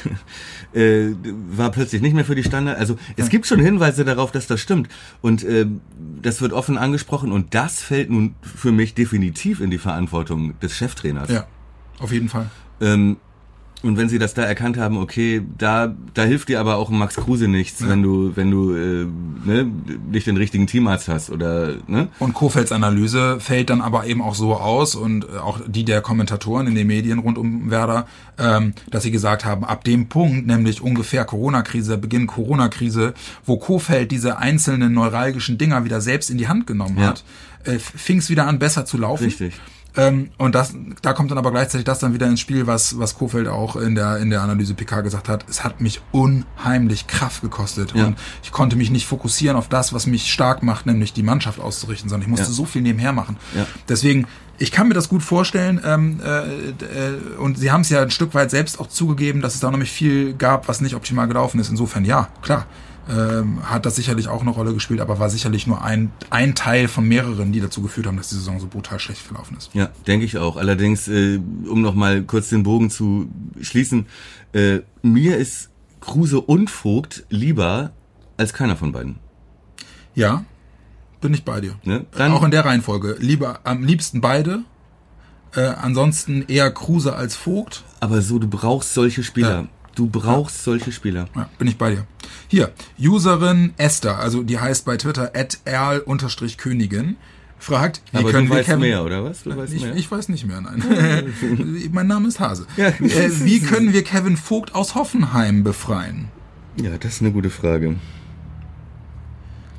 [0.74, 1.10] äh,
[1.50, 2.78] war plötzlich nicht mehr für die Standard.
[2.78, 4.88] Also es gibt schon Hinweise darauf, dass das stimmt.
[5.22, 5.82] Und ähm,
[6.22, 10.78] das wird offen angesprochen und das fällt nun für mich definitiv in die Verantwortung des
[10.78, 11.32] Cheftrainers.
[11.32, 11.48] Ja,
[12.00, 12.50] auf jeden Fall.
[12.80, 13.18] Ähm,
[13.84, 17.16] und wenn sie das da erkannt haben, okay, da da hilft dir aber auch Max
[17.16, 19.08] Kruse nichts, wenn du wenn du äh,
[19.46, 19.72] ne,
[20.12, 22.08] nicht den richtigen Teamarzt hast oder ne?
[22.20, 26.02] Und Kofelds Analyse fällt dann aber eben auch so aus und äh, auch die der
[26.02, 28.06] Kommentatoren in den Medien rund um Werder,
[28.38, 33.14] ähm, dass sie gesagt haben, ab dem Punkt, nämlich ungefähr Corona-Krise, Beginn Corona-Krise,
[33.46, 37.08] wo Kofeld diese einzelnen neuralgischen Dinger wieder selbst in die Hand genommen Ja.
[37.08, 37.24] hat,
[37.64, 39.24] äh, fing es wieder an, besser zu laufen.
[39.26, 39.54] Richtig.
[39.98, 43.16] Ähm, und das, da kommt dann aber gleichzeitig das dann wieder ins Spiel, was, was
[43.18, 45.46] Kofeld auch in der, in der Analyse PK gesagt hat.
[45.50, 47.94] Es hat mich unheimlich Kraft gekostet.
[47.94, 48.06] Ja.
[48.06, 51.60] Und ich konnte mich nicht fokussieren auf das, was mich stark macht, nämlich die Mannschaft
[51.60, 52.54] auszurichten, sondern ich musste Ja.
[52.54, 53.38] so viel nebenher machen.
[53.54, 53.68] Ja.
[53.90, 54.28] Deswegen,
[54.58, 58.12] ich kann mir das gut vorstellen, ähm, äh, äh, und sie haben es ja ein
[58.12, 61.60] Stück weit selbst auch zugegeben, dass es da nämlich viel gab, was nicht optimal gelaufen
[61.60, 61.70] ist.
[61.70, 62.66] Insofern, ja, klar.
[63.10, 66.88] Ähm, hat das sicherlich auch eine Rolle gespielt, aber war sicherlich nur ein, ein Teil
[66.88, 69.72] von mehreren, die dazu geführt haben, dass die Saison so brutal schlecht verlaufen ist.
[69.74, 70.56] Ja, denke ich auch.
[70.56, 73.28] Allerdings, äh, um noch mal kurz den Bogen zu
[73.60, 74.06] schließen,
[74.54, 77.92] äh, mir ist Kruse und Vogt lieber
[78.38, 79.18] als keiner von beiden.
[80.14, 80.46] Ja,
[81.22, 81.76] bin ich bei dir.
[81.84, 82.06] Ne?
[82.12, 83.18] Dann- auch in der Reihenfolge.
[83.20, 84.62] Lieber am liebsten beide.
[85.54, 87.84] Äh, ansonsten eher Kruse als Vogt.
[88.00, 89.62] Aber so, du brauchst solche Spieler.
[89.64, 89.68] Ja.
[90.02, 91.28] Du brauchst solche Spieler.
[91.36, 92.08] Ja, bin ich bei dir.
[92.48, 97.18] Hier, Userin Esther, also die heißt bei Twitter at erl-königin,
[97.60, 98.80] fragt, wie Aber können du wir weißt Kevin...
[98.80, 99.44] mehr, oder was?
[99.44, 99.96] Du weißt Ich, mehr.
[99.96, 100.82] ich weiß nicht mehr, nein.
[101.92, 102.66] mein Name ist Hase.
[102.78, 102.88] Ja.
[102.88, 106.30] Äh, wie können wir Kevin Vogt aus Hoffenheim befreien?
[106.82, 107.98] ja, das ist eine gute Frage.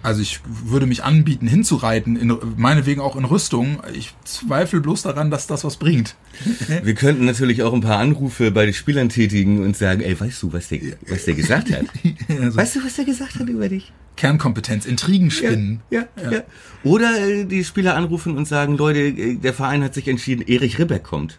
[0.03, 3.81] Also ich würde mich anbieten, hinzureiten, in, meinetwegen auch in Rüstung.
[3.95, 6.17] Ich zweifle bloß daran, dass das was bringt.
[6.83, 10.43] Wir könnten natürlich auch ein paar Anrufe bei den Spielern tätigen und sagen, ey, weißt
[10.43, 11.87] du, was der, was der gesagt hat?
[12.29, 13.93] Also Weißt du, was der gesagt hat über dich?
[14.17, 15.81] Kernkompetenz, Intrigen spinnen.
[15.91, 16.43] Ja, ja.
[16.83, 20.79] Oder äh, die Spieler anrufen und sagen, Leute, äh, der Verein hat sich entschieden, Erich
[20.79, 21.39] Ribbeck kommt.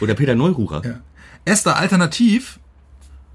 [0.00, 0.82] Oder Peter Neururer.
[0.84, 1.00] Ja.
[1.44, 2.58] Esther, alternativ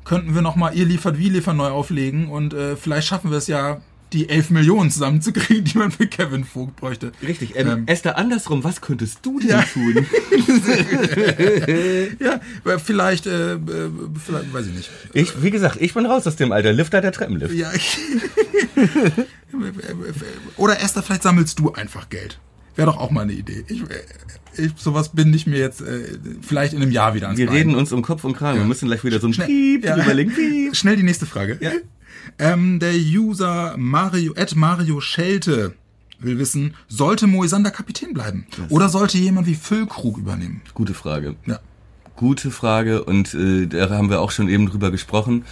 [0.03, 3.47] könnten wir nochmal Ihr liefert wie liefern neu auflegen und äh, vielleicht schaffen wir es
[3.47, 3.81] ja,
[4.13, 7.11] die 11 Millionen zusammenzukriegen, die man für Kevin Vogt bräuchte.
[7.21, 7.55] Richtig.
[7.55, 7.83] Ähm, Ähm.
[7.87, 9.61] Esther, andersrum, was könntest du denn Ja.
[9.63, 10.05] tun?
[12.19, 12.39] Ja,
[12.79, 13.59] vielleicht, äh, äh,
[14.25, 14.89] vielleicht, weiß ich nicht.
[15.13, 16.73] Ich, wie gesagt, ich bin raus aus dem Alter.
[16.73, 17.53] Lifter der Treppenlift.
[17.53, 17.97] Ja, ich
[20.57, 22.39] Oder Esther, vielleicht sammelst du einfach Geld.
[22.75, 23.65] Wäre doch auch mal eine Idee.
[23.67, 23.81] Ich,
[24.57, 27.55] ich, sowas bin ich mir jetzt äh, vielleicht in einem Jahr wieder ans Wir Bein.
[27.55, 28.59] reden uns um Kopf und Kragen.
[28.59, 29.47] Wir müssen gleich wieder so ein Schnell.
[29.47, 29.97] Piep Ja.
[29.97, 30.31] überlegen.
[30.33, 30.75] Piep.
[30.75, 31.57] Schnell die nächste Frage.
[31.59, 31.71] Ja.
[32.39, 35.73] Ähm, der User Mario, at Mario Schelte
[36.19, 38.47] will wissen, sollte Moisander Kapitän bleiben?
[38.69, 40.61] Oder sollte jemand wie Füllkrug übernehmen?
[40.73, 41.35] Gute Frage.
[41.45, 41.59] Ja.
[42.15, 45.45] Gute Frage und äh, da haben wir auch schon eben drüber gesprochen.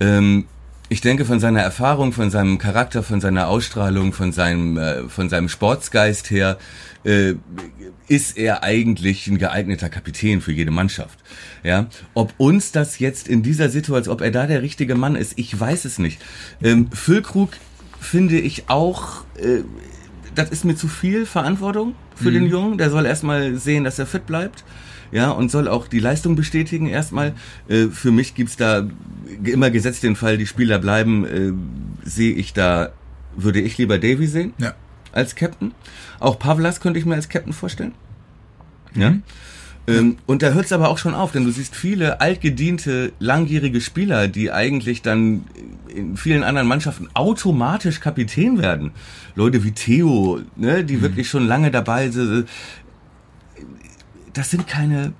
[0.00, 0.46] Ähm,
[0.88, 5.28] ich denke, von seiner Erfahrung, von seinem Charakter, von seiner Ausstrahlung, von seinem, äh, von
[5.28, 6.58] seinem Sportsgeist her,
[7.06, 7.34] äh,
[8.08, 11.18] ist er eigentlich ein geeigneter Kapitän für jede Mannschaft.
[11.62, 15.34] Ja, ob uns das jetzt in dieser Situation, ob er da der richtige Mann ist,
[15.36, 16.20] ich weiß es nicht.
[16.62, 17.50] Ähm, Füllkrug
[18.00, 19.62] finde ich auch, äh,
[20.34, 22.78] das ist mir zu viel Verantwortung für den Jungen.
[22.78, 24.64] Der soll erstmal sehen, dass er fit bleibt.
[25.12, 27.32] Ja, und soll auch die Leistung bestätigen erstmal.
[27.68, 28.88] Äh, für mich gibt's da
[29.44, 31.52] immer gesetzt den Fall, die Spieler bleiben, äh,
[32.08, 32.90] sehe ich da,
[33.36, 34.74] würde ich lieber Davy sehen Ja.
[35.16, 35.72] Als Captain.
[36.20, 37.92] Auch Pavlas könnte ich mir als Captain vorstellen.
[38.94, 39.14] Ja.
[39.88, 43.80] Ähm, und da hört es aber auch schon auf, denn du siehst viele altgediente, langjährige
[43.80, 45.44] Spieler, die eigentlich dann
[45.94, 48.90] in vielen anderen Mannschaften automatisch Kapitän werden.
[49.36, 52.48] Leute wie Theo, ne, die wirklich schon lange dabei sind.
[54.32, 55.12] Das sind keine.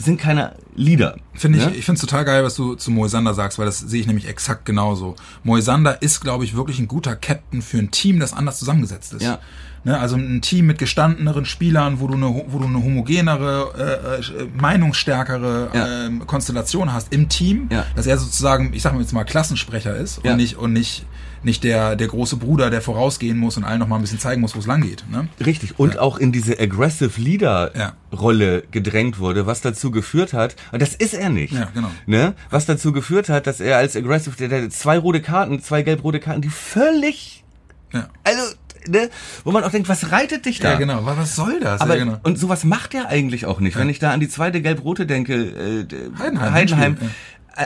[0.00, 1.16] Das sind keine Leader.
[1.34, 1.74] Finde ich, ne?
[1.74, 4.26] ich finde es total geil, was du zu Moisander sagst, weil das sehe ich nämlich
[4.26, 5.14] exakt genauso.
[5.44, 9.20] Moisander ist, glaube ich, wirklich ein guter Captain für ein Team, das anders zusammengesetzt ist.
[9.22, 9.40] Ja.
[9.84, 14.42] Ne, also ein Team mit gestandeneren Spielern, wo du eine, wo du eine homogenere, äh,
[14.42, 16.06] äh, meinungsstärkere Ja.
[16.06, 17.84] ähm, Konstellation hast im Team, Ja.
[17.94, 21.04] dass er sozusagen, ich sag mal jetzt mal, Klassensprecher ist und nicht und nicht
[21.42, 24.40] nicht der der große Bruder, der vorausgehen muss und allen noch mal ein bisschen zeigen
[24.40, 25.04] muss, wo es lang geht.
[25.10, 25.28] Ne?
[25.44, 25.78] Richtig.
[25.78, 27.92] Und auch in diese Aggressive Leader Ja.
[28.12, 31.52] Rolle gedrängt wurde, was dazu geführt hat, und das ist er nicht.
[31.54, 31.90] Ja, genau.
[32.06, 32.34] Ne?
[32.50, 36.20] Was dazu geführt hat, dass er als Aggressive, der, der zwei rote Karten, zwei gelb-rote
[36.20, 37.44] Karten, die völlig,
[37.92, 38.08] Ja.
[38.24, 38.42] also,
[38.88, 39.08] ne,
[39.44, 40.72] wo man auch denkt, was reitet dich da?
[40.72, 41.04] Ja, genau.
[41.06, 41.80] Was, was soll das?
[41.80, 42.18] Aber, ja, genau.
[42.22, 43.76] und sowas macht er eigentlich auch nicht.
[43.76, 45.86] Wenn ich da an die zweite gelb-rote denke, äh,
[46.18, 46.96] Heidenheim, Heidenheim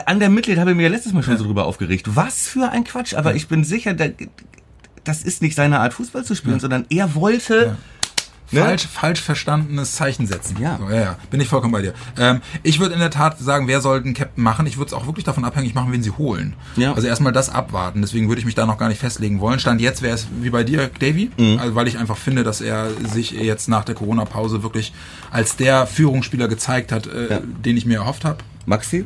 [0.05, 2.15] an der Mitglied habe ich mir ja letztes Mal schon so drüber aufgeregt.
[2.15, 3.13] Was für ein Quatsch.
[3.13, 4.05] Aber ich bin sicher, da,
[5.03, 7.77] das ist nicht seine Art, Fußball zu spielen, sondern er wollte,
[8.51, 8.61] ne?
[8.61, 10.57] falsch, falsch verstandenes Zeichen setzen.
[10.59, 10.77] Ja.
[10.79, 11.93] So, ja, ja, bin ich vollkommen bei dir.
[12.17, 14.65] Ähm, ich würde in der Tat sagen, wer soll den Captain machen?
[14.65, 16.55] Ich würde es auch wirklich davon abhängig machen, wen sie holen.
[16.75, 16.93] Ja.
[16.93, 18.01] Also erstmal das abwarten.
[18.01, 19.59] Deswegen würde ich mich da noch gar nicht festlegen wollen.
[19.59, 21.59] Stand jetzt wäre es wie bei dir, Davy, Mhm.
[21.59, 24.93] also, weil ich einfach finde, dass er sich jetzt nach der Corona-Pause wirklich
[25.31, 27.39] als der Führungsspieler gezeigt hat, äh, Ja.
[27.63, 28.37] den ich mir erhofft habe.
[28.65, 29.05] Maxi?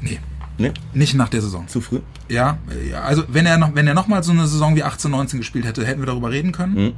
[0.00, 0.20] Nee.
[0.58, 0.72] Ne?
[0.94, 1.68] Nicht nach der Saison.
[1.68, 2.00] Zu früh?
[2.28, 2.58] Ja,
[3.04, 5.66] also wenn er noch, wenn er noch mal so eine Saison wie 18, 19 gespielt
[5.66, 6.94] hätte, hätten wir darüber reden können.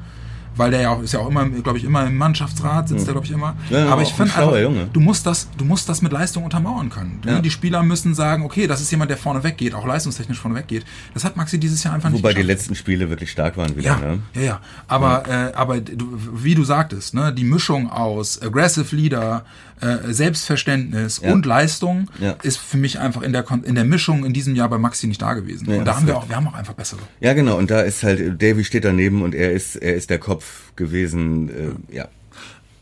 [0.59, 3.15] Weil der ja auch ist ja auch immer, glaube ich, immer im Mannschaftsrat sitzt der,
[3.15, 3.57] glaube ich, immer.
[3.71, 6.91] Ja, ja, Aber ich finde einfach, du musst das, du musst das mit Leistung untermauern
[6.91, 7.21] können.
[7.25, 7.41] Ja.
[7.41, 10.85] Die Spieler müssen sagen, okay, das ist jemand, der vorne weggeht, auch leistungstechnisch vorne weggeht.
[11.15, 12.49] Das hat Maxi dieses Jahr einfach Wobei nicht die geschafft.
[12.49, 13.87] letzten Spiele wirklich stark waren wieder.
[13.91, 14.19] Ja, Ne?
[14.35, 14.61] ja, ja.
[14.89, 19.45] Aber, Äh, aber du, wie du sagtest, ne, die Mischung aus Aggressive Leader,
[19.81, 21.33] äh, Selbstverständnis Ja.
[21.33, 22.33] und Leistung Ja.
[22.43, 25.21] ist für mich einfach in der, in der Mischung in diesem Jahr bei Maxi nicht
[25.23, 25.71] da gewesen.
[25.71, 27.01] Ja, und da haben wir auch, wir haben auch einfach bessere.
[27.21, 27.57] Ja, genau.
[27.57, 30.45] Und da ist halt, Davy steht daneben und er ist, er ist der Kopf
[30.77, 31.49] gewesen.
[31.91, 32.09] Äh, ja.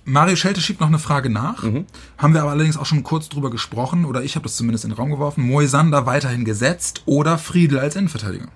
[0.04, 1.62] Mario Schelte schiebt noch eine Frage nach.
[1.62, 1.86] Mhm.
[2.16, 4.90] Haben wir aber allerdings auch schon kurz drüber gesprochen, oder ich habe das zumindest in
[4.90, 5.44] den Raum geworfen.
[5.44, 8.46] Moisander weiterhin gesetzt oder Friedel als Innenverteidiger.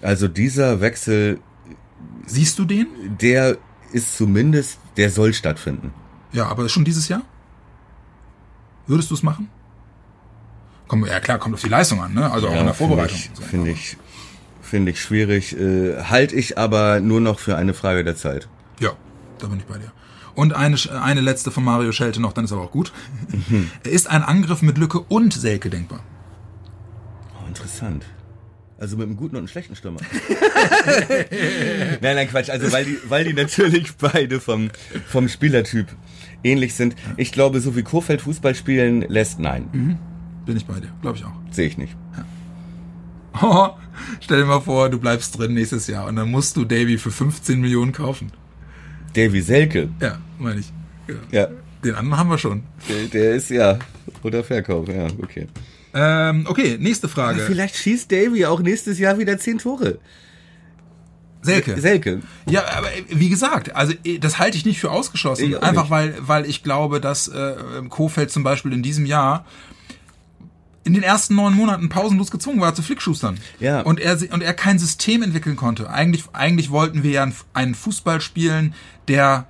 [0.00, 1.40] Also dieser Wechsel,
[2.26, 2.86] Siehst du den?
[3.20, 3.58] der
[3.92, 5.92] ist zumindest, der soll stattfinden.
[6.32, 7.22] Ja, aber schon dieses Jahr?
[8.86, 9.48] Würdest du es machen?
[10.86, 12.30] Komm, ja klar, kommt auf die Leistung an, ne?
[12.30, 13.18] Also auch in der Vorbereitung.
[13.34, 13.42] So.
[13.42, 13.96] Finde ich,
[14.68, 15.58] finde ich schwierig.
[15.58, 18.48] Äh, Halte ich aber nur noch für eine Frage der Zeit.
[18.80, 18.90] Ja,
[19.38, 19.92] da bin ich bei dir.
[20.34, 22.92] Und eine, eine letzte von Mario Schelte noch, dann ist aber auch gut.
[23.48, 23.70] Mhm.
[23.82, 26.00] Ist ein Angriff mit Lücke und Selke denkbar?
[27.34, 28.04] Oh, interessant.
[28.78, 29.98] Also mit einem guten und einem schlechten Stürmer.
[32.00, 32.50] nein, nein, Quatsch.
[32.50, 34.70] Also weil die, weil die natürlich beide vom,
[35.08, 35.88] vom Spielertyp
[36.44, 36.94] ähnlich sind.
[37.16, 39.98] Ich glaube, so wie Kofeld Fußball spielen lässt, nein.
[40.46, 41.32] Bin ich bei dir, glaube ich auch.
[41.50, 41.96] Sehe ich nicht.
[42.16, 42.22] Oh,
[44.20, 47.10] stell dir mal vor, du bleibst drin nächstes Jahr und dann musst du Davy für
[47.10, 48.32] 15 Millionen kaufen.
[49.14, 50.72] Davy Selke, Ja, meine ich.
[51.08, 51.40] Ja.
[51.42, 51.48] ja,
[51.84, 52.62] Den anderen haben wir schon.
[52.88, 53.78] der, der ist ja,
[54.22, 55.46] oder Verkauf, ja, okay.
[55.94, 57.40] Ähm, okay, nächste Frage.
[57.40, 59.98] Vielleicht schießt Davy auch nächstes Jahr wieder zehn Tore.
[61.40, 61.80] Selke.
[61.80, 62.20] Selke.
[62.46, 65.50] Ja, aber wie gesagt, also eh, das halte ich nicht für ausgeschlossen.
[65.50, 65.90] Ich Einfach nicht.
[65.90, 67.54] weil, weil ich glaube, dass äh,
[67.88, 69.46] Kofeld zum Beispiel in diesem Jahr
[70.88, 73.38] in den ersten neun Monaten pausenlos gezwungen war zu Flickschustern.
[73.60, 73.82] Ja.
[73.82, 75.90] Und er und er kein System entwickeln konnte.
[75.90, 78.74] Eigentlich eigentlich wollten wir ja einen- Fußball spielen,
[79.06, 79.46] der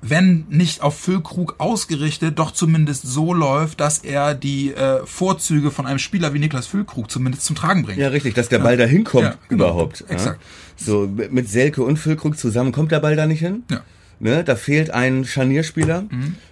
[0.00, 5.86] wenn nicht auf Füllkrug ausgerichtet, doch zumindest so läuft, dass er die äh, Vorzüge von
[5.86, 7.98] einem Spieler wie Niklas Füllkrug zumindest zum Tragen bringt.
[7.98, 9.64] Ja, richtig, dass der Ball da hinkommt Ja, genau.
[9.64, 10.04] überhaupt.
[10.08, 10.38] Exakt.
[10.78, 10.84] Ja?
[10.86, 13.64] So, mit mit Selke und Füllkrug zusammen kommt der Ball da nicht hin.
[13.70, 13.80] Ja.
[14.20, 16.06] Ne, da fehlt ein Scharnierspieler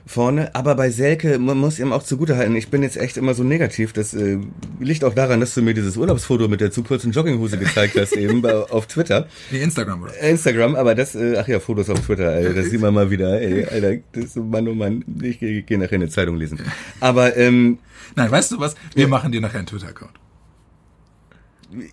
[0.06, 3.42] vorne, aber bei Selke, man muss ihm auch zugutehalten, ich bin jetzt echt immer so
[3.42, 4.38] negativ, das äh,
[4.78, 8.12] liegt auch daran, dass du mir dieses Urlaubsfoto mit der zu kurzen Jogginghose gezeigt hast
[8.16, 10.12] eben bei, auf Twitter, Wie Instagram, oder?
[10.22, 13.10] Äh, Instagram, aber das, äh, ach ja, Fotos auf Twitter, Alter, das sieht man mal
[13.10, 16.60] wieder, ey, Alter, das Mann, oh Mann, ich gehe geh nachher eine Zeitung lesen.
[17.00, 17.78] Aber, ähm,
[18.14, 18.74] Nein, weißt du was?
[18.94, 20.12] Wir machen dir nachher einen Twitter-Account.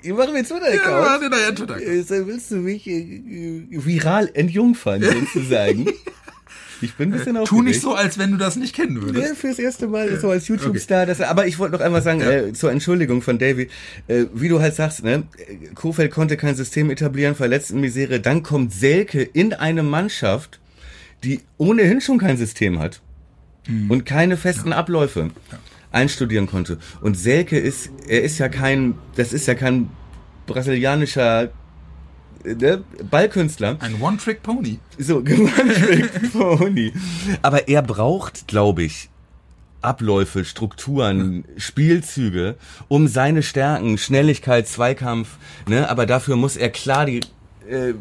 [0.02, 0.86] Ich mache mir Twitter-Account.
[0.86, 2.12] Ja, wir machen dir nachher einen Twitter-Account.
[2.12, 5.02] Äh, Willst du mich äh, äh, viral entjungfern,
[5.34, 5.88] sozusagen?
[6.82, 7.50] Ich bin ein bisschen aufgeregt.
[7.50, 9.38] Tu nicht so, als wenn du das nicht kennen Ja, würdest.
[9.38, 11.06] fürs erste Mal so als YouTube-Star.
[11.06, 13.70] Das, aber ich wollte noch einmal sagen, äh, zur Entschuldigung von Davy,
[14.08, 18.20] äh, wie du halt sagst, ne, äh, Kofeld konnte kein System etablieren, verletzt in Misere,
[18.20, 20.60] dann kommt Selke in eine Mannschaft,
[21.24, 23.02] die ohnehin schon kein System hat
[23.88, 25.30] und keine festen Abläufe
[25.94, 26.78] einstudieren konnte.
[27.02, 29.90] Und Selke ist, er ist ja kein, das ist ja kein
[30.46, 31.44] brasilianischer
[32.44, 33.78] äh, ne, Ballkünstler.
[33.80, 34.80] Ein One-Trick-Pony.
[34.98, 36.92] So, One-Trick Pony.
[37.42, 39.10] Aber er braucht, glaube ich,
[39.82, 42.56] Abläufe, Strukturen, Spielzüge,
[42.88, 45.38] um seine Stärken, Schnelligkeit, Zweikampf,
[45.68, 47.20] ne, aber dafür muss er klar die
[47.70, 47.94] äh,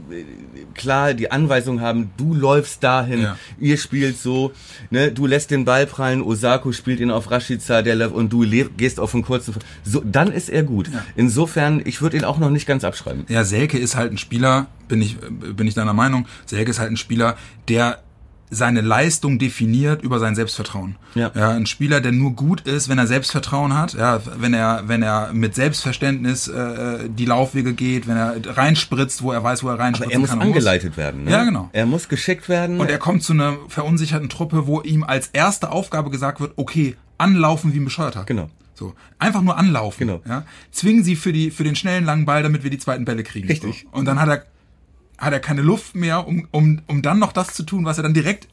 [0.75, 3.37] klar die Anweisung haben, du läufst dahin, Ja.
[3.61, 4.53] ihr spielt so,
[4.91, 8.45] ne, du lässt den Ball prallen, Osako spielt ihn auf Rashica, der läuft- und du
[8.77, 9.55] gehst auf einen kurzen,
[9.85, 10.91] so, dann ist er gut.
[11.17, 13.25] Insofern, ich würde ihn auch noch nicht ganz abschreiben.
[13.29, 16.91] Ja, Selke ist halt ein Spieler, bin ich, bin ich deiner Meinung, Selke ist halt
[16.91, 17.37] ein Spieler,
[17.69, 17.99] der
[18.53, 20.97] seine Leistung definiert über sein Selbstvertrauen.
[21.15, 21.31] Ja.
[21.35, 21.51] ja.
[21.51, 25.33] Ein Spieler, der nur gut ist, wenn er Selbstvertrauen hat, ja, wenn er, wenn er
[25.33, 29.85] mit Selbstverständnis äh, die Laufwege geht, wenn er reinspritzt, wo er weiß, wo er Aber
[29.85, 30.43] reinspritzen er muss kann.
[30.43, 31.25] angeleitet werden.
[31.25, 31.31] Ne?
[31.31, 31.71] Ja, genau.
[31.73, 32.79] Er muss geschickt werden.
[32.79, 36.97] Und er kommt zu einer verunsicherten Truppe, wo ihm als erste Aufgabe gesagt wird, okay,
[37.19, 38.25] anlaufen wie ein Bescheuerter.
[38.25, 38.51] Genau.
[38.75, 38.95] So.
[39.19, 40.07] Einfach nur anlaufen.
[40.07, 40.21] Genau.
[40.29, 40.45] Ja.
[40.73, 43.49] Zwingen sie für die, für den schnellen langen Ball, damit wir die zweiten Bälle kriegen.
[43.49, 43.87] Richtig.
[43.91, 43.99] So.
[43.99, 44.45] Und dann hat er,
[45.23, 48.03] hat er keine Luft mehr, um, um, um dann noch das zu tun, was er
[48.03, 48.49] dann direkt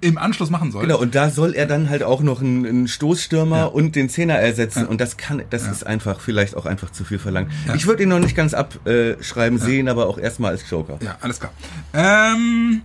[0.00, 0.82] im Anschluss machen soll.
[0.82, 3.64] Genau, und da soll er dann halt auch noch einen, einen Stoßstürmer Ja.
[3.66, 4.80] und den Zehner ersetzen.
[4.80, 4.86] Ja.
[4.86, 7.52] Und das kann, das ist einfach vielleicht auch einfach zu viel verlangt.
[7.76, 10.98] Ich würde ihn noch nicht ganz abschreiben, sehen aber auch erstmal als Joker.
[11.02, 11.52] Ja, alles klar.
[11.92, 12.82] Ähm,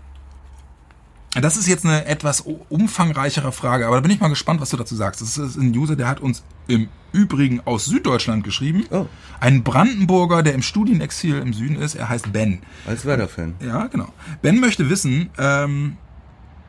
[1.42, 4.78] das ist jetzt eine etwas umfangreichere Frage, aber da bin ich mal gespannt, was du
[4.78, 5.22] dazu sagst.
[5.22, 8.86] Das ist ein User, der hat uns im Übrigen aus Süddeutschland geschrieben.
[8.92, 9.08] Oh.
[9.40, 11.96] Ein Brandenburger, der im Studienexil im Süden ist.
[11.96, 12.60] Er heißt Ben.
[12.86, 13.56] Als Werder-Fan.
[13.66, 14.14] Ja, genau.
[14.42, 15.98] Ben möchte wissen, ähm,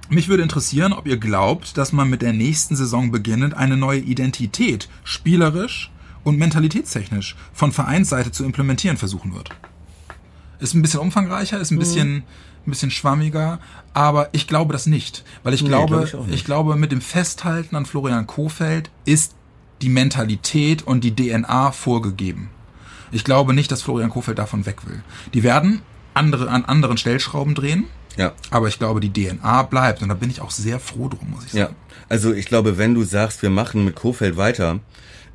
[0.08, 4.00] mich würde interessieren, ob ihr glaubt, dass man mit der nächsten Saison beginnend eine neue
[4.00, 5.90] Identität spielerisch
[6.24, 9.50] und mentalitätstechnisch von Vereinsseite zu implementieren versuchen wird.
[10.60, 12.24] Ist ein bisschen umfangreicher, ist ein bisschen,
[12.68, 13.58] ein bisschen schwammiger,
[13.94, 15.24] aber ich glaube das nicht.
[15.42, 19.34] Weil ich Nee, glaube, glaub ich ich glaube, mit dem Festhalten an Florian Kofeld ist
[19.82, 22.50] die Mentalität und die DNA vorgegeben.
[23.10, 25.02] Ich glaube nicht, dass Florian Kofeld davon weg will.
[25.34, 25.80] Die werden
[26.14, 27.84] andere, an anderen Stellschrauben drehen,
[28.16, 28.32] Ja.
[28.50, 30.02] aber ich glaube, die DNA bleibt.
[30.02, 31.76] Und da bin ich auch sehr froh drum, muss ich Ja, sagen.
[32.08, 34.80] also ich glaube, wenn du sagst, wir machen mit Kofeld weiter,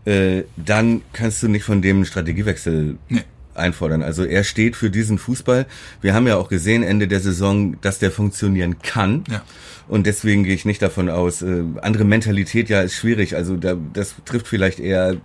[0.06, 3.24] äh, dann kannst du nicht von dem Strategiewechsel Nee.
[3.56, 4.04] Einfordern.
[4.04, 5.66] Also er steht für diesen Fußball.
[6.02, 9.24] Wir haben ja auch gesehen Ende der Saison, dass der funktionieren kann.
[9.30, 9.44] Ja.
[9.88, 13.36] Und deswegen gehe ich nicht davon aus, äh, andere Mentalität ja ist schwierig.
[13.36, 15.18] Also da, das trifft vielleicht eher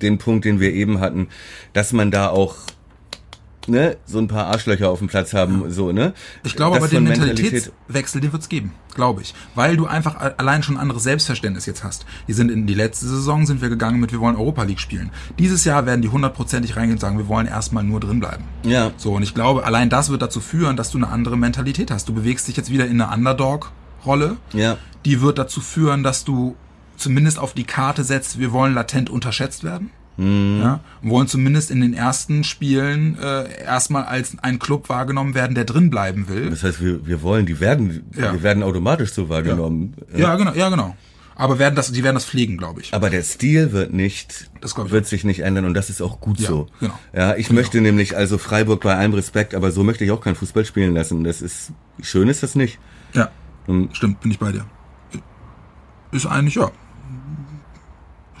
[0.00, 1.28] den Punkt, den wir eben hatten,
[1.72, 2.56] dass man da auch
[3.66, 6.14] ne, so ein paar Arschlöcher auf dem Platz haben, so, ne?
[6.44, 9.34] Ich glaube Das aber, den Mentalitätswechsel, den wird's geben, glaube ich.
[9.54, 12.06] Weil du einfach allein schon ein anderes Selbstverständnis jetzt hast.
[12.28, 15.10] Die sind in die letzte Saison sind wir gegangen mit, wir wollen Europa League spielen.
[15.38, 18.44] Dieses Jahr werden die hundertprozentig reingehen und sagen, wir wollen erstmal nur drin bleiben.
[18.64, 18.90] Ja.
[18.96, 22.08] So, und ich glaube, allein das wird dazu führen, dass du eine andere Mentalität hast.
[22.08, 24.36] Du bewegst dich jetzt wieder in eine Underdog-Rolle.
[24.52, 24.76] Ja.
[25.04, 26.56] Die wird dazu führen, dass du
[26.96, 29.90] zumindest auf die Karte setzt, wir wollen latent unterschätzt werden.
[30.20, 35.54] Ja, und wollen zumindest in den ersten Spielen äh, erstmal als ein Club wahrgenommen werden,
[35.54, 36.50] der drin bleiben will.
[36.50, 38.32] Das heißt, wir, wir wollen, die werden, Ja.
[38.32, 39.94] wir werden automatisch so wahrgenommen.
[40.14, 40.94] Ja, genau, ja, genau.
[41.36, 42.92] Aber werden das, die werden das pflegen, glaube ich.
[42.92, 46.20] Aber der Stil wird nicht, Das ich wird sich nicht ändern und das ist auch
[46.20, 46.66] gut Ja, so.
[46.80, 46.98] genau.
[47.14, 50.34] Ja, ich möchte nämlich also Freiburg bei allem Respekt, aber so möchte ich auch kein
[50.34, 51.24] Fußball spielen lassen.
[51.24, 51.72] Das ist,
[52.02, 52.78] schön ist das nicht.
[53.14, 53.30] Ja,
[53.66, 54.66] Und stimmt, bin ich bei dir.
[56.12, 56.70] Ist eigentlich, ja.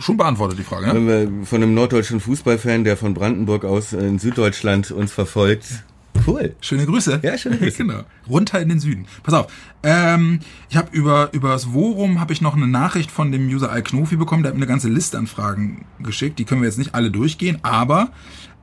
[0.00, 0.94] Schon beantwortet die Frage, ne?
[0.94, 5.84] wenn wir von einem norddeutschen Fußballfan, der von Brandenburg aus in Süddeutschland uns verfolgt,
[6.26, 6.56] cool.
[6.62, 7.20] Schöne Grüße.
[7.22, 7.76] Ja, schöne Grüße.
[7.84, 8.04] genau.
[8.26, 9.04] Runter in den Süden.
[9.22, 9.52] Pass auf.
[9.82, 10.40] Ähm,
[10.70, 14.16] ich habe über über das Worum habe ich noch eine Nachricht von dem User Alknofi
[14.16, 14.42] bekommen.
[14.42, 16.38] Der hat mir eine ganze Liste an Fragen geschickt.
[16.38, 18.10] Die können wir jetzt nicht alle durchgehen, aber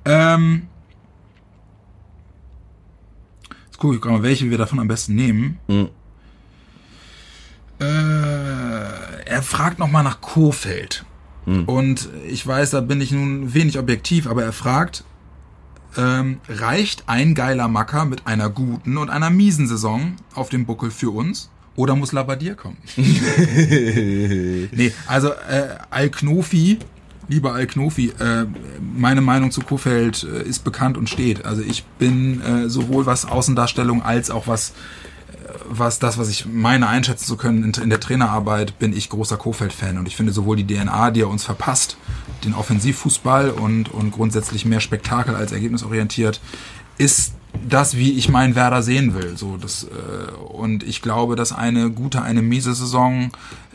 [0.06, 0.64] ähm,
[3.68, 5.60] jetzt gucke ich gerade mal, welche wir davon am besten nehmen.
[5.68, 5.90] Mhm.
[7.80, 11.06] Äh, er fragt noch mal nach Kofeld.
[11.48, 15.06] Und ich weiß, da bin ich nun wenig objektiv, aber er fragt,
[15.96, 20.92] ähm, reicht ein geiler Macker mit einer guten und einer miesen Saison auf dem Buckel
[20.92, 21.50] für uns?
[21.78, 22.78] Oder muss Labadier kommen?
[22.98, 26.80] nee, also äh, Al-Knofi,
[27.28, 28.46] lieber Al-Knofi, äh,
[28.82, 31.46] meine Meinung zu Kofeld äh, ist bekannt und steht.
[31.46, 34.74] Also ich bin äh, sowohl was Außendarstellung als auch was
[35.70, 39.38] was das, was ich meine einschätzen zu können in, in der Trainerarbeit, bin ich großer
[39.38, 41.98] Kofeld-Fan und ich finde sowohl die DNA, die er uns verpasst,
[42.44, 46.42] den Offensivfußball und, und grundsätzlich mehr Spektakel als ergebnisorientiert,
[46.98, 47.34] ist
[47.68, 49.38] das, wie ich meinen Werder sehen will.
[49.38, 53.32] So, das, äh, und ich glaube, dass eine gute, eine miese Saison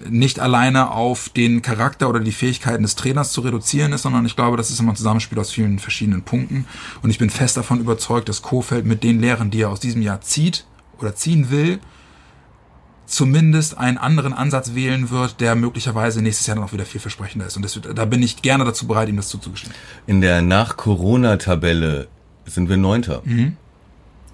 [0.08, 4.36] nicht alleine auf den Charakter oder die Fähigkeiten des Trainers zu reduzieren ist, sondern ich
[4.36, 6.66] glaube, das ist immer ein Zusammenspiel aus vielen verschiedenen Punkten.
[7.02, 10.02] Und ich bin fest davon überzeugt, dass Kofeld mit den Lehren, die er aus diesem
[10.02, 10.64] Jahr zieht
[11.02, 11.78] oder ziehen will,
[13.06, 17.56] zumindest einen anderen Ansatz wählen wird, der möglicherweise nächstes Jahr dann auch wieder vielversprechender ist.
[17.56, 19.74] Und das, da bin ich gerne dazu bereit, ihm das zuzugestehen.
[20.06, 22.08] In der Nach-Corona-Tabelle
[22.46, 23.22] sind wir Neunter.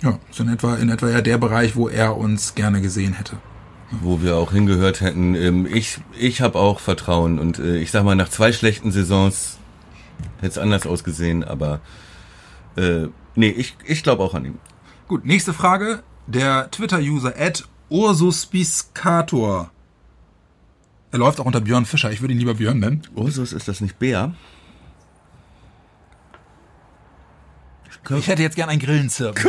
[0.03, 3.37] Ja, ist in etwa, in etwa ja der Bereich, wo er uns gerne gesehen hätte.
[3.91, 5.35] wo wir auch hingehört hätten.
[5.35, 9.57] Ähm, Ich, ich habe auch Vertrauen und äh, ich sag mal, nach zwei schlechten Saisons
[10.37, 11.81] hätte es anders ausgesehen, aber
[12.77, 14.59] äh, nee, ich, ich glaube auch an ihn.
[15.09, 16.03] Gut, nächste Frage.
[16.29, 19.71] Der Twitter-User at Ursuspiscator.
[21.11, 22.13] Er läuft auch unter Björn Fischer.
[22.13, 23.01] Ich würde ihn lieber Björn nennen.
[23.15, 24.35] Ursus, ist das nicht Bär?
[28.17, 29.43] Ich hätte jetzt gern einen Grillenzirpen.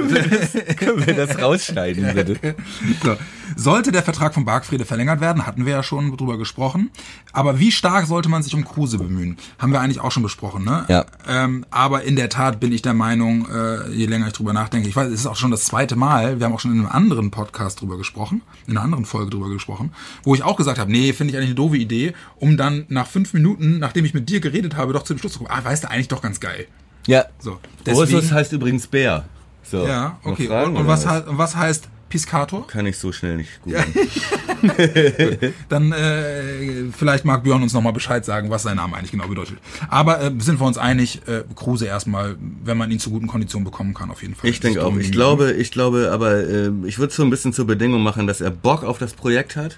[0.77, 2.55] Können wir das rausschneiden, bitte?
[3.03, 3.15] So.
[3.55, 6.91] Sollte der Vertrag von Bargfrede verlängert werden, hatten wir ja schon drüber gesprochen.
[7.33, 9.37] Aber wie stark sollte man sich um Kruse bemühen?
[9.57, 10.85] Haben wir eigentlich auch schon besprochen, ne?
[10.87, 11.05] Ja.
[11.27, 14.87] Ähm, aber in der Tat bin ich der Meinung, äh, je länger ich drüber nachdenke,
[14.87, 16.89] ich weiß, es ist auch schon das zweite Mal, wir haben auch schon in einem
[16.89, 20.91] anderen Podcast drüber gesprochen, in einer anderen Folge drüber gesprochen, wo ich auch gesagt habe,
[20.91, 24.29] nee, finde ich eigentlich eine doofe Idee, um dann nach fünf Minuten, nachdem ich mit
[24.29, 26.39] dir geredet habe, doch zu dem Schluss zu kommen, ah, weißt du, eigentlich doch ganz
[26.39, 26.67] geil.
[27.07, 27.25] Ja.
[27.39, 27.59] So.
[27.87, 29.25] Ursus heißt übrigens Bär.
[29.63, 29.85] So.
[29.85, 30.47] ja, okay.
[30.47, 32.65] Fragen, und, und was, heißt, und was heißt Piscator?
[32.65, 33.83] Kann ich so schnell nicht googeln.
[35.69, 39.59] Dann äh, vielleicht mag Björn uns nochmal Bescheid sagen, was sein Name eigentlich genau bedeutet.
[39.89, 43.63] Aber äh, sind wir uns einig, äh, Kruse erstmal, wenn man ihn zu guten Konditionen
[43.63, 44.49] bekommen kann, auf jeden Fall.
[44.49, 44.95] Ich denke auch.
[44.97, 48.41] Ich glaube, ich glaube, aber äh, ich würde so ein bisschen zur Bedingung machen, dass
[48.41, 49.77] er Bock auf das Projekt hat.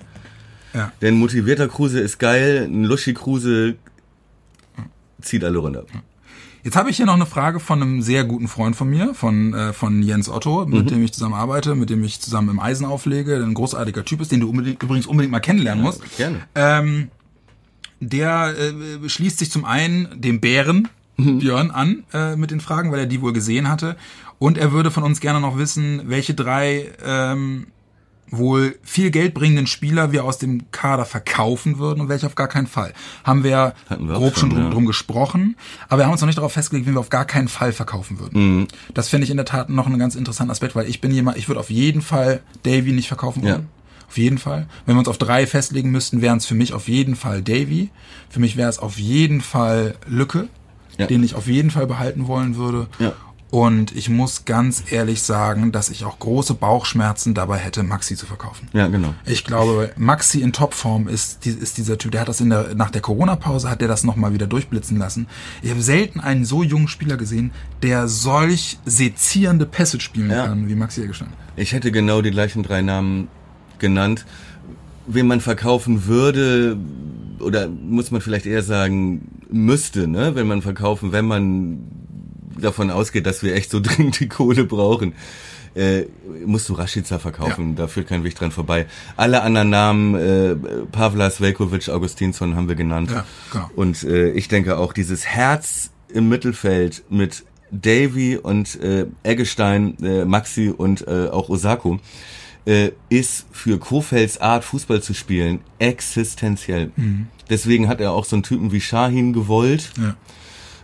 [0.73, 0.93] Ja.
[1.01, 3.75] Denn motivierter Kruse ist geil, ein Luschi Kruse
[5.21, 5.83] zieht alle runter.
[6.63, 9.53] Jetzt habe ich hier noch eine Frage von einem sehr guten Freund von mir, von,
[9.53, 10.87] äh, von Jens Otto, mit Mhm.
[10.87, 14.21] dem ich zusammen arbeite, mit dem ich zusammen im Eisen auflege, der ein großartiger Typ
[14.21, 16.01] ist, den du unbedingt, übrigens unbedingt mal kennenlernen musst.
[16.17, 16.41] Gerne.
[16.55, 17.09] Ähm,
[17.99, 22.99] der äh, schließt sich zum einen dem Bären Björn an äh, mit den Fragen, weil
[22.99, 23.95] er die wohl gesehen hatte.
[24.39, 27.67] Und er würde von uns gerne noch wissen, welche drei ähm,
[28.31, 32.47] wohl viel Geld bringenden Spieler wir aus dem Kader verkaufen würden und welche auf gar
[32.47, 32.93] keinen Fall.
[33.23, 34.69] Haben wir, wir grob schon schon, drum, ja.
[34.69, 35.55] drum gesprochen,
[35.89, 38.19] aber wir haben uns noch nicht darauf festgelegt, wen wir auf gar keinen Fall verkaufen
[38.19, 38.57] würden.
[38.59, 38.67] Mhm.
[38.93, 41.37] Das finde ich in der Tat noch einen ganz interessanten Aspekt, weil ich bin jemand,
[41.37, 43.67] ich würde auf jeden Fall Davy nicht verkaufen wollen.
[44.07, 44.67] Auf jeden Fall.
[44.85, 47.89] Wenn wir uns auf drei festlegen müssten, wären es für mich auf jeden Fall Davy.
[48.29, 50.49] Für mich wäre es auf jeden Fall Lücke,
[50.97, 51.07] Ja.
[51.07, 52.87] den ich auf jeden Fall behalten wollen würde.
[52.99, 53.13] Ja.
[53.51, 58.25] Und ich muss ganz ehrlich sagen, dass ich auch große Bauchschmerzen dabei hätte, Maxi zu
[58.25, 58.69] verkaufen.
[58.71, 59.13] Ja, genau.
[59.25, 62.91] Ich glaube, Maxi in Topform ist, ist dieser Typ, der hat das in der, nach
[62.91, 65.27] der Corona-Pause hat der das nochmal wieder durchblitzen lassen.
[65.61, 67.51] Ich habe selten einen so jungen Spieler gesehen,
[67.83, 70.45] der solch sezierende Pässe spielen Ja.
[70.47, 71.33] kann, wie Maxi Eggestein.
[71.57, 73.27] Ich hätte genau die gleichen drei Namen
[73.79, 74.25] genannt.
[75.07, 76.77] Wen man verkaufen würde,
[77.39, 80.35] oder muss man vielleicht eher sagen, müsste, ne?
[80.35, 81.79] Wenn man verkaufen, wenn man
[82.61, 85.13] davon ausgeht, dass wir echt so dringend die Kohle brauchen,
[85.73, 86.03] äh,
[86.45, 87.75] musst du Rashica verkaufen.
[87.75, 88.87] Da führt kein Weg dran vorbei.
[89.15, 90.55] Alle anderen Namen, äh,
[90.91, 93.11] Pavlas, Velkovic, Augustinsson haben wir genannt.
[93.11, 93.69] Ja, genau.
[93.75, 100.25] Und äh, ich denke auch dieses Herz im Mittelfeld mit Davy und äh, Eggestein, äh,
[100.25, 101.99] Maxi und äh, auch Osako
[102.65, 106.91] äh, ist für Kofelds Art Fußball zu spielen existenziell.
[107.49, 110.15] Deswegen hat er auch so einen Typen wie Shahin gewollt, Ja.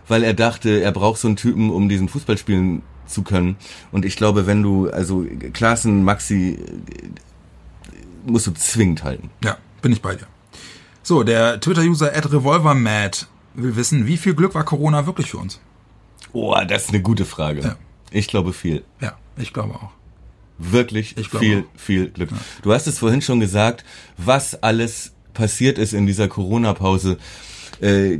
[0.08, 3.56] Weil er dachte, er braucht so einen Typen, um diesen Fußball spielen zu können.
[3.92, 9.30] Und ich glaube, wenn du, also Klassen, Maxi, äh, musst du zwingend halten.
[9.44, 10.26] Ja, bin ich bei dir.
[11.02, 15.60] So, der Twitter-User @revolvermad will wissen, wie viel Glück war Corona wirklich für uns?
[16.32, 17.62] Oh, das ist eine gute Frage.
[17.62, 17.76] Ja.
[18.10, 18.84] Ich glaube viel.
[19.00, 19.90] Ja, ich glaube auch.
[20.58, 21.80] Wirklich Ich glaube viel, auch.
[21.80, 22.30] viel Glück.
[22.62, 23.84] Du hast es vorhin schon gesagt,
[24.16, 27.16] was alles passiert ist in dieser Corona-Pause.
[27.80, 28.18] Äh,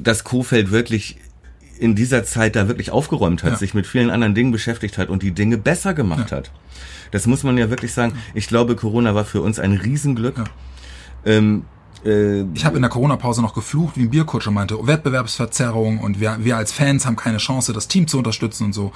[0.00, 1.16] dass Kofeld wirklich
[1.78, 3.56] in dieser Zeit da wirklich aufgeräumt hat, Ja.
[3.58, 6.50] sich mit vielen anderen Dingen beschäftigt hat und die Dinge besser gemacht hat.
[7.10, 8.14] Das muss man ja wirklich sagen.
[8.34, 10.38] Ich glaube, Corona war für uns ein Riesenglück.
[10.38, 10.44] Ja.
[11.24, 11.64] Ähm,
[12.04, 16.38] äh, Ich habe in der Corona-Pause noch geflucht, wie ein Bierkutscher meinte, Wettbewerbsverzerrung und wir,
[16.40, 18.92] wir als Fans haben keine Chance, das Team zu unterstützen und so.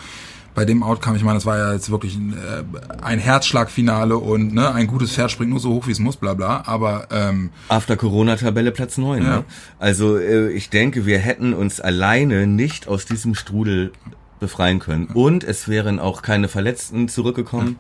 [0.57, 4.55] Bei dem Outcome, ich meine, das war ja jetzt wirklich ein, äh, ein Herzschlagfinale und
[4.55, 6.63] ne, ein gutes Pferd springt nur so hoch, wie es muss, bla bla.
[6.65, 9.23] Aber ähm, After Corona-Tabelle Platz 9.
[9.23, 9.29] Ja.
[9.29, 9.45] Ne?
[9.79, 13.93] Also äh, ich denke, wir hätten uns alleine nicht aus diesem Strudel
[14.41, 15.09] befreien können.
[15.13, 17.77] Und es wären auch keine Verletzten zurückgekommen.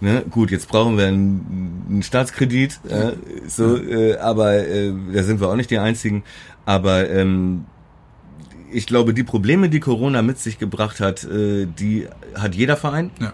[0.00, 0.24] Ne?
[0.30, 3.12] Gut, jetzt brauchen wir einen, einen Staatskredit, äh,
[3.46, 6.22] so, äh, aber äh, da sind wir auch nicht die Einzigen.
[6.64, 7.66] Aber ähm,
[8.72, 13.10] ich glaube, die Probleme, die Corona mit sich gebracht hat, äh, die hat jeder Verein.
[13.20, 13.32] ja,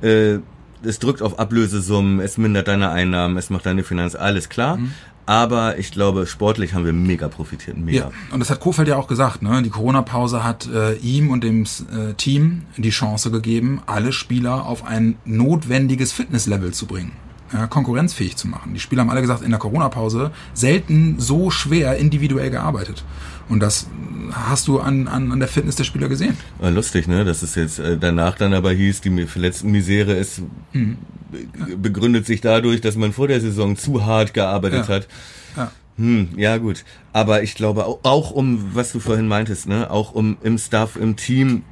[0.00, 0.40] Äh,
[0.84, 4.78] es drückt auf Ablösesummen, es mindert deine Einnahmen, es macht deine Finanz, alles klar.
[5.26, 7.98] Aber ich glaube, sportlich haben wir mega profitiert, mega.
[7.98, 8.10] ja.
[8.30, 9.60] Und das hat Kofeld ja auch gesagt, ne?
[9.62, 14.86] Die Corona-Pause hat äh, ihm und dem äh, Team die Chance gegeben, alle Spieler auf
[14.86, 17.12] ein notwendiges Fitnesslevel zu bringen.
[17.52, 18.72] Ja, konkurrenzfähig zu machen.
[18.72, 23.04] Die Spieler haben alle gesagt, in der Corona-Pause selten so schwer individuell gearbeitet.
[23.48, 23.86] Und das
[24.32, 26.36] hast du an, an, an der Fitness der Spieler gesehen.
[26.58, 27.24] War lustig, ne?
[27.24, 30.42] Dass es jetzt äh, danach dann aber hieß, die verletzten Misere ist
[30.72, 30.98] Mhm.
[31.32, 34.94] be- begründet sich dadurch, dass man vor der Saison zu hart gearbeitet Ja.
[34.94, 35.08] hat.
[35.56, 35.72] Ja.
[35.96, 36.84] Hm, ja gut.
[37.12, 40.96] Aber ich glaube auch, auch um, was du vorhin meintest, ne, auch um im Staff,
[40.96, 41.62] im Team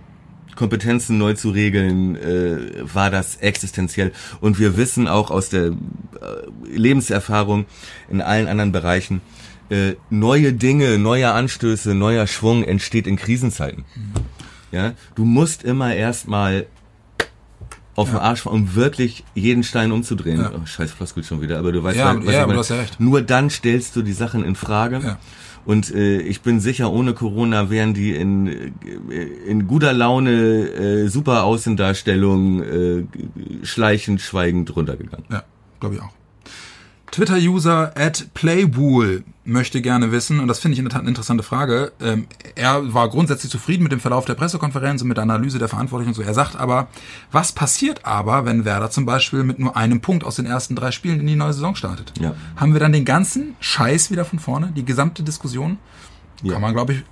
[0.57, 2.59] Kompetenzen neu zu regeln, äh,
[2.93, 4.13] war das existenziell.
[4.41, 5.73] Und wir wissen auch aus der äh,
[6.75, 7.67] Lebenserfahrung
[8.09, 9.21] in allen anderen Bereichen,
[9.71, 13.85] äh, neue Dinge, neue Anstöße, neuer Schwung entsteht in Krisenzeiten.
[14.73, 16.67] Ja, du musst immer erstmal
[17.95, 20.41] auf den Arsch fahren, um wirklich jeden Stein umzudrehen.
[20.41, 20.53] Ja.
[20.55, 22.61] Oh, scheiß Floskel schon wieder, aber du weißt, Ja, was ja, ich meine.
[22.61, 23.01] ja recht.
[23.01, 25.01] Nur dann stellst du die Sachen in Frage.
[25.03, 25.19] Ja.
[25.65, 31.09] Und äh, ich bin sicher, ohne Corona wären die in, äh, in guter Laune, äh,
[31.09, 33.05] super Außendarstellung, äh,
[33.65, 35.27] schleichend, schweigend runtergegangen.
[35.29, 35.43] Ja,
[35.81, 36.11] glaube ich auch.
[37.17, 41.43] Twitter-User at Playwool möchte gerne wissen, und das finde ich in der Tat eine interessante
[41.43, 42.27] Frage, ähm,
[42.57, 46.11] er war grundsätzlich zufrieden mit dem Verlauf der Pressekonferenz und mit der Analyse der Verantwortlichen
[46.11, 46.21] und so.
[46.21, 46.89] Er sagt aber,
[47.33, 50.91] was passiert aber, wenn Werder zum Beispiel mit nur einem Punkt aus den ersten drei
[50.91, 52.13] Spielen in die neue Saison startet?
[52.21, 52.35] Ja.
[52.57, 55.79] Haben wir dann den ganzen Scheiß wieder von vorne, die gesamte Diskussion?
[56.43, 56.53] Ja.
[56.53, 57.03] Kann man, glaube ich,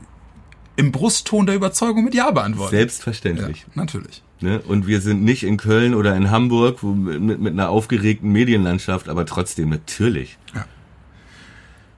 [0.77, 2.77] im Brustton der Überzeugung mit Ja beantworten.
[2.77, 3.61] Selbstverständlich.
[3.61, 4.24] Ja, natürlich.
[4.41, 4.61] Ne?
[4.61, 9.09] Und wir sind nicht in Köln oder in Hamburg wo, mit, mit einer aufgeregten Medienlandschaft,
[9.09, 10.39] aber trotzdem natürlich.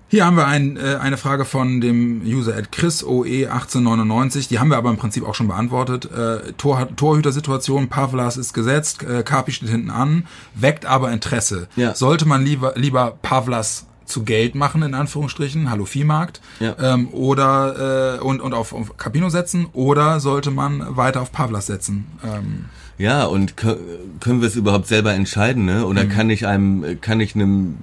[0.08, 4.48] Hier haben wir ein, äh, eine Frage von dem User at ChrisOE1899.
[4.48, 6.08] Die haben wir aber im Prinzip auch schon beantwortet.
[6.12, 11.66] Äh, Tor, Torhütersituation, Pavlas ist gesetzt, äh, Kapi steht hinten an, weckt aber Interesse.
[11.74, 11.96] Ja.
[11.96, 16.76] Sollte man lieber, lieber Pavlas zu Geld machen, in Anführungsstrichen, Hallo Viehmarkt, Ja.
[16.94, 21.66] ähm, oder äh, und, und auf, auf Capino setzen, oder sollte man weiter auf Pavlas
[21.66, 22.06] setzen?
[22.24, 22.66] Ähm,
[22.98, 23.76] Ja, und kö-
[24.20, 25.84] können wir es überhaupt selber entscheiden, ne?
[25.84, 26.08] Oder Mhm.
[26.08, 27.76] kann ich einem, kann ich einem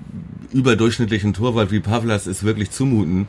[0.51, 3.27] überdurchschnittlichen Torwart wie Pavlas es wirklich zumuten,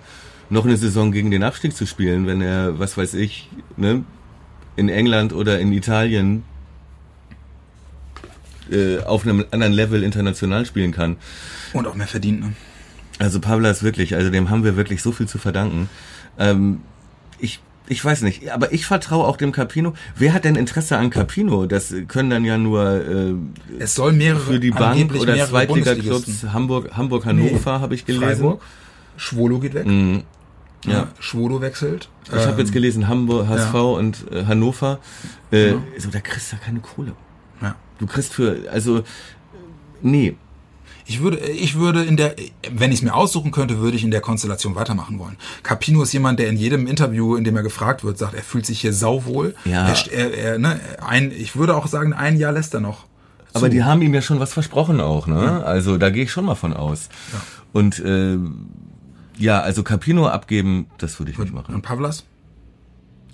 [0.50, 4.04] noch eine Saison gegen den Abstieg zu spielen, wenn er, was weiß ich, ne,
[4.76, 6.42] in England oder in Italien
[8.70, 11.16] äh, auf einem anderen Level international spielen kann.
[11.72, 12.52] und auch mehr verdient, ne?
[13.18, 15.88] Also Pavlas wirklich, also dem haben wir wirklich so viel zu verdanken.
[16.38, 16.80] Ähm,
[17.38, 19.92] ich ich weiß nicht, aber ich vertraue auch dem Capino.
[20.16, 21.66] Wer hat denn Interesse an Capino?
[21.66, 23.34] Das können dann ja nur äh,
[23.78, 26.46] Es soll mehrere für die Bank oder Zweitliga-Clubs.
[26.52, 28.24] Hamburg, Hamburg, Hannover habe ich gelesen.
[28.24, 28.62] Freiburg,
[29.18, 29.86] Schwolo geht weg.
[29.86, 30.22] Mhm.
[30.86, 30.92] Ja.
[30.92, 31.08] Ja.
[31.18, 32.08] Schwolo wechselt.
[32.26, 33.80] Ich habe jetzt Ähm, gelesen Hamburg, HSV ja.
[33.80, 34.98] und äh, Hannover.
[35.52, 35.82] Äh, Ja.
[35.98, 37.12] So, da kriegst du keine Kohle.
[37.60, 37.74] Ja.
[37.98, 39.02] Du kriegst für, also,
[40.02, 40.36] nee.
[41.06, 42.34] Ich würde, ich würde in der,
[42.72, 45.36] wenn ich es mir aussuchen könnte, würde ich in der Konstellation weitermachen wollen.
[45.62, 48.64] Capino ist jemand, der in jedem Interview, in dem er gefragt wird, sagt, er fühlt
[48.64, 49.54] sich hier sauwohl.
[49.66, 49.88] Ja.
[49.88, 53.04] Er, er, er, ne, ein, ich würde auch sagen, ein Jahr lässt er noch.
[53.52, 53.70] Aber zu.
[53.70, 55.62] die haben ihm ja schon was versprochen auch, ne?
[55.64, 57.08] Also da gehe ich schon mal von aus.
[57.32, 57.40] Ja.
[57.72, 58.38] Und äh,
[59.38, 61.74] ja, also Capino abgeben, das würde ich nicht machen.
[61.74, 62.24] Und Pavlas?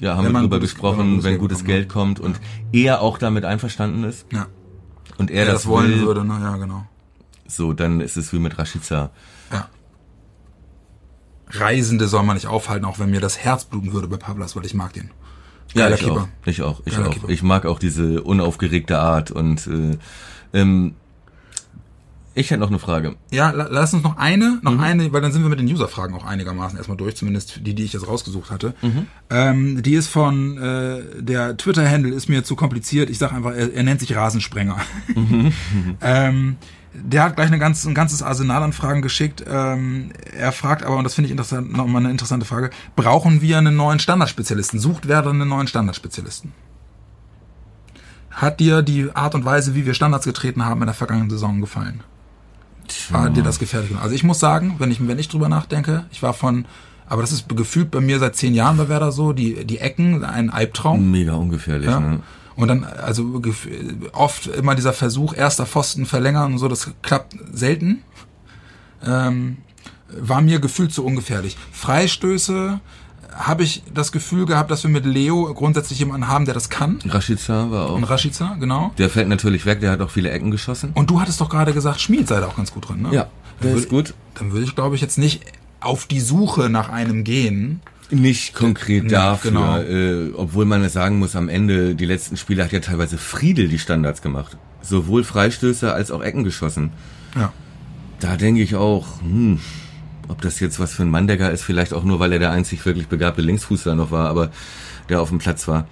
[0.00, 2.20] Ja, haben Wenn wir man drüber gutes- gesprochen, wenn wenn Geld gutes bekommt, Geld kommt
[2.20, 2.40] und
[2.72, 4.46] er auch damit einverstanden ist Ja.
[5.18, 6.38] und er Er das, das wollen will, würde, ne?
[6.42, 6.84] Ja, genau.
[7.50, 9.10] So, dann ist es wie mit Rashica.
[9.52, 9.68] Ja.
[11.52, 14.64] Reisende soll man nicht aufhalten, auch wenn mir das Herz bluten würde bei Pavlas, weil
[14.66, 15.10] ich mag den.
[15.74, 16.12] Ja, ich Keeper.
[16.22, 16.28] auch.
[16.46, 16.80] Ich auch.
[16.84, 17.12] Ich Geiler auch.
[17.12, 17.28] Keeper.
[17.28, 19.98] Ich mag auch diese unaufgeregte Art und äh,
[20.52, 20.94] ähm,
[22.34, 23.16] ich hätte noch eine Frage.
[23.32, 24.80] Ja, la lass uns noch eine, noch Mhm.
[24.80, 27.82] eine, weil dann sind wir mit den User-Fragen auch einigermaßen erstmal durch, zumindest die, die
[27.84, 28.74] ich jetzt rausgesucht hatte.
[28.82, 29.06] Mhm.
[29.30, 33.10] Ähm, die ist von, äh, der Twitter-Handle ist mir zu kompliziert.
[33.10, 34.76] Ich sag einfach, er, er nennt sich Rasensprenger.
[35.14, 35.52] Mhm.
[36.00, 36.56] ähm,
[36.92, 39.44] der hat gleich eine ganz, ein ganzes Arsenal an Fragen geschickt.
[39.48, 43.58] Ähm, er fragt aber, und das finde ich interessant, nochmal eine interessante Frage, brauchen wir
[43.58, 44.80] einen neuen Standardspezialisten?
[44.80, 46.52] Sucht wer dann einen neuen Standardspezialisten?
[48.30, 51.60] Hat dir die Art und Weise, wie wir Standards getreten haben in der vergangenen Saison
[51.60, 52.02] gefallen?
[53.10, 53.92] war dir das gefährlich?
[54.00, 56.64] Also ich muss sagen, wenn ich, wenn ich drüber nachdenke, ich war von,
[57.06, 60.24] aber das ist gefühlt bei mir seit zehn Jahren bei Werder so, die, die Ecken,
[60.24, 61.10] ein Albtraum.
[61.10, 62.00] Mega ungefährlich, Ja.
[62.00, 62.20] ne?
[62.62, 63.42] Und dann, also
[64.12, 68.02] oft immer dieser Versuch, erster Pfosten verlängern und so, das klappt selten.
[69.04, 69.58] Ähm,
[70.08, 71.56] war mir gefühlt zu ungefährlich.
[71.72, 72.80] Freistöße
[73.32, 76.98] habe ich das Gefühl gehabt, dass wir mit Leo grundsätzlich jemanden haben, der das kann.
[77.06, 78.10] Rashica war Und auch.
[78.10, 78.92] Rashica, genau.
[78.98, 80.90] Der fällt natürlich weg, der hat auch viele Ecken geschossen.
[80.94, 83.14] Und du hattest doch gerade gesagt, Schmied sei da auch ganz gut drin, ne?
[83.14, 83.28] Ja,
[83.62, 84.14] der ist gut.
[84.34, 85.42] Dann würde ich, glaube ich, jetzt nicht
[85.80, 87.80] auf die Suche nach einem gehen.
[88.10, 89.78] Nicht konkret dafür, genau.
[89.78, 93.68] äh, obwohl man es sagen muss, am Ende, die letzten Spiele hat ja teilweise Friedel
[93.68, 94.56] die Standards gemacht.
[94.82, 96.90] Sowohl Freistöße als auch Ecken geschossen.
[97.36, 97.52] Ja.
[98.18, 99.60] Da denke ich auch, hm,
[100.28, 102.84] ob das jetzt was für ein Mandecker ist, vielleicht auch nur, weil er der einzig
[102.84, 104.50] wirklich begabte Linksfußler noch war, aber
[105.08, 105.86] der auf dem Platz war.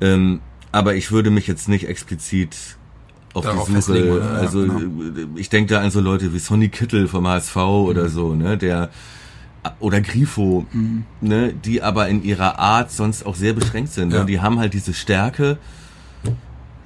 [0.00, 0.40] Ähm,
[0.72, 2.56] aber ich würde mich jetzt nicht explizit
[3.34, 4.24] auf Darauf die Suche, oder?
[4.24, 4.78] Ja, also genau.
[4.78, 7.62] äh, ich denke da an so Leute wie Sonny Kittel vom HSV Mhm.
[7.62, 8.90] oder so, ne, der
[9.80, 11.04] oder Grifo, Mhm.
[11.20, 14.12] ne, die aber in ihrer Art sonst auch sehr beschränkt sind.
[14.12, 14.20] Ja.
[14.20, 14.26] Ne?
[14.26, 15.58] Die haben halt diese Stärke.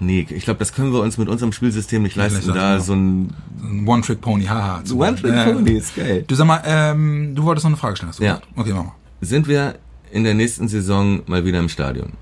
[0.00, 3.34] Nee, ich glaube, das können wir uns mit unserem Spielsystem nicht leisten, da so ein
[3.60, 4.82] Ein One-Trick-Pony, haha.
[4.92, 6.24] One-Trick-Pony ist geil.
[6.26, 8.34] Du sag mal, ähm, du wolltest noch eine Frage stellen, hast du Ja.
[8.34, 8.48] gesagt?
[8.56, 8.94] Okay, mach mal.
[9.20, 9.74] Sind wir
[10.12, 12.12] in der nächsten Saison mal wieder im Stadion?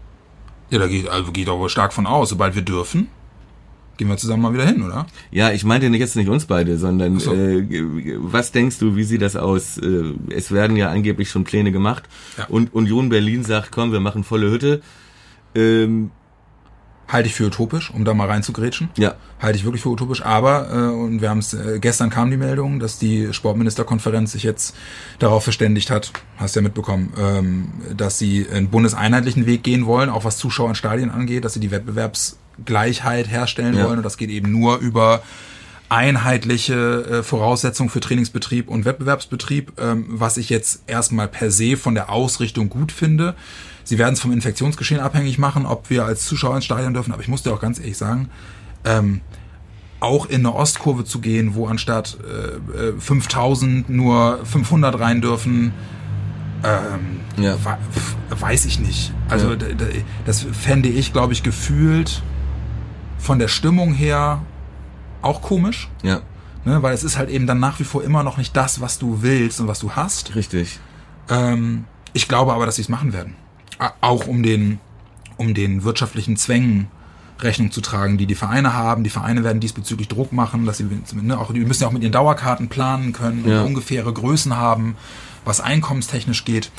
[0.71, 2.31] Ja, da geht, also geht auch stark von aus.
[2.31, 3.09] Sobald wir dürfen,
[3.97, 5.07] gehen wir zusammen mal wieder hin, oder?
[5.31, 7.33] Ja, ich meinte nicht jetzt nicht uns beide, sondern so.
[7.35, 7.65] äh,
[8.19, 9.79] was denkst du, wie sieht das aus?
[9.79, 12.05] Äh, es werden ja angeblich schon Pläne gemacht
[12.39, 12.47] Ja.
[12.49, 14.81] und Union Berlin sagt, komm, wir machen volle Hütte.
[15.55, 16.11] Ähm,
[17.09, 18.89] Halte ich für utopisch, um da mal reinzugrätschen.
[18.99, 22.33] ja, Halte ich wirklich für utopisch, aber, äh, und wir haben es, äh, gestern kam
[22.33, 24.75] die Meldung, dass die Sportministerkonferenz sich jetzt
[25.21, 30.25] darauf verständigt hat, hast ja mitbekommen, ähm, dass sie einen bundeseinheitlichen Weg gehen wollen, auch
[30.25, 31.71] was Zuschauer in Stadien angeht, dass sie die
[32.59, 33.85] Wettbewerbsgleichheit herstellen Ja.
[33.85, 35.23] wollen und das geht eben nur über
[35.89, 36.75] einheitliche
[37.21, 42.11] äh, Voraussetzungen für Trainingsbetrieb und Wettbewerbsbetrieb, ähm, was ich jetzt erstmal per se von der
[42.11, 43.35] Ausrichtung gut finde.
[43.85, 47.23] Sie werden es vom Infektionsgeschehen abhängig machen, ob wir als Zuschauer ins Stadion dürfen, aber
[47.23, 48.31] ich muss dir auch ganz ehrlich sagen,
[48.85, 49.21] ähm,
[50.01, 52.19] auch in eine Ostkurve zu gehen, wo anstatt
[52.77, 55.73] äh, äh, 5000 nur 500 rein dürfen,
[56.65, 57.57] ähm, Ja.
[58.31, 59.13] weiß ich nicht.
[59.29, 59.57] Also Ja.
[60.27, 62.23] das fände ich, glaube ich, gefühlt
[63.19, 64.43] von der Stimmung her
[65.23, 66.21] auch komisch, ja,
[66.65, 66.83] ne?
[66.83, 69.23] weil es ist halt eben dann nach wie vor immer noch nicht das, was du
[69.23, 70.35] willst und was du hast.
[70.35, 70.79] richtig.
[71.29, 73.35] Ähm, ich glaube aber, dass sie es machen werden.
[74.01, 74.79] Auch um den,
[75.37, 76.87] um den wirtschaftlichen Zwängen
[77.41, 79.05] Rechnung zu tragen, die die Vereine haben.
[79.05, 80.87] Die Vereine werden diesbezüglich Druck machen, dass sie
[81.21, 83.61] ne, auch, die müssen ja auch mit ihren Dauerkarten planen können Ja.
[83.61, 84.97] und ungefähre Größen haben,
[85.45, 86.71] was einkommenstechnisch geht.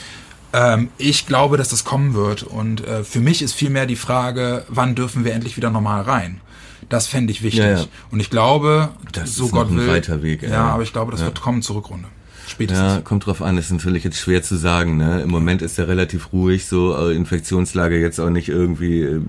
[0.54, 2.44] Ähm, ich glaube, dass das kommen wird.
[2.44, 6.42] Und äh, für mich ist vielmehr die Frage, wann dürfen wir endlich wieder normal rein?
[6.90, 7.60] Das fände ich wichtig.
[7.64, 7.86] Ja, ja.
[8.12, 9.88] Und ich glaube, Das so ist Gott ein will.
[9.90, 10.64] weiter Weg, Ja, ja.
[10.70, 12.08] aber ich glaube, das wird kommen zur Rückrunde.
[12.48, 12.94] Spätestens.
[12.94, 14.96] Ja, kommt drauf an, ist natürlich jetzt schwer zu sagen.
[14.96, 15.22] Ne?
[15.22, 19.22] Im Moment ist er relativ ruhig, so äh, Infektionslage jetzt auch nicht irgendwie, äh,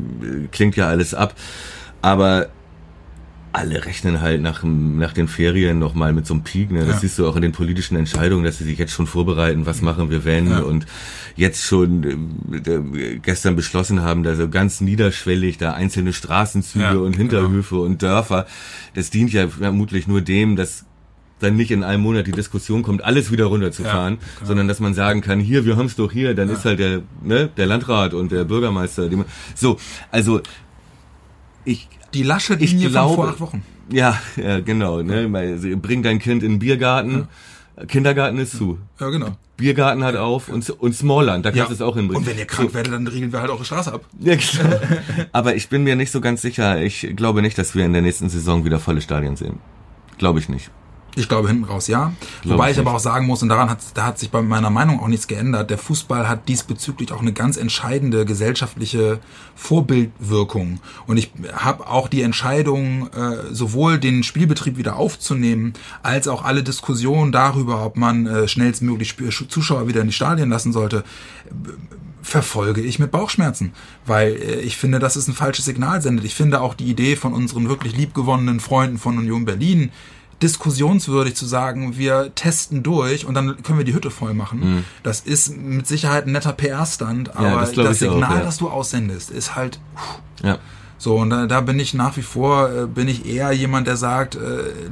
[0.53, 1.35] klingt ja alles ab.
[2.01, 2.49] Aber
[3.53, 6.71] alle rechnen halt nach, nach den Ferien nochmal mit so einem Peak.
[6.71, 6.81] Ne?
[6.81, 6.99] Das Ja.
[7.01, 10.11] siehst du auch in den politischen Entscheidungen, dass sie sich jetzt schon vorbereiten, was machen
[10.11, 10.59] wir wenn Ja.
[10.61, 10.87] und
[11.37, 12.05] jetzt schon
[12.53, 18.03] äh, gestern beschlossen haben, da so ganz niederschwellig da einzelne Straßenzüge Ja, und Hinterhöfe und
[18.03, 18.47] Dörfer.
[18.95, 20.85] Das dient ja vermutlich nur dem, dass
[21.41, 24.47] dann nicht in einem Monat die Diskussion kommt, alles wieder runterzufahren, Ja, genau.
[24.49, 27.03] sondern dass man sagen kann, hier, wir haben es doch hier, dann ist halt der,
[27.23, 29.09] ne, der Landrat und der Bürgermeister.
[29.09, 29.17] Die,
[29.55, 29.77] so,
[30.11, 30.41] also
[31.65, 33.63] ich Die lasche Ich Linie von glaube- vor acht Wochen.
[33.91, 35.03] ja, ja genau.
[35.03, 35.29] Ne?
[35.77, 37.29] Bring dein Kind in den Biergarten.
[37.87, 38.79] Kindergarten ist zu.
[38.99, 39.37] Ja, genau.
[39.57, 42.23] Biergarten hat auf und, und Smallland, da kannst du es auch hinbringen.
[42.25, 44.05] Und wenn ihr krank werdet, dann regeln wir halt eure Straße ab.
[44.21, 44.77] Ja, genau.
[45.33, 46.81] Aber ich bin mir nicht so ganz sicher.
[46.83, 49.59] Ich glaube nicht, dass wir in der nächsten Saison wieder volle Stadien sehen.
[50.17, 50.71] Glaube ich nicht.
[51.19, 52.13] Ich glaube hinten raus ja.
[52.43, 52.97] Glaube Wobei ich ich aber nicht.
[52.97, 55.71] auch sagen muss, und daran hat, da hat sich bei meiner Meinung auch nichts geändert,
[55.71, 59.19] der Fußball hat diesbezüglich auch eine ganz entscheidende gesellschaftliche
[59.55, 60.81] Vorbildwirkung.
[61.07, 66.63] Und ich habe auch die Entscheidung, äh, sowohl den Spielbetrieb wieder aufzunehmen, als auch alle
[66.63, 69.17] Diskussionen darüber, ob man äh, schnellstmöglich
[69.49, 71.05] Zuschauer wieder in die Stadien lassen sollte,
[72.23, 73.73] verfolge ich mit Bauchschmerzen,
[74.07, 76.25] weil äh, ich finde, dass es ein falsches Signal sendet.
[76.25, 79.91] Ich finde auch die Idee von unseren wirklich liebgewonnenen Freunden von Union Berlin
[80.43, 84.85] diskussionswürdig zu sagen, wir testen durch und dann können wir die Hütte voll machen.
[85.03, 87.55] Das ist mit Sicherheit ein netter PR-Stand, aber Mhm.
[87.61, 88.45] das das, ich auch, Signal, ja.
[88.45, 89.81] das du aussendest, ist halt
[90.43, 90.59] Ja.
[90.97, 93.97] so, und da, da bin ich nach wie vor, äh, bin ich eher jemand, der
[93.97, 94.39] sagt, äh,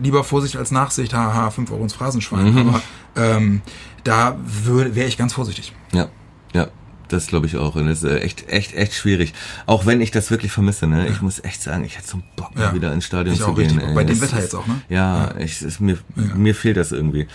[0.03, 2.53] lieber Vorsicht als Nachsicht, haha, 5 Euro ins Phrasenschwein.
[2.53, 2.59] Mhm.
[2.69, 2.83] Aber
[3.17, 3.63] ähm,
[4.05, 5.73] da wäre ich ganz vorsichtig.
[5.93, 6.09] Ja,
[6.53, 6.69] ja,
[7.09, 7.75] das glaube ich auch.
[7.77, 9.33] Und das ist äh, echt, echt, echt schwierig.
[9.67, 11.07] Auch wenn ich das wirklich vermisse, ne?
[11.09, 12.75] Ich muss echt sagen, ich hätte so einen Bock, mal Ja.
[12.75, 13.67] wieder ins Stadion Ich zu gehen.
[13.71, 13.89] richtig.
[13.89, 13.95] ey.
[13.95, 14.81] Bei dem Wetter jetzt auch, ne?
[14.89, 17.27] Ja, Ich, es, mir, mir fehlt das irgendwie.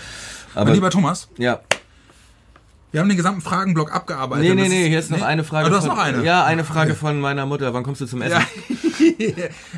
[0.53, 1.61] Aber mein lieber Thomas, ja.
[2.91, 4.43] Wir haben den gesamten Fragenblock abgearbeitet.
[4.43, 5.23] Nee, nee, nee, hier ist noch nee?
[5.23, 5.67] eine Frage.
[5.67, 6.23] Ah, du hast von, noch eine?
[6.25, 7.73] Ja, eine Frage von meiner Mutter.
[7.73, 8.39] Wann kommst du zum Essen?
[8.39, 8.41] Ja.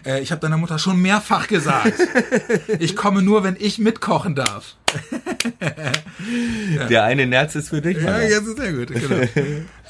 [0.06, 1.94] Äh, ich habe deiner Mutter schon mehrfach gesagt.
[2.80, 4.76] ich komme nur, wenn ich mitkochen darf.
[6.90, 8.02] Der eine Nerz ist für dich.
[8.02, 8.88] Ja, jetzt ist sehr gut.
[8.90, 9.27] Genau.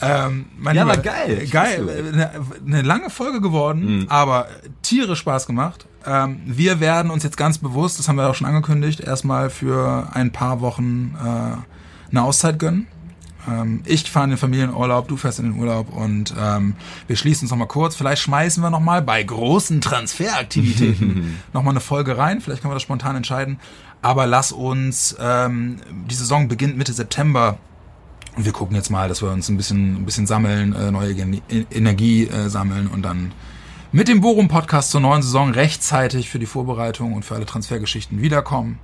[0.01, 1.39] ähm, Ja, aber geil.
[1.43, 1.81] Ich Geil.
[2.13, 2.31] Eine,
[2.65, 4.05] eine lange Folge geworden, Mhm.
[4.09, 4.47] aber
[4.83, 5.85] tierisch Spaß gemacht.
[6.05, 10.09] Ähm, wir werden uns jetzt ganz bewusst, das haben wir auch schon angekündigt, erstmal für
[10.13, 12.87] ein paar Wochen äh, eine Auszeit gönnen.
[13.49, 16.75] Ähm, ich fahre in den Familienurlaub, du fährst in den Urlaub und ähm,
[17.07, 17.95] wir schließen uns nochmal kurz.
[17.95, 22.41] Vielleicht schmeißen wir nochmal bei großen Transferaktivitäten nochmal eine Folge rein.
[22.41, 23.59] Vielleicht können wir das spontan entscheiden.
[24.01, 25.77] Aber lass uns, ähm,
[26.09, 27.57] die Saison beginnt Mitte September.
[28.35, 31.13] Und wir gucken jetzt mal, dass wir uns ein bisschen, ein bisschen sammeln, äh, neue
[31.13, 33.31] Gen E- Energie äh, sammeln und dann
[33.91, 38.79] mit dem Bochum-Podcast zur neuen Saison rechtzeitig für die Vorbereitung und für alle Transfergeschichten wiederkommen.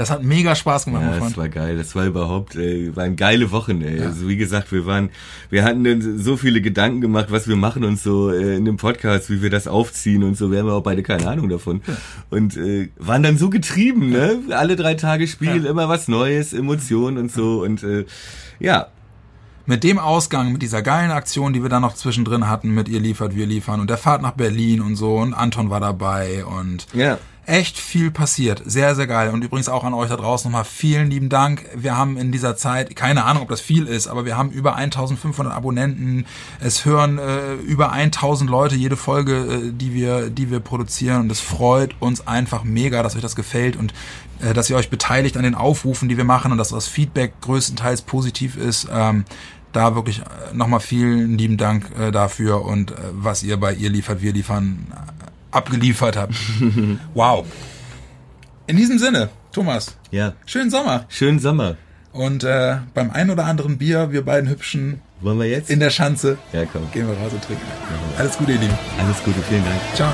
[0.00, 1.76] Das hat mega Spaß gemacht, Ja, das war geil.
[1.76, 4.00] Das war überhaupt, äh, waren geile Wochen, ey.
[4.00, 5.10] Also wie gesagt, wir waren,
[5.50, 9.28] wir hatten so viele Gedanken gemacht, was wir machen und so äh, in dem Podcast,
[9.28, 10.50] wie wir das aufziehen und so.
[10.50, 11.82] Wir haben ja auch beide keine Ahnung davon.
[12.30, 14.38] Und äh, waren dann so getrieben, ne?
[14.52, 15.70] Alle drei Tage Spiel, Ja.
[15.70, 17.60] immer was Neues, Emotionen und so.
[17.60, 18.06] Und äh,
[18.58, 18.86] ja,
[19.66, 23.00] mit dem Ausgang, mit dieser geilen Aktion, die wir dann noch zwischendrin hatten, mit ihr
[23.00, 26.86] liefert, wir liefern und der Fahrt nach Berlin und so und Anton war dabei und
[26.94, 27.18] ja.
[27.46, 28.62] Echt viel passiert.
[28.64, 29.30] Sehr, sehr geil.
[29.30, 31.64] Und übrigens auch an euch da draußen nochmal vielen lieben Dank.
[31.74, 34.76] Wir haben in dieser Zeit, keine Ahnung, ob das viel ist, aber wir haben über
[34.76, 36.26] 1500 Abonnenten.
[36.60, 41.22] Es hören äh, über 1000 Leute jede Folge, äh, die wir, die wir produzieren.
[41.22, 43.92] Und es freut uns einfach mega, dass euch das gefällt und
[44.40, 47.40] äh, dass ihr euch beteiligt an den Aufrufen, die wir machen und dass das Feedback
[47.40, 48.88] größtenteils positiv ist.
[48.92, 49.24] Ähm,
[49.72, 53.90] da wirklich äh, nochmal vielen lieben Dank äh, dafür und äh, was ihr bei ihr
[53.90, 54.86] liefert, wir liefern
[55.50, 56.34] abgeliefert habt.
[57.14, 57.44] wow.
[58.66, 60.34] In diesem Sinne, Thomas, Ja.
[60.46, 61.06] schönen Sommer.
[61.08, 61.76] Schönen Sommer.
[62.12, 65.70] Und äh, beim ein oder anderen Bier, wir beiden Hübschen Wollen wir jetzt?
[65.70, 66.90] in der Schanze, ja, komm.
[66.92, 67.62] gehen wir raus und trinken.
[68.18, 68.74] Alles Gute, ihr Lieben.
[69.04, 69.80] Alles Gute, vielen Dank.
[69.94, 70.10] Ciao.